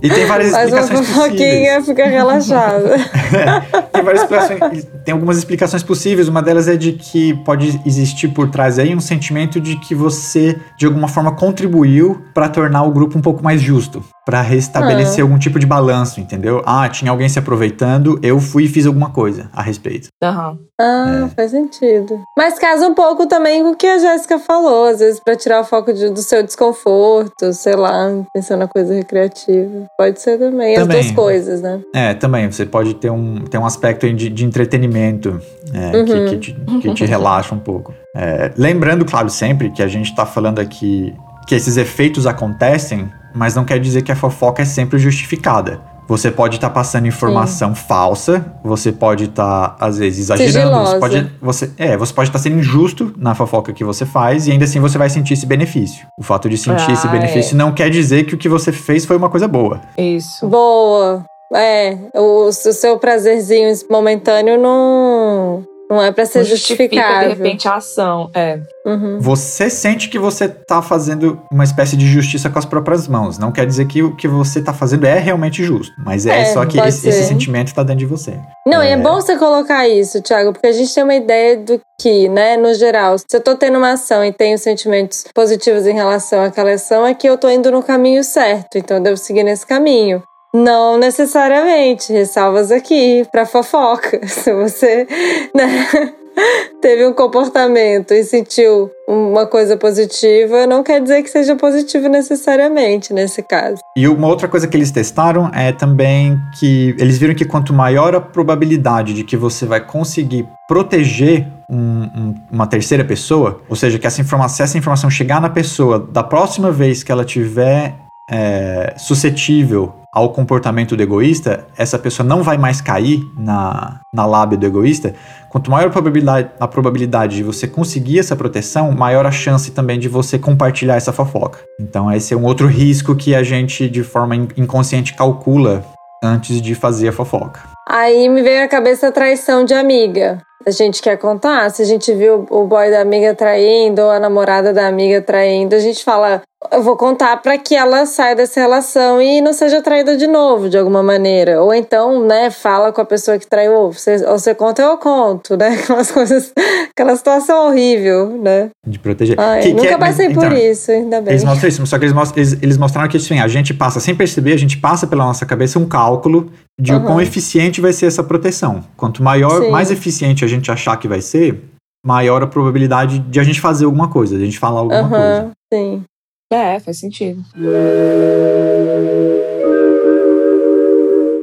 e 0.00 0.08
tem 0.08 0.24
várias 0.24 0.48
explicações 0.48 1.06
possíveis. 1.06 1.86
fica 1.86 2.06
relaxada. 2.06 2.94
é, 2.96 3.82
tem 3.92 4.02
várias 4.02 4.22
explicações, 4.22 4.86
tem 5.04 5.12
algumas 5.12 5.36
explicações 5.36 5.82
possíveis. 5.82 6.28
Uma 6.28 6.40
delas 6.40 6.66
é 6.66 6.76
de 6.76 6.92
que 6.92 7.34
pode 7.44 7.78
existir 7.84 8.28
por 8.28 8.48
trás 8.48 8.78
aí 8.78 8.94
um 8.96 9.00
sentimento 9.00 9.60
de 9.60 9.76
que 9.76 9.94
você 9.94 10.58
de 10.78 10.86
alguma 10.86 11.08
forma 11.08 11.32
contribuiu 11.32 12.22
para 12.32 12.48
tornar 12.48 12.84
o 12.84 12.90
grupo 12.90 13.18
um 13.18 13.22
pouco 13.22 13.44
mais 13.44 13.60
justo 13.60 14.02
para 14.28 14.42
restabelecer 14.42 15.20
ah. 15.20 15.22
algum 15.22 15.38
tipo 15.38 15.58
de 15.58 15.64
balanço, 15.64 16.20
entendeu? 16.20 16.62
Ah, 16.66 16.86
tinha 16.86 17.10
alguém 17.10 17.30
se 17.30 17.38
aproveitando, 17.38 18.20
eu 18.22 18.38
fui 18.38 18.64
e 18.64 18.68
fiz 18.68 18.84
alguma 18.84 19.08
coisa 19.08 19.48
a 19.54 19.62
respeito. 19.62 20.08
Uhum. 20.22 20.58
Ah, 20.78 21.24
é. 21.24 21.34
faz 21.34 21.52
sentido. 21.52 22.20
Mas 22.36 22.58
casa 22.58 22.86
um 22.86 22.92
pouco 22.92 23.26
também 23.26 23.62
com 23.62 23.70
o 23.70 23.74
que 23.74 23.86
a 23.86 23.98
Jéssica 23.98 24.38
falou, 24.38 24.84
às 24.84 24.98
vezes 24.98 25.18
para 25.18 25.34
tirar 25.34 25.62
o 25.62 25.64
foco 25.64 25.94
de, 25.94 26.10
do 26.10 26.20
seu 26.20 26.42
desconforto, 26.42 27.54
sei 27.54 27.74
lá, 27.74 28.22
pensando 28.34 28.58
na 28.58 28.68
coisa 28.68 28.92
recreativa. 28.92 29.86
Pode 29.96 30.20
ser 30.20 30.38
também, 30.38 30.74
também, 30.74 30.98
as 30.98 31.06
duas 31.06 31.16
coisas, 31.16 31.62
né? 31.62 31.80
É, 31.94 32.12
também. 32.12 32.52
Você 32.52 32.66
pode 32.66 32.96
ter 32.96 33.08
um, 33.08 33.42
ter 33.46 33.56
um 33.56 33.64
aspecto 33.64 34.12
de, 34.12 34.28
de 34.28 34.44
entretenimento 34.44 35.40
é, 35.72 35.96
uhum. 35.96 36.04
que, 36.04 36.24
que, 36.24 36.36
te, 36.36 36.80
que 36.82 36.94
te 36.94 37.06
relaxa 37.06 37.54
um 37.54 37.60
pouco. 37.60 37.94
É, 38.14 38.52
lembrando, 38.58 39.06
claro, 39.06 39.30
sempre 39.30 39.70
que 39.70 39.82
a 39.82 39.88
gente 39.88 40.14
tá 40.14 40.26
falando 40.26 40.58
aqui 40.58 41.14
que 41.46 41.54
esses 41.54 41.78
efeitos 41.78 42.26
acontecem 42.26 43.10
mas 43.38 43.54
não 43.54 43.64
quer 43.64 43.78
dizer 43.78 44.02
que 44.02 44.10
a 44.10 44.16
fofoca 44.16 44.62
é 44.62 44.64
sempre 44.64 44.98
justificada. 44.98 45.80
Você 46.08 46.30
pode 46.30 46.56
estar 46.56 46.68
tá 46.68 46.74
passando 46.74 47.06
informação 47.06 47.74
Sim. 47.74 47.82
falsa, 47.86 48.52
você 48.64 48.90
pode 48.90 49.24
estar, 49.24 49.76
tá, 49.76 49.86
às 49.86 49.98
vezes, 49.98 50.20
exagerando. 50.20 50.86
Você 50.86 50.98
pode, 50.98 51.32
você, 51.40 51.70
é, 51.76 51.96
você 51.96 52.12
pode 52.12 52.30
estar 52.30 52.38
tá 52.38 52.42
sendo 52.42 52.58
injusto 52.58 53.14
na 53.16 53.34
fofoca 53.34 53.72
que 53.72 53.84
você 53.84 54.04
faz 54.04 54.48
e 54.48 54.52
ainda 54.52 54.64
assim 54.64 54.80
você 54.80 54.98
vai 54.98 55.08
sentir 55.08 55.34
esse 55.34 55.46
benefício. 55.46 56.06
O 56.18 56.22
fato 56.22 56.48
de 56.48 56.56
sentir 56.58 56.86
ah, 56.88 56.92
esse 56.92 57.06
benefício 57.06 57.54
é. 57.54 57.58
não 57.58 57.72
quer 57.72 57.90
dizer 57.90 58.24
que 58.24 58.34
o 58.34 58.38
que 58.38 58.48
você 58.48 58.72
fez 58.72 59.04
foi 59.04 59.16
uma 59.16 59.28
coisa 59.28 59.46
boa. 59.46 59.82
Isso. 59.96 60.48
Boa. 60.48 61.24
É, 61.54 61.96
o, 62.14 62.46
o 62.46 62.52
seu 62.52 62.98
prazerzinho 62.98 63.72
momentâneo 63.90 64.60
não 64.60 65.62
não 65.88 66.02
é 66.02 66.12
para 66.12 66.26
ser 66.26 66.44
justificado. 66.44 67.28
de 67.28 67.34
repente 67.34 67.66
a 67.66 67.76
ação, 67.76 68.30
é. 68.34 68.60
Uhum. 68.84 69.18
Você 69.20 69.68
sente 69.70 70.08
que 70.08 70.18
você 70.18 70.48
tá 70.48 70.80
fazendo 70.80 71.40
uma 71.50 71.64
espécie 71.64 71.96
de 71.96 72.06
justiça 72.06 72.48
com 72.48 72.58
as 72.58 72.64
próprias 72.64 73.06
mãos. 73.06 73.38
Não 73.38 73.52
quer 73.52 73.66
dizer 73.66 73.86
que 73.86 74.02
o 74.02 74.14
que 74.14 74.26
você 74.26 74.62
tá 74.62 74.72
fazendo 74.72 75.06
é 75.06 75.18
realmente 75.18 75.62
justo, 75.62 75.94
mas 75.98 76.26
é, 76.26 76.42
é 76.42 76.44
só 76.46 76.64
que 76.64 76.78
esse, 76.78 77.08
esse, 77.08 77.24
sentimento 77.24 77.74
tá 77.74 77.82
dentro 77.82 78.00
de 78.00 78.06
você. 78.06 78.38
Não, 78.66 78.80
é... 78.80 78.90
e 78.90 78.92
é 78.92 78.96
bom 78.96 79.14
você 79.14 79.36
colocar 79.36 79.88
isso, 79.88 80.22
Thiago, 80.22 80.52
porque 80.52 80.66
a 80.66 80.72
gente 80.72 80.94
tem 80.94 81.04
uma 81.04 81.14
ideia 81.14 81.56
do 81.56 81.80
que, 82.00 82.28
né, 82.28 82.56
no 82.56 82.72
geral, 82.74 83.18
se 83.18 83.24
eu 83.32 83.40
tô 83.40 83.56
tendo 83.56 83.78
uma 83.78 83.92
ação 83.92 84.24
e 84.24 84.32
tenho 84.32 84.56
sentimentos 84.56 85.24
positivos 85.34 85.86
em 85.86 85.94
relação 85.94 86.42
àquela 86.42 86.72
ação, 86.72 87.06
é 87.06 87.14
que 87.14 87.28
eu 87.28 87.36
tô 87.36 87.48
indo 87.50 87.70
no 87.70 87.82
caminho 87.82 88.22
certo, 88.22 88.78
então 88.78 88.98
eu 88.98 89.02
devo 89.02 89.16
seguir 89.16 89.42
nesse 89.42 89.66
caminho. 89.66 90.22
Não 90.54 90.98
necessariamente, 90.98 92.12
ressalvas 92.12 92.72
aqui 92.72 93.26
para 93.30 93.44
fofoca. 93.44 94.20
Se 94.26 94.52
você 94.52 95.06
né, 95.54 96.14
teve 96.80 97.06
um 97.06 97.12
comportamento 97.12 98.12
e 98.14 98.24
sentiu 98.24 98.90
uma 99.06 99.46
coisa 99.46 99.76
positiva, 99.76 100.66
não 100.66 100.82
quer 100.82 101.02
dizer 101.02 101.22
que 101.22 101.28
seja 101.28 101.54
positivo 101.54 102.08
necessariamente 102.08 103.12
nesse 103.12 103.42
caso. 103.42 103.80
E 103.96 104.08
uma 104.08 104.26
outra 104.26 104.48
coisa 104.48 104.66
que 104.66 104.76
eles 104.76 104.90
testaram 104.90 105.50
é 105.54 105.72
também 105.72 106.38
que 106.58 106.94
eles 106.98 107.18
viram 107.18 107.34
que 107.34 107.44
quanto 107.44 107.72
maior 107.72 108.14
a 108.14 108.20
probabilidade 108.20 109.12
de 109.12 109.24
que 109.24 109.36
você 109.36 109.66
vai 109.66 109.84
conseguir 109.84 110.46
proteger 110.66 111.46
um, 111.70 111.76
um, 111.76 112.34
uma 112.50 112.66
terceira 112.66 113.04
pessoa, 113.04 113.60
ou 113.68 113.76
seja, 113.76 113.98
que 113.98 114.06
essa 114.06 114.20
informação, 114.20 114.56
se 114.56 114.62
essa 114.62 114.78
informação 114.78 115.10
chegar 115.10 115.40
na 115.40 115.50
pessoa 115.50 115.98
da 115.98 116.22
próxima 116.22 116.70
vez 116.70 117.02
que 117.02 117.12
ela 117.12 117.24
tiver 117.24 118.07
é, 118.30 118.94
suscetível 118.96 119.94
ao 120.12 120.32
comportamento 120.32 120.96
do 120.96 121.02
egoísta, 121.02 121.66
essa 121.76 121.98
pessoa 121.98 122.26
não 122.26 122.42
vai 122.42 122.56
mais 122.56 122.80
cair 122.80 123.20
na, 123.36 124.00
na 124.12 124.26
lábia 124.26 124.58
do 124.58 124.66
egoísta. 124.66 125.14
Quanto 125.48 125.70
maior 125.70 125.88
a 125.88 125.90
probabilidade, 125.90 126.50
a 126.58 126.66
probabilidade 126.66 127.36
de 127.36 127.42
você 127.42 127.66
conseguir 127.66 128.18
essa 128.18 128.34
proteção, 128.34 128.90
maior 128.92 129.26
a 129.26 129.30
chance 129.30 129.70
também 129.70 129.98
de 129.98 130.08
você 130.08 130.38
compartilhar 130.38 130.96
essa 130.96 131.12
fofoca. 131.12 131.60
Então, 131.80 132.10
esse 132.12 132.34
é 132.34 132.36
um 132.36 132.44
outro 132.44 132.66
risco 132.66 133.14
que 133.14 133.34
a 133.34 133.42
gente, 133.42 133.88
de 133.88 134.02
forma 134.02 134.34
inconsciente, 134.34 135.14
calcula 135.14 135.84
antes 136.22 136.60
de 136.60 136.74
fazer 136.74 137.08
a 137.08 137.12
fofoca. 137.12 137.60
Aí 137.88 138.28
me 138.28 138.42
veio 138.42 138.64
à 138.64 138.68
cabeça 138.68 139.08
a 139.08 139.12
traição 139.12 139.64
de 139.64 139.72
amiga. 139.72 140.42
A 140.66 140.70
gente 140.70 141.00
quer 141.00 141.16
contar. 141.16 141.70
Se 141.70 141.82
a 141.82 141.84
gente 141.84 142.12
viu 142.14 142.46
o 142.50 142.64
boy 142.64 142.90
da 142.90 143.00
amiga 143.00 143.34
traindo 143.34 144.02
ou 144.02 144.10
a 144.10 144.18
namorada 144.20 144.72
da 144.72 144.86
amiga 144.86 145.20
traindo, 145.22 145.74
a 145.74 145.78
gente 145.78 146.02
fala, 146.04 146.42
eu 146.72 146.82
vou 146.82 146.96
contar 146.96 147.36
para 147.40 147.56
que 147.56 147.74
ela 147.74 148.04
saia 148.04 148.34
dessa 148.34 148.60
relação 148.60 149.22
e 149.22 149.40
não 149.40 149.52
seja 149.52 149.80
traída 149.80 150.16
de 150.16 150.26
novo, 150.26 150.68
de 150.68 150.76
alguma 150.76 151.02
maneira. 151.02 151.62
Ou 151.62 151.72
então, 151.72 152.24
né, 152.26 152.50
fala 152.50 152.92
com 152.92 153.00
a 153.00 153.04
pessoa 153.04 153.38
que 153.38 153.46
traiu. 153.46 153.92
Você, 153.92 154.16
ou 154.26 154.38
você 154.38 154.54
conta, 154.54 154.82
eu 154.82 154.98
conto, 154.98 155.56
né? 155.56 155.78
Aquelas 155.82 156.10
coisas, 156.10 156.52
aquela 156.90 157.14
situação 157.16 157.68
horrível, 157.68 158.26
né? 158.42 158.70
De 158.86 158.98
proteger. 158.98 159.38
Ai, 159.38 159.60
Que- 159.62 159.68
que 159.68 159.74
nunca 159.74 159.90
é- 159.94 159.98
passei 159.98 160.26
então, 160.26 160.42
por 160.42 160.52
isso, 160.52 160.90
ainda 160.90 161.20
bem. 161.20 161.32
Eles 161.32 161.44
mostram 161.44 161.68
isso, 161.68 161.86
só 161.86 161.96
que 161.98 162.04
eles, 162.04 162.14
mostram, 162.14 162.38
eles, 162.42 162.58
eles 162.62 162.76
mostraram 162.76 163.08
que 163.08 163.16
assim, 163.16 163.38
a 163.38 163.46
gente 163.48 163.72
passa, 163.72 164.00
sem 164.00 164.14
perceber, 164.14 164.52
a 164.54 164.58
gente 164.58 164.76
passa 164.78 165.06
pela 165.06 165.24
nossa 165.24 165.46
cabeça 165.46 165.78
um 165.78 165.86
cálculo 165.88 166.50
de 166.80 166.92
o 166.92 166.96
Aham. 166.96 167.06
quão 167.06 167.20
eficiente 167.20 167.80
vai 167.80 167.92
ser 167.92 168.06
essa 168.06 168.22
proteção. 168.22 168.84
Quanto 168.96 169.22
maior, 169.22 169.62
Sim. 169.62 169.70
mais 169.70 169.90
eficiente 169.90 170.44
a 170.44 170.47
gente 170.48 170.70
achar 170.70 170.96
que 170.96 171.08
vai 171.08 171.20
ser, 171.20 171.62
maior 172.04 172.42
a 172.42 172.46
probabilidade 172.46 173.18
de 173.18 173.40
a 173.40 173.42
gente 173.42 173.60
fazer 173.60 173.84
alguma 173.84 174.08
coisa, 174.08 174.36
de 174.36 174.42
a 174.42 174.46
gente 174.46 174.58
falar 174.58 174.80
alguma 174.80 175.08
coisa. 175.08 175.42
Aham, 175.42 175.52
sim. 175.72 176.04
É, 176.50 176.80
faz 176.80 176.98
sentido. 176.98 177.44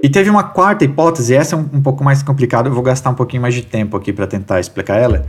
E 0.01 0.09
teve 0.09 0.29
uma 0.29 0.43
quarta 0.43 0.83
hipótese, 0.83 1.33
essa 1.33 1.55
é 1.55 1.59
um, 1.59 1.69
um 1.73 1.81
pouco 1.81 2.03
mais 2.03 2.21
complicada, 2.23 2.69
eu 2.69 2.73
vou 2.73 2.83
gastar 2.83 3.09
um 3.09 3.15
pouquinho 3.15 3.41
mais 3.41 3.53
de 3.53 3.63
tempo 3.63 3.97
aqui 3.97 4.13
para 4.13 4.27
tentar 4.27 4.59
explicar 4.59 4.97
ela. 4.97 5.25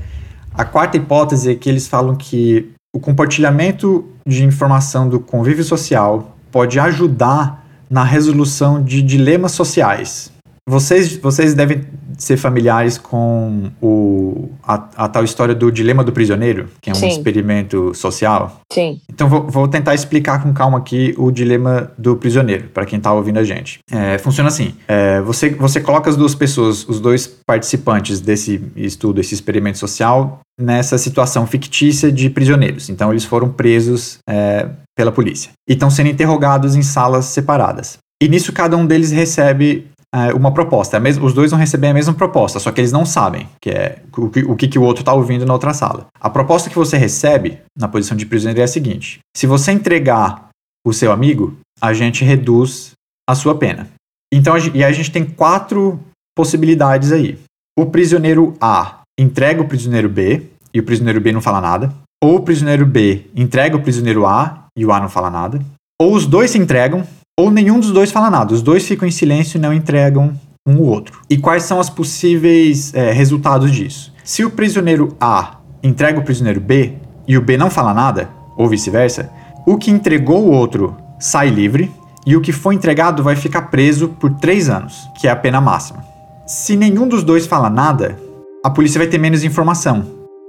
A 0.55 0.65
quarta 0.65 0.97
hipótese 0.97 1.53
é 1.53 1.55
que 1.55 1.69
eles 1.69 1.87
falam 1.87 2.15
que 2.15 2.71
o 2.95 3.01
compartilhamento 3.01 4.07
de 4.27 4.45
informação 4.45 5.09
do 5.09 5.21
convívio 5.21 5.65
social 5.65 6.37
pode 6.51 6.81
ajudar 6.81 7.65
na 7.91 8.03
resolução 8.03 8.83
de 8.83 9.03
dilemas 9.03 9.53
sociais. 9.53 10.33
Vocês, 10.69 11.17
vocês 11.17 11.55
devem 11.55 11.85
ser 12.19 12.37
familiares 12.37 12.99
com 12.99 13.71
o, 13.81 14.51
a, 14.65 14.75
a 14.97 15.09
tal 15.09 15.23
história 15.23 15.55
do 15.55 15.71
dilema 15.71 16.03
do 16.03 16.11
prisioneiro, 16.13 16.69
que 16.81 16.91
é 16.91 16.93
um 16.93 16.97
Sim. 16.97 17.09
experimento 17.09 17.95
social. 17.95 18.61
Sim. 18.73 19.01
Então 19.09 19.29
vou, 19.29 19.47
vou 19.47 19.69
tentar 19.69 19.95
explicar 19.95 20.43
com 20.43 20.53
calma 20.53 20.79
aqui 20.79 21.15
o 21.17 21.31
dilema 21.31 21.93
do 21.97 22.17
prisioneiro, 22.17 22.69
para 22.75 22.85
quem 22.85 22.99
tá 22.99 23.13
ouvindo 23.13 23.39
a 23.39 23.45
gente. 23.45 23.79
É, 23.91 24.19
funciona 24.19 24.49
assim: 24.49 24.75
é, 24.89 25.21
você, 25.21 25.51
você 25.51 25.81
coloca 25.81 26.11
as 26.11 26.17
duas 26.17 26.35
pessoas, 26.35 26.89
os 26.89 26.99
dois 26.99 27.29
participantes 27.47 28.21
desse 28.21 28.61
estudo, 28.75 29.21
esse 29.21 29.35
experimento 29.35 29.79
social, 29.79 30.41
nessa 30.61 30.99
situação 30.99 31.47
fictícia 31.47 32.11
de 32.11 32.29
prisioneiros. 32.29 32.89
Então 32.89 33.13
eles 33.13 33.25
foram 33.25 33.51
presos 33.51 34.19
é, 34.29 34.69
pela 34.97 35.13
polícia 35.13 35.53
e 35.69 35.75
estão 35.75 35.91
sendo 35.91 36.09
interrogados 36.09 36.75
em 36.75 36.83
salas 36.83 37.27
separadas. 37.27 37.99
E 38.21 38.29
nisso 38.29 38.53
cada 38.53 38.77
um 38.77 38.87
deles 38.87 39.13
recebe 39.13 39.87
uma 40.35 40.53
proposta. 40.53 40.97
É 40.97 41.01
Os 41.21 41.33
dois 41.33 41.51
vão 41.51 41.61
receber 41.61 41.89
a 41.89 41.95
mesma 41.95 42.15
proposta, 42.15 42.59
só 42.59 42.71
que 42.73 42.81
eles 42.81 42.93
não 42.93 43.05
sabem 43.05 43.49
que 43.61 43.71
é 43.71 44.03
o 44.17 44.31
que 44.31 44.41
o, 44.41 44.57
que 44.57 44.69
que 44.69 44.79
o 44.79 44.83
outro 44.83 45.03
está 45.03 45.13
ouvindo 45.13 45.45
na 45.45 45.53
outra 45.53 45.75
sala. 45.75 46.07
A 46.21 46.31
proposta 46.31 46.71
que 46.71 46.77
você 46.77 46.97
recebe 46.97 47.59
na 47.77 47.89
posição 47.89 48.17
de 48.17 48.27
prisioneiro 48.27 48.61
é 48.61 48.65
a 48.65 48.69
seguinte: 48.69 49.19
se 49.37 49.47
você 49.47 49.73
entregar 49.73 50.49
o 50.87 50.93
seu 50.93 51.13
amigo, 51.13 51.57
a 51.81 51.93
gente 51.93 52.25
reduz 52.25 52.93
a 53.29 53.35
sua 53.35 53.57
pena. 53.57 53.89
Então, 54.33 54.55
e 54.75 54.85
a 54.85 54.93
gente 54.93 55.11
tem 55.11 55.25
quatro 55.25 56.01
possibilidades 56.37 57.13
aí. 57.13 57.39
O 57.79 57.87
prisioneiro 57.87 58.55
A 58.61 59.01
entrega 59.19 59.61
o 59.63 59.69
prisioneiro 59.69 60.09
B 60.09 60.43
e 60.73 60.81
o 60.81 60.85
prisioneiro 60.85 61.21
B 61.21 61.33
não 61.33 61.41
fala 61.41 61.61
nada. 61.61 61.93
Ou 62.23 62.37
o 62.37 62.43
prisioneiro 62.43 62.87
B 62.87 63.27
entrega 63.35 63.77
o 63.77 63.83
prisioneiro 63.83 64.27
A 64.27 64.67
e 64.77 64.85
o 64.85 64.93
A 64.93 65.01
não 65.01 65.09
fala 65.09 65.31
nada. 65.31 65.61
Ou 66.01 66.15
os 66.15 66.27
dois 66.27 66.51
se 66.51 66.59
entregam, 66.59 67.07
ou 67.39 67.51
nenhum 67.51 67.79
dos 67.79 67.93
dois 67.93 68.11
fala 68.11 68.31
nada. 68.31 68.55
Os 68.55 68.63
dois 68.63 68.87
ficam 68.87 69.07
em 69.07 69.11
silêncio 69.11 69.59
e 69.59 69.61
não 69.61 69.73
entregam 69.73 70.33
um 70.67 70.79
o 70.79 70.87
outro. 70.87 71.21
E 71.29 71.37
quais 71.37 71.65
são 71.65 71.79
os 71.79 71.91
possíveis 71.91 72.93
é, 72.95 73.13
resultados 73.13 73.71
disso? 73.71 74.13
Se 74.25 74.45
o 74.45 74.51
prisioneiro 74.51 75.15
A 75.21 75.59
entrega 75.83 76.19
o 76.19 76.25
prisioneiro 76.25 76.61
B 76.61 76.95
e 77.29 77.37
o 77.37 77.43
B 77.43 77.57
não 77.57 77.71
fala 77.71 77.93
nada, 77.93 78.31
ou 78.57 78.69
vice-versa, 78.69 79.31
o 79.67 79.77
que 79.77 79.91
entregou 79.91 80.45
o 80.45 80.51
outro 80.51 80.97
sai 81.21 81.51
livre 81.51 81.91
e 82.27 82.35
o 82.35 82.41
que 82.41 82.53
foi 82.53 82.75
entregado 82.75 83.23
vai 83.23 83.37
ficar 83.37 83.63
preso 83.63 84.09
por 84.09 84.33
três 84.35 84.69
anos, 84.69 85.09
que 85.21 85.29
é 85.29 85.31
a 85.31 85.37
pena 85.37 85.61
máxima. 85.61 86.05
Se 86.47 86.75
nenhum 86.75 87.07
dos 87.07 87.23
dois 87.23 87.47
fala 87.47 87.69
nada, 87.69 88.19
a 88.65 88.71
polícia 88.71 88.99
vai 88.99 89.07
ter 89.07 89.19
menos 89.19 89.45
informação 89.45 90.05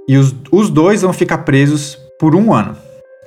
e 0.08 0.16
os, 0.16 0.34
os 0.50 0.70
dois 0.70 1.02
vão 1.02 1.12
ficar 1.12 1.38
presos 1.38 1.98
por 2.18 2.34
um 2.34 2.52
ano. 2.52 2.74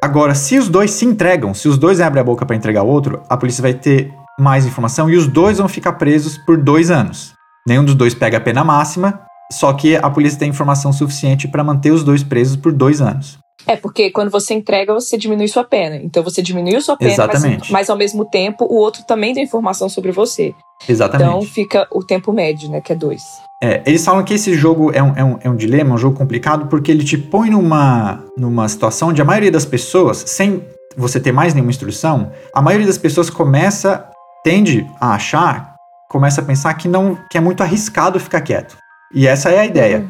Agora, 0.03 0.33
se 0.33 0.57
os 0.57 0.67
dois 0.67 0.89
se 0.89 1.05
entregam, 1.05 1.53
se 1.53 1.67
os 1.67 1.77
dois 1.77 2.01
abrem 2.01 2.21
a 2.21 2.23
boca 2.23 2.43
para 2.43 2.55
entregar 2.55 2.81
o 2.81 2.87
outro, 2.87 3.21
a 3.29 3.37
polícia 3.37 3.61
vai 3.61 3.75
ter 3.75 4.11
mais 4.39 4.65
informação 4.65 5.07
e 5.07 5.15
os 5.15 5.27
dois 5.27 5.59
vão 5.59 5.67
ficar 5.67 5.93
presos 5.93 6.39
por 6.39 6.57
dois 6.57 6.89
anos. 6.89 7.33
Nenhum 7.67 7.85
dos 7.85 7.93
dois 7.93 8.15
pega 8.15 8.37
a 8.37 8.41
pena 8.41 8.63
máxima, 8.63 9.21
só 9.51 9.71
que 9.73 9.95
a 9.95 10.09
polícia 10.09 10.39
tem 10.39 10.49
informação 10.49 10.91
suficiente 10.91 11.47
para 11.47 11.63
manter 11.63 11.91
os 11.91 12.03
dois 12.03 12.23
presos 12.23 12.55
por 12.55 12.71
dois 12.71 12.99
anos. 12.99 13.37
É 13.67 13.75
porque 13.75 14.09
quando 14.09 14.31
você 14.31 14.55
entrega, 14.55 14.91
você 14.91 15.15
diminui 15.15 15.47
sua 15.47 15.63
pena. 15.63 15.97
Então 15.97 16.23
você 16.23 16.41
diminuiu 16.41 16.81
sua 16.81 16.97
pena, 16.97 17.27
mas, 17.27 17.69
mas 17.69 17.89
ao 17.91 17.95
mesmo 17.95 18.25
tempo 18.25 18.65
o 18.65 18.77
outro 18.77 19.03
também 19.03 19.35
tem 19.35 19.43
informação 19.43 19.87
sobre 19.87 20.11
você. 20.11 20.55
Exatamente. 20.87 21.29
Então 21.29 21.41
fica 21.41 21.87
o 21.91 22.03
tempo 22.03 22.31
médio, 22.31 22.69
né? 22.69 22.81
Que 22.81 22.93
é 22.93 22.95
dois. 22.95 23.23
É, 23.63 23.83
eles 23.85 24.03
falam 24.03 24.23
que 24.23 24.33
esse 24.33 24.55
jogo 24.55 24.91
é 24.91 25.03
um, 25.03 25.13
é, 25.15 25.23
um, 25.23 25.37
é 25.41 25.49
um 25.49 25.55
dilema, 25.55 25.93
um 25.93 25.97
jogo 25.97 26.17
complicado, 26.17 26.65
porque 26.65 26.91
ele 26.91 27.03
te 27.03 27.17
põe 27.17 27.49
numa, 27.51 28.23
numa 28.35 28.67
situação 28.67 29.09
onde 29.09 29.21
a 29.21 29.25
maioria 29.25 29.51
das 29.51 29.65
pessoas, 29.65 30.23
sem 30.25 30.65
você 30.97 31.19
ter 31.19 31.31
mais 31.31 31.53
nenhuma 31.53 31.69
instrução, 31.69 32.31
a 32.53 32.61
maioria 32.61 32.87
das 32.87 32.97
pessoas 32.97 33.29
começa, 33.29 34.09
tende 34.43 34.85
a 34.99 35.13
achar, 35.13 35.75
começa 36.09 36.41
a 36.41 36.43
pensar 36.43 36.73
que 36.73 36.87
não 36.87 37.17
que 37.29 37.37
é 37.37 37.41
muito 37.41 37.61
arriscado 37.61 38.19
ficar 38.19 38.41
quieto. 38.41 38.75
E 39.13 39.27
essa 39.27 39.51
é 39.51 39.59
a 39.59 39.65
ideia, 39.65 40.09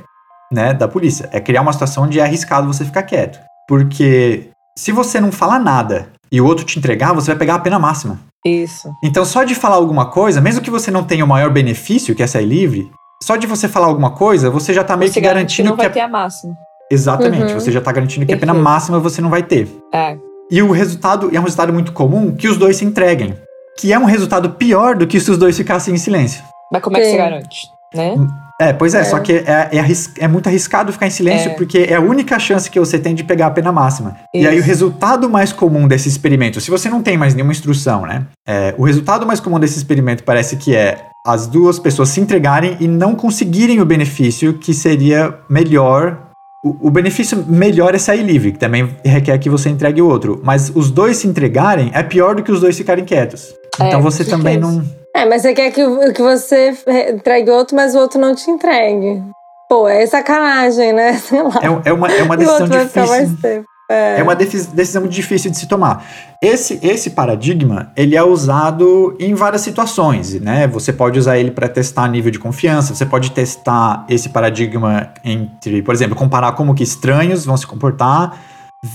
né, 0.51 0.73
da 0.73 0.87
polícia, 0.87 1.27
é 1.31 1.39
criar 1.39 1.61
uma 1.61 1.73
situação 1.73 2.05
onde 2.05 2.19
é 2.19 2.23
arriscado 2.23 2.67
você 2.67 2.85
ficar 2.85 3.03
quieto. 3.03 3.39
Porque 3.67 4.49
se 4.77 4.91
você 4.91 5.19
não 5.19 5.31
falar 5.31 5.59
nada 5.59 6.07
e 6.31 6.39
o 6.39 6.45
outro 6.45 6.63
te 6.63 6.79
entregar, 6.79 7.13
você 7.13 7.31
vai 7.31 7.37
pegar 7.37 7.55
a 7.55 7.59
pena 7.59 7.77
máxima. 7.77 8.19
Isso. 8.45 8.89
Então, 9.03 9.23
só 9.23 9.43
de 9.43 9.53
falar 9.55 9.75
alguma 9.75 10.07
coisa, 10.09 10.41
mesmo 10.41 10.61
que 10.61 10.69
você 10.71 10.89
não 10.89 11.03
tenha 11.03 11.23
o 11.23 11.27
maior 11.27 11.51
benefício, 11.51 12.15
que 12.15 12.23
é 12.23 12.27
sair 12.27 12.45
livre, 12.45 12.89
só 13.23 13.35
de 13.35 13.45
você 13.45 13.67
falar 13.67 13.85
alguma 13.87 14.11
coisa, 14.11 14.49
você 14.49 14.73
já 14.73 14.83
tá 14.83 14.97
meio 14.97 15.11
você 15.11 15.19
que 15.19 15.25
garante 15.25 15.55
que 15.55 15.61
garantindo 15.63 15.69
não 15.69 15.75
que. 15.75 15.81
vai 15.83 15.87
a- 15.87 15.93
ter 15.93 15.99
a 15.99 16.07
máxima. 16.07 16.53
Exatamente, 16.89 17.53
Uhum. 17.53 17.59
você 17.59 17.71
já 17.71 17.79
tá 17.79 17.91
garantindo 17.91 18.25
que 18.25 18.33
a 18.33 18.37
pena 18.37 18.53
Perfeito. 18.53 18.63
máxima 18.69 18.99
você 18.99 19.21
não 19.21 19.29
vai 19.29 19.43
ter. 19.43 19.67
É. 19.93 20.17
E 20.49 20.61
o 20.61 20.71
resultado 20.71 21.29
é 21.33 21.39
um 21.39 21.43
resultado 21.43 21.71
muito 21.71 21.93
comum 21.93 22.35
que 22.35 22.47
os 22.47 22.57
dois 22.57 22.75
se 22.77 22.83
entreguem. 22.83 23.37
Que 23.79 23.93
é 23.93 23.97
um 23.99 24.03
resultado 24.05 24.49
pior 24.51 24.95
do 24.97 25.07
que 25.07 25.19
se 25.19 25.31
os 25.31 25.37
dois 25.37 25.55
ficassem 25.55 25.93
em 25.93 25.97
silêncio. 25.97 26.43
Mas 26.71 26.81
como 26.81 26.97
é 26.97 26.99
que 26.99 27.05
Sim. 27.05 27.11
você 27.11 27.17
garante? 27.17 27.57
Né? 27.93 28.15
É, 28.61 28.73
pois 28.73 28.93
é, 28.93 28.99
É. 28.99 29.03
só 29.03 29.19
que 29.19 29.33
é, 29.33 29.69
é 29.71 29.79
arris- 29.79 30.11
é 30.19 30.27
muito 30.27 30.47
arriscado 30.47 30.91
ficar 30.93 31.07
em 31.07 31.09
silêncio 31.09 31.51
É. 31.51 31.53
porque 31.55 31.79
é 31.89 31.95
a 31.95 31.99
única 31.99 32.37
chance 32.37 32.69
que 32.69 32.79
você 32.79 32.99
tem 32.99 33.15
de 33.15 33.23
pegar 33.23 33.47
a 33.47 33.51
pena 33.51 33.71
máxima. 33.71 34.15
E 34.33 34.45
aí 34.45 34.55
o 34.55 34.59
Isso. 34.59 34.67
resultado 34.67 35.29
mais 35.29 35.51
comum 35.51 35.87
desse 35.87 36.07
experimento, 36.07 36.61
se 36.61 36.69
você 36.69 36.89
não 36.89 37.01
tem 37.01 37.17
mais 37.17 37.33
nenhuma 37.33 37.51
instrução, 37.51 38.05
né? 38.05 38.25
é, 38.47 38.73
o 38.77 38.83
resultado 38.83 39.25
mais 39.25 39.39
comum 39.39 39.59
desse 39.59 39.77
experimento 39.77 40.23
parece 40.23 40.55
que 40.57 40.75
é 40.75 40.97
as 41.25 41.47
duas 41.47 41.79
pessoas 41.79 42.09
se 42.09 42.19
entregarem 42.21 42.77
e 42.79 42.87
não 42.87 43.15
conseguirem 43.15 43.79
o 43.79 43.85
benefício 43.85 44.53
que 44.53 44.73
seria 44.73 45.33
melhor. 45.49 46.27
O, 46.63 46.91
benefício 46.91 47.43
melhor 47.47 47.95
é 47.95 47.97
sair 47.97 48.21
livre, 48.23 48.51
que 48.51 48.59
também 48.59 48.87
requer 49.03 49.35
que 49.39 49.49
você 49.49 49.67
entregue 49.69 49.99
o 50.01 50.07
outro. 50.07 50.39
Mas 50.43 50.71
os 50.75 50.91
dois 50.91 51.17
se 51.17 51.27
entregarem 51.27 51.89
é 51.93 52.03
pior 52.03 52.35
do 52.35 52.43
que 52.43 52.51
os 52.51 52.59
dois 52.61 52.77
ficarem 52.77 53.03
quietos. 53.03 53.53
É, 53.79 53.87
Então 53.87 53.99
você 54.01 54.23
também 54.23 54.57
não. 54.59 54.83
É, 55.15 55.25
mas 55.25 55.41
você 55.41 55.53
quer 55.53 55.71
que, 55.71 55.83
que 56.13 56.21
você 56.21 56.73
entregue 57.09 57.49
outro, 57.51 57.75
mas 57.75 57.95
o 57.95 57.99
outro 57.99 58.19
não 58.19 58.33
te 58.33 58.49
entregue. 58.49 59.21
Pô, 59.69 59.87
é 59.87 60.05
sacanagem, 60.05 60.93
né? 60.93 61.13
Sei 61.19 61.41
lá. 61.41 61.59
É, 61.61 61.89
é 61.89 61.93
uma, 61.93 62.11
é 62.11 62.23
uma 62.23 62.37
decisão 62.37 62.67
difícil. 62.67 63.65
É. 63.89 64.19
É 64.19 64.23
uma 64.23 64.35
decisão 64.35 65.05
difícil 65.05 65.51
de 65.51 65.57
se 65.57 65.67
tomar. 65.67 66.05
Esse, 66.41 66.79
esse 66.81 67.09
paradigma, 67.09 67.91
ele 67.95 68.15
é 68.15 68.23
usado 68.23 69.17
em 69.19 69.33
várias 69.33 69.61
situações, 69.61 70.39
né? 70.39 70.65
Você 70.67 70.93
pode 70.93 71.19
usar 71.19 71.37
ele 71.37 71.51
para 71.51 71.67
testar 71.67 72.07
nível 72.07 72.31
de 72.31 72.39
confiança, 72.39 72.95
você 72.95 73.05
pode 73.05 73.31
testar 73.31 74.05
esse 74.09 74.29
paradigma 74.29 75.09
entre, 75.25 75.81
por 75.81 75.93
exemplo, 75.93 76.15
comparar 76.15 76.53
como 76.53 76.73
que 76.73 76.83
estranhos 76.83 77.45
vão 77.45 77.57
se 77.57 77.67
comportar 77.67 78.39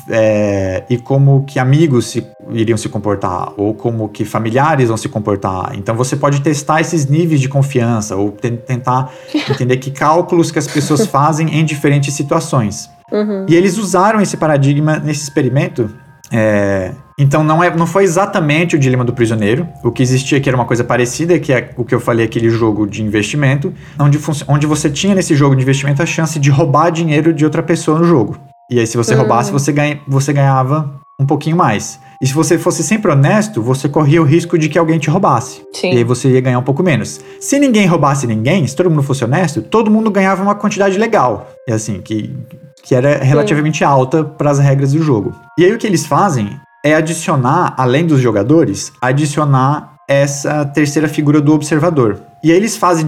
é, 0.09 0.85
e 0.91 0.99
como 0.99 1.45
que 1.45 1.59
amigos 1.59 2.07
se- 2.07 2.27
iriam 2.51 2.77
se 2.77 2.89
comportar, 2.89 3.53
ou 3.57 3.75
como 3.75 4.09
que 4.09 4.25
familiares 4.25 4.89
vão 4.89 4.97
se 4.97 5.09
comportar. 5.09 5.73
Então 5.77 5.95
você 5.95 6.17
pode 6.17 6.41
testar 6.41 6.81
esses 6.81 7.07
níveis 7.07 7.41
de 7.41 7.49
confiança, 7.49 8.17
ou 8.17 8.31
ten- 8.33 8.57
tentar 8.57 9.11
entender 9.49 9.77
que 9.79 9.91
cálculos 9.91 10.51
que 10.51 10.59
as 10.59 10.67
pessoas 10.67 11.07
fazem 11.07 11.59
em 11.59 11.65
diferentes 11.65 12.15
situações. 12.15 12.91
Uhum. 13.13 13.47
E 13.49 13.55
eles 13.55 13.79
usaram 13.79 14.21
esse 14.21 14.37
paradigma 14.37 14.99
nesse 14.99 15.23
experimento. 15.23 15.89
é, 16.33 16.91
então 17.19 17.43
não, 17.43 17.63
é, 17.65 17.75
não 17.75 17.87
foi 17.87 18.03
exatamente 18.05 18.77
o 18.77 18.79
dilema 18.79 19.03
do 19.05 19.13
prisioneiro. 19.13 19.67
O 19.83 19.91
que 19.91 20.03
existia 20.03 20.37
aqui 20.37 20.49
era 20.51 20.57
uma 20.57 20.67
coisa 20.67 20.85
parecida, 20.85 21.39
que 21.39 21.51
é 21.53 21.71
o 21.77 21.85
que 21.85 21.95
eu 21.95 22.01
falei, 22.01 22.27
aquele 22.27 22.51
jogo 22.51 22.87
de 22.87 23.03
investimento, 23.03 23.73
onde, 23.99 24.19
onde 24.49 24.67
você 24.67 24.91
tinha 24.91 25.15
nesse 25.15 25.35
jogo 25.35 25.57
de 25.57 25.63
investimento 25.63 26.03
a 26.03 26.07
chance 26.07 26.39
de 26.39 26.51
roubar 26.51 26.91
dinheiro 26.91 27.33
de 27.33 27.43
outra 27.45 27.63
pessoa 27.63 27.99
no 28.01 28.05
jogo. 28.05 28.37
E 28.71 28.79
aí, 28.81 28.87
se 28.87 28.97
você 28.97 29.15
Hum. 29.15 29.19
roubasse, 29.19 29.53
você, 29.53 29.73
ganha, 29.73 30.01
você 30.09 30.33
ganhava 30.33 30.95
um 31.21 31.25
pouquinho 31.27 31.57
mais. 31.57 31.99
E 32.21 32.27
se 32.27 32.33
você 32.35 32.59
fosse 32.59 32.83
sempre 32.83 33.11
honesto, 33.11 33.63
você 33.63 33.89
corria 33.89 34.21
o 34.21 34.25
risco 34.25 34.59
de 34.59 34.69
que 34.69 34.79
alguém 34.79 34.99
te 34.99 35.09
roubasse. 35.11 35.63
Sim. 35.73 35.93
E 35.93 35.99
aí 35.99 36.05
você 36.05 36.29
ia 36.31 36.41
ganhar 36.41 36.59
um 36.59 36.63
pouco 36.63 36.83
menos. 36.83 37.21
Se 37.41 37.59
ninguém 37.59 37.87
roubasse 37.87 38.27
ninguém, 38.27 38.67
se 38.67 38.75
todo 38.75 38.91
mundo 38.91 39.03
fosse 39.03 39.25
honesto, 39.25 39.63
todo 39.63 39.91
mundo 39.91 40.11
ganhava 40.11 40.43
uma 40.43 40.55
quantidade 40.55 40.99
legal. 40.99 41.49
E 41.69 41.73
assim, 41.73 42.01
que, 42.03 42.35
que 42.83 42.95
era 42.95 43.19
relativamente 43.23 43.85
alta 43.85 44.25
para 44.25 44.51
as 44.51 44.59
regras 44.59 44.93
do 44.93 45.03
jogo. 45.03 45.35
E 45.59 45.65
aí 45.65 45.73
o 45.73 45.79
que 45.79 45.87
eles 45.87 46.07
fazem 46.07 46.59
é 46.85 46.95
adicionar, 46.95 47.75
além 47.77 48.07
dos 48.07 48.21
jogadores, 48.21 48.93
adicionar 49.01 49.95
essa 50.09 50.65
terceira 50.65 51.09
figura 51.09 51.41
do 51.41 51.53
observador. 51.53 52.21
E 52.45 52.53
aí 52.53 52.57
eles 52.57 52.77
fazem 52.77 53.05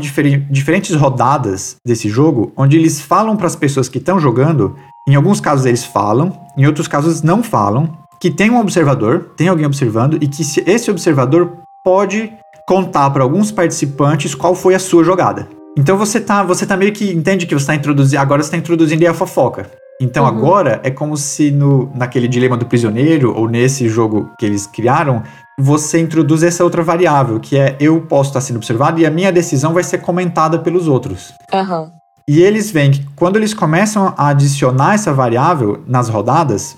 diferentes 0.51 0.95
rodadas 0.97 1.77
desse 1.87 2.09
jogo, 2.09 2.53
onde 2.57 2.77
eles 2.77 3.01
falam 3.01 3.37
para 3.37 3.47
as 3.47 3.55
pessoas 3.55 3.89
que 3.89 3.99
estão 3.99 4.19
jogando, 4.19 4.75
em 5.09 5.15
alguns 5.15 5.41
casos 5.41 5.67
eles 5.67 5.85
falam, 5.85 6.33
em 6.57 6.67
outros 6.67 6.87
casos 6.89 7.23
não 7.23 7.43
falam, 7.43 7.89
que 8.21 8.31
tem 8.31 8.51
um 8.51 8.59
observador, 8.61 9.31
tem 9.37 9.49
alguém 9.49 9.65
observando, 9.67 10.19
e 10.21 10.27
que 10.29 10.45
se- 10.45 10.63
esse 10.67 10.91
observador 10.91 11.59
pode 11.85 12.33
contar 12.67 13.09
para 13.11 13.23
alguns 13.23 13.51
participantes 13.51 14.35
qual 14.35 14.55
foi 14.55 14.75
a 14.75 14.79
sua 14.79 15.03
jogada. 15.05 15.49
Então 15.79 15.97
você 15.97 16.21
tá, 16.21 16.43
você 16.43 16.67
tá 16.67 16.77
meio 16.77 16.93
que 16.93 17.11
entende 17.13 17.47
que 17.47 17.55
você 17.55 17.63
está 17.63 17.75
introduzindo, 17.75 18.21
agora 18.21 18.43
você 18.43 18.49
está 18.49 18.57
introduzindo 18.59 19.03
aí 19.03 19.09
a 19.09 19.15
fofoca. 19.15 19.71
Então 20.01 20.25
Uhum. 20.25 20.29
agora 20.31 20.81
é 20.85 20.91
como 20.91 21.17
se 21.17 21.51
no, 21.51 21.91
naquele 21.95 22.29
dilema 22.29 22.57
do 22.57 22.67
prisioneiro, 22.67 23.35
ou 23.35 23.49
nesse 23.49 23.89
jogo 23.89 24.31
que 24.39 24.45
eles 24.47 24.67
criaram, 24.67 25.23
você 25.59 26.01
introduz 26.01 26.43
essa 26.43 26.63
outra 26.63 26.83
variável, 26.83 27.41
que 27.41 27.57
é 27.57 27.77
eu 27.81 28.01
posso 28.03 28.31
estar 28.31 28.41
sendo 28.41 28.57
observado 28.57 29.01
e 29.01 29.07
a 29.07 29.11
minha 29.11 29.33
decisão 29.33 29.73
vai 29.73 29.83
ser 29.83 29.99
comentada 29.99 30.59
pelos 30.59 30.87
outros. 30.87 31.33
Aham. 31.53 31.93
E 32.29 32.43
eles 32.43 32.71
veem 32.71 32.91
que 32.91 33.07
quando 33.17 33.37
eles 33.37 33.55
começam 33.55 34.13
a 34.15 34.29
adicionar 34.29 34.95
essa 34.95 35.15
variável 35.15 35.83
nas 35.87 36.11
rodadas, 36.11 36.77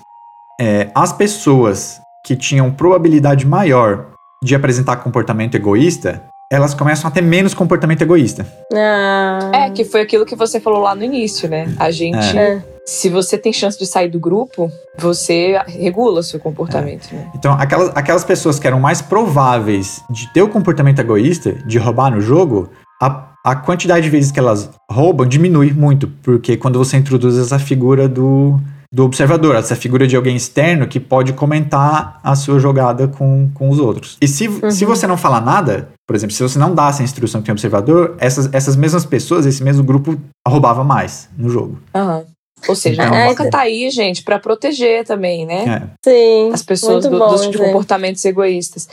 é, 0.59 0.89
as 0.95 1.11
pessoas 1.11 1.99
que 2.25 2.37
tinham 2.37 2.71
probabilidade 2.71 3.45
maior 3.45 4.07
de 4.41 4.55
apresentar 4.55 4.95
comportamento 4.97 5.55
egoísta, 5.55 6.23
elas 6.49 6.73
começam 6.73 7.09
a 7.09 7.11
ter 7.11 7.21
menos 7.21 7.53
comportamento 7.53 8.01
egoísta. 8.01 8.45
Ah. 8.73 9.51
É, 9.53 9.69
que 9.69 9.83
foi 9.83 10.01
aquilo 10.01 10.25
que 10.25 10.35
você 10.35 10.59
falou 10.59 10.81
lá 10.81 10.95
no 10.95 11.03
início, 11.03 11.49
né? 11.49 11.73
A 11.77 11.91
gente. 11.91 12.37
É. 12.37 12.63
Se 12.85 13.09
você 13.09 13.37
tem 13.37 13.53
chance 13.53 13.77
de 13.77 13.85
sair 13.85 14.09
do 14.09 14.19
grupo, 14.19 14.71
você 14.97 15.61
regula 15.67 16.23
seu 16.23 16.39
comportamento, 16.39 17.13
né? 17.13 17.29
Então, 17.35 17.53
aquelas, 17.53 17.91
aquelas 17.95 18.23
pessoas 18.23 18.57
que 18.57 18.65
eram 18.65 18.79
mais 18.79 19.01
prováveis 19.01 20.01
de 20.09 20.31
ter 20.33 20.41
o 20.41 20.49
comportamento 20.49 20.99
egoísta, 20.99 21.53
de 21.65 21.77
roubar 21.77 22.09
no 22.09 22.19
jogo, 22.19 22.69
a, 23.01 23.30
a 23.43 23.55
quantidade 23.55 24.03
de 24.03 24.09
vezes 24.09 24.31
que 24.31 24.39
elas 24.39 24.69
roubam 24.89 25.27
diminui 25.27 25.71
muito, 25.71 26.07
porque 26.21 26.57
quando 26.57 26.77
você 26.77 26.97
introduz 26.97 27.37
essa 27.37 27.57
figura 27.57 28.07
do, 28.07 28.59
do 28.91 29.03
observador, 29.03 29.55
essa 29.55 29.75
figura 29.75 30.05
de 30.07 30.15
alguém 30.15 30.35
externo 30.35 30.87
que 30.87 30.99
pode 30.99 31.33
comentar 31.33 32.19
a 32.23 32.35
sua 32.35 32.59
jogada 32.59 33.07
com, 33.07 33.49
com 33.53 33.69
os 33.69 33.79
outros. 33.79 34.17
E 34.21 34.27
se, 34.27 34.49
se 34.71 34.85
você 34.85 35.07
não 35.07 35.17
falar 35.17 35.41
nada, 35.41 35.89
por 36.05 36.15
exemplo, 36.15 36.35
se 36.35 36.43
você 36.43 36.59
não 36.59 36.75
dá 36.75 36.89
essa 36.89 37.01
instrução 37.01 37.41
que 37.41 37.45
tem 37.45 37.53
observador, 37.53 38.15
essas, 38.19 38.53
essas 38.53 38.75
mesmas 38.75 39.05
pessoas, 39.05 39.45
esse 39.45 39.63
mesmo 39.63 39.83
grupo, 39.83 40.19
roubava 40.47 40.83
mais 40.83 41.29
no 41.37 41.49
jogo. 41.49 41.79
Aham. 41.95 42.23
Ou 42.67 42.75
seja, 42.75 43.01
Então, 43.01 43.15
a 43.15 43.17
é, 43.17 43.23
fofoca 43.23 43.49
tá 43.49 43.59
aí, 43.61 43.89
gente, 43.89 44.23
pra 44.23 44.37
proteger 44.37 45.03
também, 45.03 45.45
né? 45.47 45.89
É. 46.05 46.09
Sim. 46.09 46.51
As 46.53 46.61
pessoas 46.61 47.05
muito 47.05 47.09
do, 47.09 47.17
bom, 47.17 47.31
dos 47.31 47.49
de 47.49 47.57
Zé. 47.57 47.65
comportamentos 47.65 48.23
egoístas. 48.23 48.87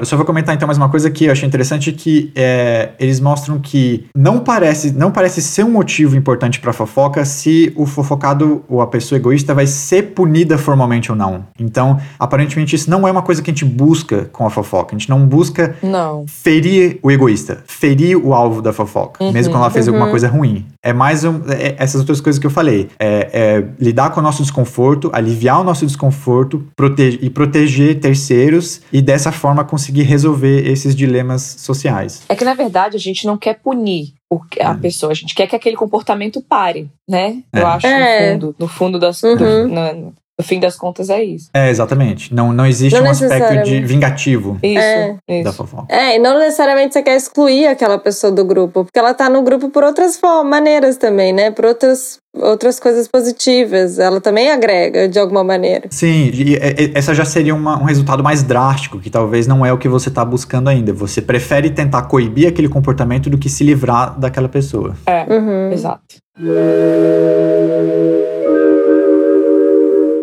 Eu 0.00 0.06
só 0.06 0.16
vou 0.16 0.24
comentar 0.24 0.54
então 0.54 0.64
mais 0.64 0.78
uma 0.78 0.88
coisa 0.88 1.10
que 1.10 1.24
eu 1.24 1.32
achei 1.32 1.44
interessante 1.46 1.90
que 1.90 2.30
é, 2.36 2.90
eles 3.00 3.18
mostram 3.18 3.58
que 3.58 4.06
não 4.16 4.38
parece 4.38 4.92
não 4.92 5.10
parece 5.10 5.42
ser 5.42 5.64
um 5.64 5.70
motivo 5.72 6.14
importante 6.16 6.60
para 6.60 6.72
fofoca 6.72 7.24
se 7.24 7.72
o 7.74 7.84
fofocado 7.84 8.62
ou 8.68 8.80
a 8.80 8.86
pessoa 8.86 9.16
egoísta 9.18 9.52
vai 9.54 9.66
ser 9.66 10.14
punida 10.14 10.56
formalmente 10.56 11.10
ou 11.10 11.18
não. 11.18 11.44
Então, 11.58 11.98
aparentemente 12.16 12.76
isso 12.76 12.88
não 12.88 13.08
é 13.08 13.10
uma 13.10 13.22
coisa 13.22 13.42
que 13.42 13.50
a 13.50 13.52
gente 13.52 13.64
busca 13.64 14.26
com 14.32 14.46
a 14.46 14.50
fofoca. 14.50 14.94
A 14.94 14.98
gente 14.98 15.10
não 15.10 15.26
busca 15.26 15.74
Não. 15.82 16.24
ferir 16.28 17.00
o 17.02 17.10
egoísta, 17.10 17.64
ferir 17.66 18.16
o 18.16 18.32
alvo 18.32 18.62
da 18.62 18.72
fofoca, 18.72 19.24
Uhum. 19.24 19.32
mesmo 19.32 19.52
quando 19.52 19.62
ela 19.62 19.70
fez 19.70 19.88
Uhum. 19.88 19.94
alguma 19.94 20.10
coisa 20.10 20.28
ruim. 20.28 20.64
É 20.80 20.92
mais 20.92 21.24
um, 21.24 21.40
é- 21.48 21.74
essas 21.76 22.00
outras 22.00 22.20
coisas 22.20 22.38
que 22.38 22.46
eu 22.46 22.50
falei. 22.52 22.88
É, 23.00 23.30
é 23.32 23.64
lidar 23.80 24.10
com 24.10 24.20
o 24.20 24.22
nosso 24.22 24.42
desconforto, 24.42 25.10
aliviar 25.12 25.60
o 25.60 25.64
nosso 25.64 25.84
desconforto 25.84 26.64
prote 26.76 27.18
e 27.20 27.28
proteger 27.28 27.98
terceiros 27.98 28.80
e 28.92 29.02
dessa 29.02 29.32
forma 29.32 29.64
conseguir 29.64 29.87
resolver 30.02 30.66
esses 30.66 30.94
dilemas 30.94 31.42
sociais. 31.58 32.22
É 32.28 32.34
que, 32.36 32.44
na 32.44 32.54
verdade, 32.54 32.96
a 32.96 33.00
gente 33.00 33.26
não 33.26 33.36
quer 33.36 33.54
punir 33.60 34.14
a 34.60 34.74
pessoa, 34.74 35.12
a 35.12 35.14
gente 35.14 35.34
quer 35.34 35.46
que 35.46 35.56
aquele 35.56 35.76
comportamento 35.76 36.40
pare, 36.42 36.90
né? 37.08 37.42
Eu 37.52 37.62
É. 37.62 37.64
acho, 37.64 37.86
É. 37.86 38.34
no 38.34 38.40
fundo. 38.40 38.56
No 38.58 38.68
fundo 38.68 38.98
das. 38.98 39.22
Uhum. 39.22 39.36
do- 39.36 39.68
na- 39.68 39.94
no 40.38 40.44
fim 40.44 40.60
das 40.60 40.76
contas, 40.76 41.10
é 41.10 41.22
isso. 41.22 41.50
É, 41.52 41.68
exatamente. 41.68 42.32
Não, 42.32 42.52
não 42.52 42.64
existe 42.64 42.96
Não 42.98 43.06
um 43.06 43.10
aspecto 43.10 43.64
de 43.64 43.80
vingativo 43.80 44.56
Isso. 44.62 44.78
É. 44.78 45.16
da 45.42 45.50
isso. 45.50 45.52
fofoca. 45.54 45.86
É, 45.92 46.14
e 46.14 46.18
não 46.20 46.38
necessariamente 46.38 46.92
você 46.94 47.02
quer 47.02 47.16
excluir 47.16 47.66
aquela 47.66 47.98
pessoa 47.98 48.30
do 48.32 48.44
grupo, 48.44 48.84
porque 48.84 48.98
ela 48.98 49.12
tá 49.14 49.28
no 49.28 49.42
grupo 49.42 49.68
por 49.68 49.82
outras 49.82 50.18
maneiras 50.44 50.96
também, 50.96 51.32
né? 51.32 51.50
Por 51.50 51.64
outras, 51.64 52.18
outras 52.36 52.78
coisas 52.78 53.08
positivas. 53.08 53.98
Ela 53.98 54.20
também 54.20 54.50
agrega 54.52 55.08
de 55.08 55.18
alguma 55.18 55.42
maneira. 55.42 55.88
Sim, 55.90 56.30
e, 56.32 56.54
e- 56.54 56.92
essa 56.94 57.12
já 57.14 57.24
seria 57.24 57.54
uma- 57.54 57.76
um 57.80 57.84
resultado 57.84 58.22
mais 58.22 58.42
drástico, 58.44 59.00
que 59.00 59.10
talvez 59.10 59.48
não 59.48 59.66
é 59.66 59.72
o 59.72 59.78
que 59.78 59.88
você 59.88 60.08
está 60.08 60.24
buscando 60.24 60.68
ainda. 60.68 60.92
Você 60.92 61.20
prefere 61.20 61.68
tentar 61.70 62.02
coibir 62.02 62.46
aquele 62.48 62.68
comportamento 62.68 63.28
do 63.28 63.38
que 63.38 63.48
se 63.48 63.64
livrar 63.64 64.18
daquela 64.18 64.48
pessoa. 64.48 64.94
É, 65.04 65.24
Uhum. 65.34 65.72
exato. 65.72 66.16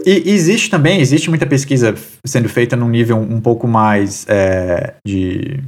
E 0.06 0.30
existe 0.30 0.70
também, 0.70 1.02
existe 1.02 1.30
muita 1.30 1.48
pesquisa 1.48 1.96
sendo 2.24 2.48
feita 2.48 2.76
num 2.76 2.88
nível 2.88 3.18
um 3.18 3.42
pouco 3.42 3.68
mais 3.68 4.26
é, 4.30 4.94
de 5.06 5.60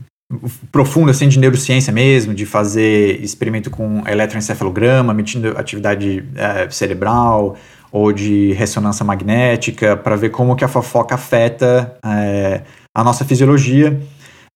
profundo, 0.72 1.10
assim, 1.10 1.28
de 1.28 1.40
neurociência 1.40 1.92
mesmo, 1.92 2.34
de 2.34 2.46
fazer 2.46 3.20
experimento 3.24 3.72
com 3.72 4.04
eletroencefalograma, 4.08 5.14
medindo 5.14 5.58
atividade 5.58 6.24
é, 6.36 6.70
cerebral 6.70 7.56
ou 7.92 8.12
de 8.12 8.52
ressonância 8.54 9.04
magnética, 9.06 9.96
para 9.96 10.16
ver 10.16 10.30
como 10.30 10.56
que 10.56 10.64
a 10.64 10.68
fofoca 10.68 11.16
afeta 11.16 11.98
é, 12.06 12.62
a 12.94 13.04
nossa 13.04 13.26
fisiologia. 13.26 14.00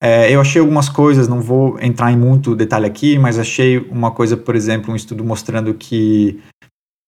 É, 0.04 0.32
eu 0.32 0.42
achei 0.42 0.60
algumas 0.60 0.90
coisas, 0.90 1.28
não 1.28 1.42
vou 1.42 1.80
entrar 1.80 2.12
em 2.12 2.18
muito 2.18 2.56
detalhe 2.56 2.86
aqui, 2.86 3.18
mas 3.18 3.40
achei 3.40 3.78
uma 3.90 4.12
coisa, 4.12 4.36
por 4.36 4.56
exemplo, 4.56 4.92
um 4.92 4.96
estudo 4.96 5.24
mostrando 5.24 5.74
que 5.74 6.40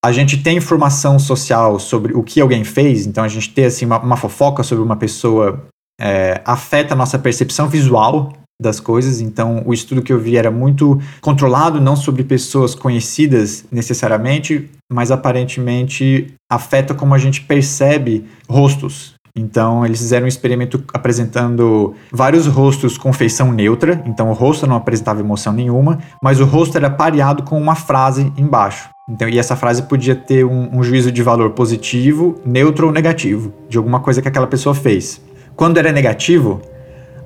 a 0.04 0.12
gente 0.12 0.44
tem 0.44 0.58
informação 0.58 1.18
social 1.18 1.80
sobre 1.80 2.14
o 2.14 2.22
que 2.22 2.42
alguém 2.42 2.66
fez, 2.66 3.06
então 3.06 3.24
a 3.24 3.28
gente 3.30 3.50
ter 3.52 3.66
assim, 3.66 3.86
uma, 3.86 4.00
uma 4.00 4.18
fofoca 4.18 4.62
sobre 4.62 4.84
uma 4.84 4.98
pessoa 4.98 5.66
é, 6.00 6.42
afeta 6.46 6.94
a 6.94 6.98
nossa 6.98 7.18
percepção 7.18 7.70
visual 7.70 8.34
das 8.62 8.80
coisas. 8.80 9.22
Então, 9.22 9.64
o 9.66 9.74
estudo 9.74 10.02
que 10.02 10.12
eu 10.12 10.20
vi 10.20 10.36
era 10.36 10.52
muito 10.52 11.00
controlado, 11.22 11.80
não 11.80 11.96
sobre 11.96 12.24
pessoas 12.24 12.76
conhecidas 12.76 13.66
necessariamente, 13.72 14.70
mas 14.92 15.10
aparentemente 15.10 16.34
afeta 16.52 16.94
como 16.94 17.14
a 17.14 17.18
gente 17.18 17.42
percebe 17.42 18.26
rostos. 18.48 19.13
Então, 19.36 19.84
eles 19.84 20.00
fizeram 20.00 20.26
um 20.26 20.28
experimento 20.28 20.84
apresentando 20.94 21.96
vários 22.12 22.46
rostos 22.46 23.00
com 23.00 23.12
feição 23.12 23.52
neutra. 23.52 24.04
Então, 24.06 24.30
o 24.30 24.34
rosto 24.34 24.68
não 24.68 24.76
apresentava 24.76 25.22
emoção 25.22 25.52
nenhuma, 25.52 25.98
mas 26.22 26.40
o 26.40 26.46
rosto 26.46 26.78
era 26.78 26.88
pareado 26.88 27.42
com 27.42 27.60
uma 27.60 27.74
frase 27.74 28.32
embaixo. 28.38 28.90
Então, 29.10 29.28
e 29.28 29.40
essa 29.40 29.56
frase 29.56 29.84
podia 29.84 30.16
ter 30.16 30.46
um, 30.46 30.78
um 30.78 30.84
juízo 30.84 31.12
de 31.12 31.24
valor 31.24 31.50
positivo, 31.52 32.40
neutro 32.46 32.88
ou 32.88 32.94
negativo, 32.94 33.52
de 33.68 33.78
alguma 33.78 34.00
coisa 34.00 34.22
que 34.22 34.28
aquela 34.28 34.46
pessoa 34.46 34.76
fez. 34.76 35.20
Quando 35.56 35.80
era 35.80 35.92
negativo, 35.92 36.62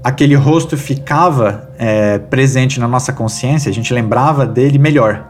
aquele 0.02 0.34
rosto 0.34 0.78
ficava 0.78 1.70
é, 1.78 2.18
presente 2.18 2.80
na 2.80 2.88
nossa 2.88 3.12
consciência, 3.12 3.70
a 3.70 3.74
gente 3.74 3.94
lembrava 3.94 4.46
dele 4.46 4.80
melhor. 4.80 5.28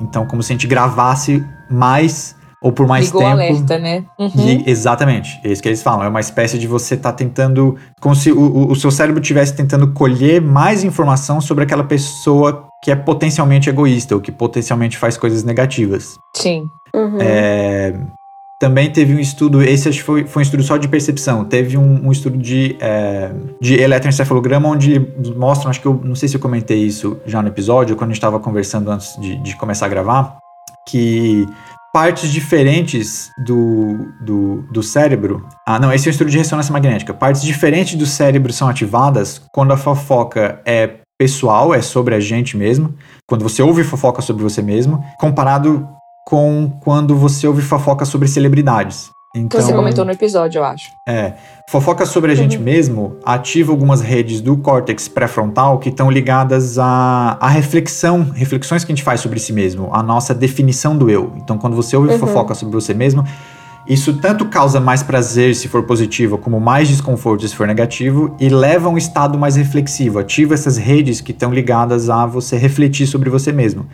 Então, 0.00 0.26
como 0.26 0.42
se 0.42 0.52
a 0.52 0.54
gente 0.54 0.66
gravasse 0.66 1.42
mais 1.70 2.36
ou 2.62 2.72
por 2.72 2.86
mais 2.86 3.06
Ligou 3.06 3.20
tempo. 3.20 3.32
alerta, 3.32 3.78
né? 3.78 4.04
Uhum. 4.18 4.30
E- 4.36 4.64
exatamente, 4.70 5.40
é 5.44 5.52
isso 5.52 5.62
que 5.62 5.68
eles 5.68 5.82
falam. 5.82 6.04
É 6.04 6.08
uma 6.08 6.20
espécie 6.20 6.58
de 6.58 6.66
você 6.66 6.94
estar 6.94 7.12
tentando. 7.12 7.76
Como 8.00 8.14
se 8.14 8.32
o, 8.32 8.40
o- 8.40 8.72
o 8.72 8.76
seu 8.76 8.90
cérebro 8.90 9.20
estivesse 9.20 9.54
tentando 9.54 9.92
colher 9.92 10.40
mais 10.40 10.82
informação 10.84 11.40
sobre 11.40 11.64
aquela 11.64 11.84
pessoa 11.84 12.66
que 12.82 12.90
é 12.90 12.96
potencialmente 12.96 13.68
egoísta 13.68 14.14
ou 14.14 14.20
que 14.20 14.30
potencialmente 14.32 14.96
faz 14.98 15.16
coisas 15.16 15.42
negativas. 15.44 16.16
Sim. 16.36 16.64
Uhum. 16.94 17.18
É, 17.20 17.94
também 18.60 18.90
teve 18.90 19.14
um 19.14 19.20
estudo, 19.20 19.62
esse 19.62 19.88
acho 19.88 19.98
que 19.98 20.04
foi, 20.04 20.24
foi 20.26 20.40
um 20.40 20.42
estudo 20.44 20.62
só 20.64 20.76
de 20.76 20.88
percepção. 20.88 21.44
Teve 21.44 21.76
um, 21.78 22.06
um 22.06 22.10
estudo 22.10 22.36
de, 22.38 22.76
é, 22.80 23.30
de 23.60 23.74
eletroencefalograma 23.80 24.68
onde 24.68 24.98
mostram, 25.36 25.70
acho 25.70 25.80
que 25.80 25.86
eu 25.86 26.00
não 26.02 26.14
sei 26.16 26.28
se 26.28 26.36
eu 26.36 26.40
comentei 26.40 26.78
isso 26.78 27.18
já 27.24 27.40
no 27.40 27.48
episódio, 27.48 27.94
quando 27.94 28.10
a 28.10 28.12
gente 28.14 28.18
estava 28.18 28.40
conversando 28.40 28.90
antes 28.90 29.16
de, 29.20 29.36
de 29.36 29.54
começar 29.56 29.86
a 29.86 29.88
gravar, 29.88 30.38
que 30.86 31.46
partes 31.92 32.30
diferentes 32.30 33.30
do, 33.44 34.08
do, 34.20 34.62
do 34.70 34.82
cérebro. 34.82 35.46
Ah, 35.66 35.78
não, 35.78 35.92
esse 35.92 36.06
é 36.06 36.10
um 36.10 36.12
estudo 36.12 36.30
de 36.30 36.38
ressonância 36.38 36.72
magnética. 36.72 37.14
Partes 37.14 37.42
diferentes 37.42 37.94
do 37.94 38.06
cérebro 38.06 38.52
são 38.52 38.68
ativadas 38.68 39.40
quando 39.52 39.72
a 39.72 39.76
fofoca 39.76 40.60
é 40.64 40.98
pessoal, 41.18 41.74
é 41.74 41.82
sobre 41.82 42.14
a 42.14 42.20
gente 42.20 42.56
mesmo. 42.56 42.94
Quando 43.26 43.42
você 43.42 43.62
ouve 43.62 43.82
fofoca 43.82 44.22
sobre 44.22 44.42
você 44.42 44.62
mesmo, 44.62 45.02
comparado 45.18 45.88
com 46.26 46.70
quando 46.82 47.16
você 47.16 47.46
ouve 47.46 47.62
fofoca 47.62 48.04
sobre 48.04 48.28
celebridades. 48.28 49.10
Então, 49.38 49.60
Você 49.60 49.72
comentou 49.72 50.04
no 50.04 50.10
episódio, 50.10 50.58
eu 50.58 50.64
acho. 50.64 50.90
é, 51.06 51.34
fofoca 51.68 52.04
sobre 52.06 52.32
a 52.32 52.34
gente 52.34 52.56
Uhum. 52.56 52.62
mesmo 52.64 53.16
ativa 53.24 53.72
algumas 53.72 54.00
redes 54.00 54.40
do 54.40 54.56
córtex 54.56 55.08
pré-frontal 55.08 55.78
que 55.78 55.88
estão 55.88 56.10
ligadas 56.10 56.78
à, 56.78 57.36
à 57.40 57.48
reflexão, 57.48 58.30
reflexões 58.34 58.84
que 58.84 58.92
a 58.92 58.94
gente 58.94 59.04
faz 59.04 59.20
sobre 59.20 59.38
si 59.38 59.52
mesmo, 59.52 59.90
a 59.92 60.02
nossa 60.02 60.34
definição 60.34 60.96
do 60.96 61.08
eu. 61.10 61.32
Então, 61.36 61.56
quando 61.58 61.74
você 61.76 61.96
ouve 61.96 62.12
Uhum. 62.12 62.18
fofoca 62.18 62.54
sobre 62.54 62.74
você 62.74 62.92
mesmo, 62.94 63.24
isso 63.86 64.12
tanto 64.14 64.44
causa 64.46 64.78
mais 64.80 65.02
prazer 65.02 65.54
se 65.54 65.66
for 65.66 65.82
positivo, 65.84 66.36
como 66.36 66.60
mais 66.60 66.88
desconforto 66.88 67.48
se 67.48 67.56
for 67.56 67.66
negativo, 67.66 68.34
e 68.38 68.48
leva 68.50 68.88
a 68.88 68.90
um 68.90 68.98
estado 68.98 69.38
mais 69.38 69.56
reflexivo, 69.56 70.18
ativa 70.18 70.52
essas 70.52 70.76
redes 70.76 71.22
que 71.22 71.32
estão 71.32 71.50
ligadas 71.52 72.10
a 72.10 72.26
você 72.26 72.56
refletir 72.58 73.06
sobre 73.06 73.30
você 73.30 73.50
mesmo. 73.50 73.86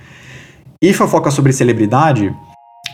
E 0.83 0.93
fofoca 0.93 1.31
sobre 1.31 1.53
celebridade 1.53 2.35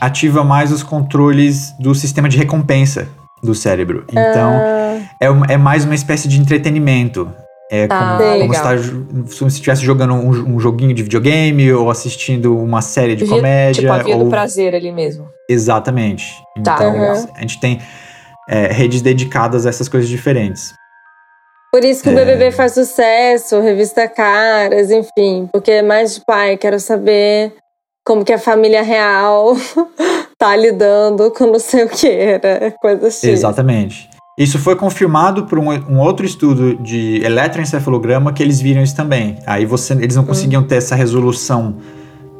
ativa 0.00 0.42
mais 0.44 0.72
os 0.72 0.82
controles 0.82 1.72
do 1.78 1.94
sistema 1.94 2.28
de 2.28 2.36
recompensa 2.38 3.08
do 3.42 3.54
cérebro. 3.54 4.04
Então, 4.10 4.52
Ah, 4.52 4.98
é, 5.20 5.30
um- 5.30 5.44
é 5.44 5.56
mais 5.56 5.84
uma 5.84 5.94
espécie 5.94 6.28
de 6.28 6.38
entretenimento. 6.40 7.30
É 7.72 7.86
como, 7.86 8.00
Ah, 8.00 8.16
como 8.18 8.50
legal. 8.52 8.78
se 8.78 8.90
tá 8.90 8.90
como 9.38 9.48
estivesse 9.48 9.82
jogando 9.84 10.14
um, 10.14 10.54
um 10.56 10.58
joguinho 10.60 10.92
de 10.92 11.04
videogame 11.04 11.72
ou 11.72 11.88
assistindo 11.88 12.58
uma 12.58 12.82
série 12.82 13.14
de 13.14 13.24
comédia. 13.26 13.82
tipo, 13.82 13.92
a 13.92 13.98
via 14.02 14.16
ou... 14.16 14.24
do 14.24 14.30
prazer 14.30 14.74
ali 14.74 14.90
mesmo. 14.90 15.28
Exatamente. 15.48 16.24
Tá, 16.64 16.74
Então, 16.74 16.92
legal. 16.92 17.28
a 17.36 17.40
gente 17.40 17.60
tem 17.60 17.80
é, 18.48 18.72
redes 18.72 19.00
dedicadas 19.00 19.64
a 19.66 19.68
essas 19.68 19.88
coisas 19.88 20.08
diferentes. 20.10 20.74
Por 21.72 21.84
isso 21.84 22.02
que 22.02 22.08
o 22.08 22.18
É. 22.18 22.24
BBB 22.24 22.50
faz 22.50 22.72
sucesso, 22.74 23.60
revista 23.60 24.08
Caras, 24.08 24.90
enfim. 24.90 25.48
Porque 25.52 25.70
é 25.70 25.82
mais 25.82 26.16
de 26.16 26.22
pai, 26.26 26.56
quero 26.56 26.80
saber 26.80 27.54
como 28.04 28.24
que 28.24 28.32
a 28.32 28.38
família 28.38 28.82
real 28.82 29.56
tá 30.38 30.56
lidando 30.56 31.30
com 31.30 31.46
não 31.46 31.58
sei 31.58 31.84
o 31.84 31.88
que, 31.88 32.40
né? 32.42 32.70
Coisa 32.80 33.08
assim. 33.08 33.30
Exatamente. 33.30 34.08
Isso 34.38 34.58
foi 34.58 34.74
confirmado 34.74 35.44
por 35.44 35.58
um, 35.58 35.70
um 35.70 35.98
outro 35.98 36.24
estudo 36.24 36.74
de 36.76 37.20
eletroencefalograma 37.22 38.32
que 38.32 38.42
eles 38.42 38.60
viram 38.60 38.82
isso 38.82 38.96
também. 38.96 39.38
Aí 39.46 39.66
você, 39.66 39.92
eles 39.92 40.16
Hum. 40.16 40.20
não 40.20 40.26
conseguiam 40.26 40.62
ter 40.62 40.76
essa 40.76 40.94
resolução 40.94 41.76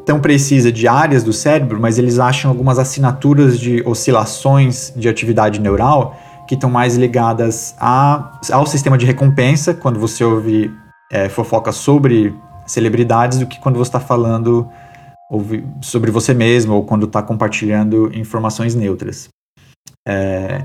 tão 0.07 0.19
precisa 0.19 0.73
de 0.73 0.89
áreas 0.89 1.23
do 1.23 1.33
cérebro, 1.33 1.79
mas 1.79 1.99
eles 1.99 2.19
acham 2.19 2.51
algumas 2.51 2.79
assinaturas 2.79 3.61
de 3.61 3.83
oscilações 3.87 4.93
de 4.97 5.09
atividade 5.09 5.61
neural 5.61 6.17
que 6.49 6.55
estão 6.55 6.71
mais 6.71 6.97
ligadas 6.97 7.77
a, 7.79 8.41
ao 8.51 8.67
sistema 8.67 8.99
de 8.99 9.07
recompensa, 9.07 9.73
quando 9.73 10.01
você 10.01 10.25
ouve 10.25 10.73
é, 11.13 11.29
fofoca 11.29 11.71
sobre 11.71 12.35
celebridades, 12.67 13.39
do 13.39 13.47
que 13.47 13.61
quando 13.61 13.77
você 13.77 13.89
está 13.89 14.01
falando 14.01 14.69
sobre 15.81 16.11
você 16.11 16.35
mesmo 16.35 16.75
ou 16.75 16.85
quando 16.85 17.07
está 17.07 17.23
compartilhando 17.23 18.11
informações 18.15 18.75
neutras. 18.75 19.29
É, 20.07 20.63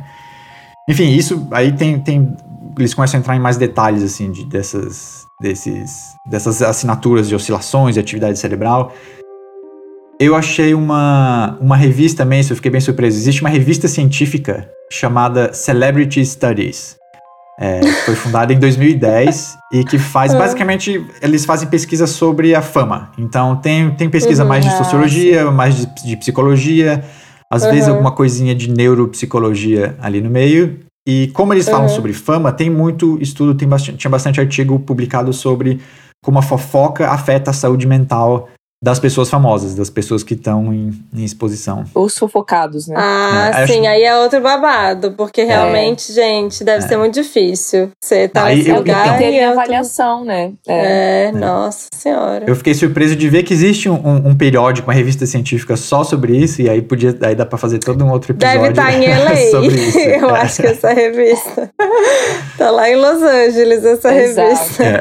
enfim, 0.90 1.16
isso 1.16 1.48
aí 1.52 1.72
tem, 1.72 2.00
tem. 2.00 2.36
Eles 2.78 2.94
começam 2.94 3.18
a 3.18 3.22
entrar 3.22 3.36
em 3.36 3.40
mais 3.40 3.58
detalhes, 3.58 4.04
assim, 4.04 4.32
de, 4.32 4.46
dessas, 4.46 5.26
desses, 5.42 5.92
dessas 6.30 6.62
assinaturas 6.62 7.28
de 7.28 7.36
oscilações 7.36 7.96
de 7.96 8.00
atividade 8.00 8.38
cerebral. 8.38 8.94
Eu 10.20 10.36
achei 10.36 10.74
uma, 10.74 11.58
uma 11.60 11.76
revista 11.76 12.24
também, 12.24 12.40
isso 12.40 12.54
eu 12.54 12.56
fiquei 12.56 12.72
bem 12.72 12.82
surpreso. 12.82 13.18
Existe 13.18 13.42
uma 13.42 13.50
revista 13.50 13.88
científica 13.88 14.70
chamada 14.90 15.54
Celebrity 15.54 16.26
Studies. 16.26 16.96
É, 17.60 17.82
foi 18.06 18.16
fundada 18.16 18.52
em 18.52 18.60
2010 18.60 19.58
e 19.72 19.84
que 19.86 19.98
faz 19.98 20.34
Ah. 20.36 20.38
basicamente 20.38 21.06
eles 21.22 21.46
fazem 21.46 21.70
pesquisa 21.70 22.06
sobre 22.06 22.54
a 22.54 22.62
fama. 22.62 23.12
Então 23.18 23.56
tem, 23.56 23.92
tem 23.92 24.10
pesquisa 24.10 24.44
Uhum. 24.44 24.50
mais 24.50 24.66
de 24.66 24.72
Ah, 24.72 24.78
sociologia, 24.78 25.50
mais 25.52 25.76
de, 25.76 25.86
de 26.06 26.18
psicologia, 26.18 27.04
às 27.50 27.64
vezes 27.64 27.86
Uhum. 27.88 27.92
alguma 27.94 28.12
coisinha 28.12 28.54
de 28.54 28.70
neuropsicologia 28.70 29.96
ali 30.02 30.20
no 30.22 30.30
meio. 30.30 30.80
E 31.08 31.28
como 31.34 31.54
eles 31.54 31.66
falam 31.70 31.84
Uhum. 31.84 31.90
sobre 31.90 32.14
fama, 32.14 32.52
tem 32.52 32.70
muito 32.70 33.18
estudo, 33.22 33.56
tem 33.56 33.68
bastante, 33.68 33.98
tinha 33.98 34.12
bastante 34.12 34.40
artigo 34.42 34.80
publicado 34.80 35.32
sobre 35.32 35.80
como 36.24 36.40
a 36.40 36.42
fofoca 36.42 37.08
afeta 37.10 37.52
a 37.52 37.54
saúde 37.54 37.86
mental 37.88 38.50
das 38.86 39.00
pessoas 39.00 39.32
famosas, 39.32 39.74
das 39.74 39.90
pessoas 39.90 40.22
que 40.22 40.36
estão 40.36 40.72
em, 40.72 40.92
em 41.12 41.24
exposição. 41.24 41.86
Os 41.96 42.16
fofocados, 42.16 42.88
né? 42.88 42.94
Ah, 42.96 43.50
É, 43.56 43.64
acho- 43.64 43.74
sim, 43.74 43.88
aí 43.88 44.04
é 44.04 44.16
outro 44.16 44.40
babado, 44.42 45.14
porque 45.14 45.44
realmente, 45.44 46.14
gente, 46.14 46.64
deve 46.64 46.84
ser 46.88 46.96
muito 46.96 47.16
difícil. 47.16 47.90
Você 48.00 48.28
tá 48.28 48.44
Aí 48.44 48.58
nesse 48.58 48.70
eu- 48.70 48.76
lugar 48.76 49.04
tem 49.04 49.12
que 49.14 49.18
ter 49.18 49.34
e 49.42 49.44
outro- 49.48 49.60
avaliação, 49.60 50.24
né? 50.24 50.52
É. 50.68 51.26
É, 51.26 51.32
nossa 51.32 51.88
senhora. 51.96 52.44
Eu 52.48 52.56
fiquei 52.56 52.76
surpreso 52.76 53.16
de 53.16 53.28
ver 53.28 53.42
que 53.42 53.56
existe 53.56 53.90
um, 53.90 53.96
um- 53.96 54.30
um 54.30 54.36
periódico, 54.38 54.88
uma 54.88 54.94
revista 54.94 55.26
científica 55.26 55.76
só 55.76 56.04
sobre 56.04 56.38
isso, 56.38 56.62
e 56.62 56.70
aí 56.70 56.80
podia, 56.80 57.18
aí 57.24 57.34
dá 57.34 57.44
pra 57.44 57.58
fazer 57.58 57.80
todo 57.80 58.06
um 58.06 58.12
outro 58.12 58.34
episódio 58.34 58.60
Deve 58.62 58.70
estar 58.70 58.94
em 58.94 59.08
LA. 59.08 59.36
sobre 59.50 59.76
isso. 59.82 59.98
Eu 60.26 60.30
É. 60.30 60.42
acho 60.42 60.62
que 60.62 60.68
essa 60.68 60.94
revista. 60.94 61.72
tá 62.56 62.70
lá 62.70 62.88
em 62.88 62.96
Los 62.98 63.20
Angeles, 63.24 63.84
essa 63.84 64.14
Exato. 64.14 64.48
revista. 64.48 64.84
É. 64.84 65.00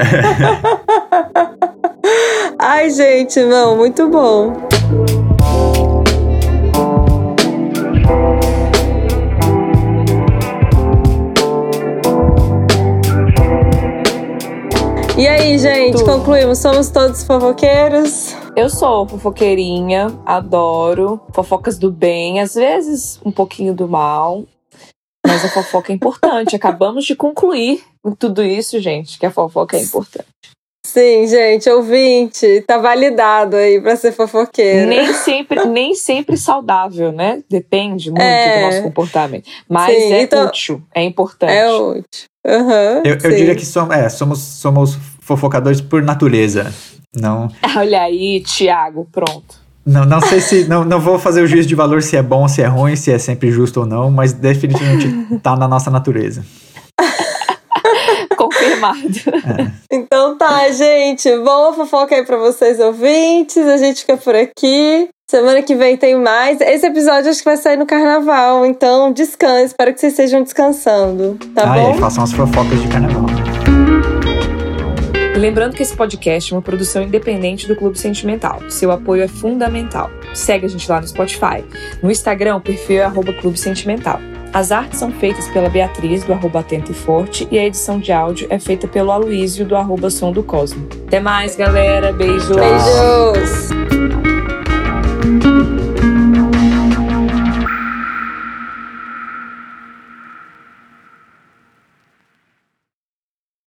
Ai, 2.66 2.88
gente, 2.88 3.42
não, 3.44 3.76
muito 3.76 4.08
bom. 4.08 4.54
E 15.18 15.26
aí, 15.28 15.58
gente, 15.58 15.98
Tudo. 15.98 16.06
concluímos. 16.06 16.56
Somos 16.56 16.88
todos 16.88 17.22
fofoqueiros? 17.22 18.34
Eu 18.56 18.70
sou 18.70 19.06
fofoqueirinha, 19.06 20.06
adoro 20.24 21.20
fofocas 21.34 21.78
do 21.78 21.90
bem, 21.90 22.40
às 22.40 22.54
vezes 22.54 23.20
um 23.26 23.30
pouquinho 23.30 23.74
do 23.74 23.86
mal. 23.86 24.42
Mas 25.26 25.44
a 25.44 25.50
fofoca 25.50 25.92
é 25.92 25.96
importante. 25.96 26.56
Acabamos 26.56 27.04
de 27.04 27.14
concluir 27.14 27.84
tudo 28.18 28.42
isso, 28.42 28.80
gente, 28.80 29.18
que 29.18 29.26
a 29.26 29.30
fofoca 29.30 29.76
é 29.76 29.82
importante. 29.82 30.28
Sim, 30.86 31.26
gente, 31.26 31.68
ouvinte, 31.70 32.62
tá 32.66 32.76
validado 32.76 33.56
aí 33.56 33.80
pra 33.80 33.96
ser 33.96 34.12
fofoqueiro. 34.12 34.86
Nem 34.88 35.12
sempre, 35.14 35.64
nem 35.64 35.94
sempre 35.94 36.36
saudável, 36.36 37.10
né? 37.10 37.42
Depende 37.50 38.10
muito 38.10 38.22
É. 38.22 38.58
do 38.60 38.66
nosso 38.66 38.82
comportamento. 38.82 39.48
Mas 39.68 39.94
Sim, 39.96 40.12
é 40.12 40.22
então- 40.22 40.46
útil, 40.46 40.82
é 40.94 41.02
importante. 41.02 41.52
É 41.52 41.72
útil. 41.72 42.02
Aham, 42.46 43.00
Eu, 43.02 43.14
eu 43.24 43.30
diria 43.34 43.54
que 43.54 43.64
somos, 43.64 43.96
é, 43.96 44.08
somos, 44.10 44.38
somos 44.38 44.98
fofocadores 45.22 45.80
por 45.80 46.02
natureza. 46.02 46.72
Não, 47.16 47.48
Olha 47.78 48.02
aí, 48.02 48.40
Tiago, 48.40 49.08
pronto. 49.10 49.54
não, 49.86 50.04
não 50.04 50.20
sei 50.20 50.40
se. 50.40 50.64
Não, 50.68 50.84
não 50.84 51.00
vou 51.00 51.18
fazer 51.18 51.40
o 51.40 51.46
juízo 51.46 51.66
de 51.66 51.74
valor 51.74 52.02
se 52.02 52.14
é 52.16 52.22
bom, 52.22 52.46
se 52.46 52.60
é 52.60 52.66
ruim, 52.66 52.94
se 52.94 53.10
é 53.10 53.18
sempre 53.18 53.50
justo 53.50 53.80
ou 53.80 53.86
não, 53.86 54.10
mas 54.10 54.34
definitivamente 54.34 55.38
tá 55.42 55.56
na 55.56 55.66
nossa 55.66 55.90
natureza. 55.90 56.44
Confirmado. 58.92 59.72
Então 59.90 60.36
tá, 60.36 60.70
gente. 60.72 61.28
Boa 61.38 61.72
fofoca 61.72 62.14
aí 62.14 62.24
pra 62.24 62.36
vocês 62.36 62.80
ouvintes. 62.80 63.66
A 63.66 63.76
gente 63.76 64.00
fica 64.00 64.16
por 64.16 64.34
aqui. 64.34 65.08
Semana 65.30 65.62
que 65.62 65.74
vem 65.74 65.96
tem 65.96 66.16
mais. 66.16 66.60
Esse 66.60 66.86
episódio 66.86 67.30
acho 67.30 67.38
que 67.38 67.44
vai 67.44 67.56
sair 67.56 67.76
no 67.76 67.86
carnaval, 67.86 68.66
então 68.66 69.12
descanse. 69.12 69.66
Espero 69.66 69.94
que 69.94 70.00
vocês 70.00 70.12
estejam 70.12 70.42
descansando, 70.42 71.38
tá 71.54 71.62
ah, 71.62 71.74
bom? 71.74 71.90
e 71.90 71.92
aí, 71.94 71.98
façam 71.98 72.24
as 72.24 72.32
fofocas 72.32 72.82
de 72.82 72.88
carnaval. 72.88 73.24
Lembrando 75.36 75.74
que 75.74 75.82
esse 75.82 75.96
podcast 75.96 76.52
é 76.52 76.56
uma 76.56 76.62
produção 76.62 77.02
independente 77.02 77.66
do 77.66 77.74
Clube 77.74 77.98
Sentimental. 77.98 78.60
Seu 78.70 78.90
apoio 78.90 79.22
é 79.22 79.28
fundamental. 79.28 80.10
Segue 80.34 80.66
a 80.66 80.68
gente 80.68 80.88
lá 80.88 81.00
no 81.00 81.08
Spotify. 81.08 81.64
No 82.02 82.10
Instagram, 82.10 82.56
o 82.56 82.60
perfil 82.60 82.98
é 82.98 83.04
arroba 83.04 83.32
Clube 83.32 83.58
Sentimental. 83.58 84.20
As 84.54 84.70
artes 84.70 85.00
são 85.00 85.10
feitas 85.10 85.48
pela 85.48 85.68
Beatriz, 85.68 86.22
do 86.22 86.32
arroba 86.32 86.60
Atento 86.60 86.92
e 86.92 86.94
Forte, 86.94 87.48
e 87.50 87.58
a 87.58 87.66
edição 87.66 87.98
de 87.98 88.12
áudio 88.12 88.46
é 88.48 88.56
feita 88.56 88.86
pelo 88.86 89.10
Aloísio, 89.10 89.66
do 89.66 89.74
arroba 89.74 90.08
Som 90.10 90.30
do 90.30 90.44
Cosmo. 90.44 90.86
Até 91.08 91.18
mais, 91.18 91.56
galera. 91.56 92.12
Beijo. 92.12 92.54
Beijos! 92.54 93.70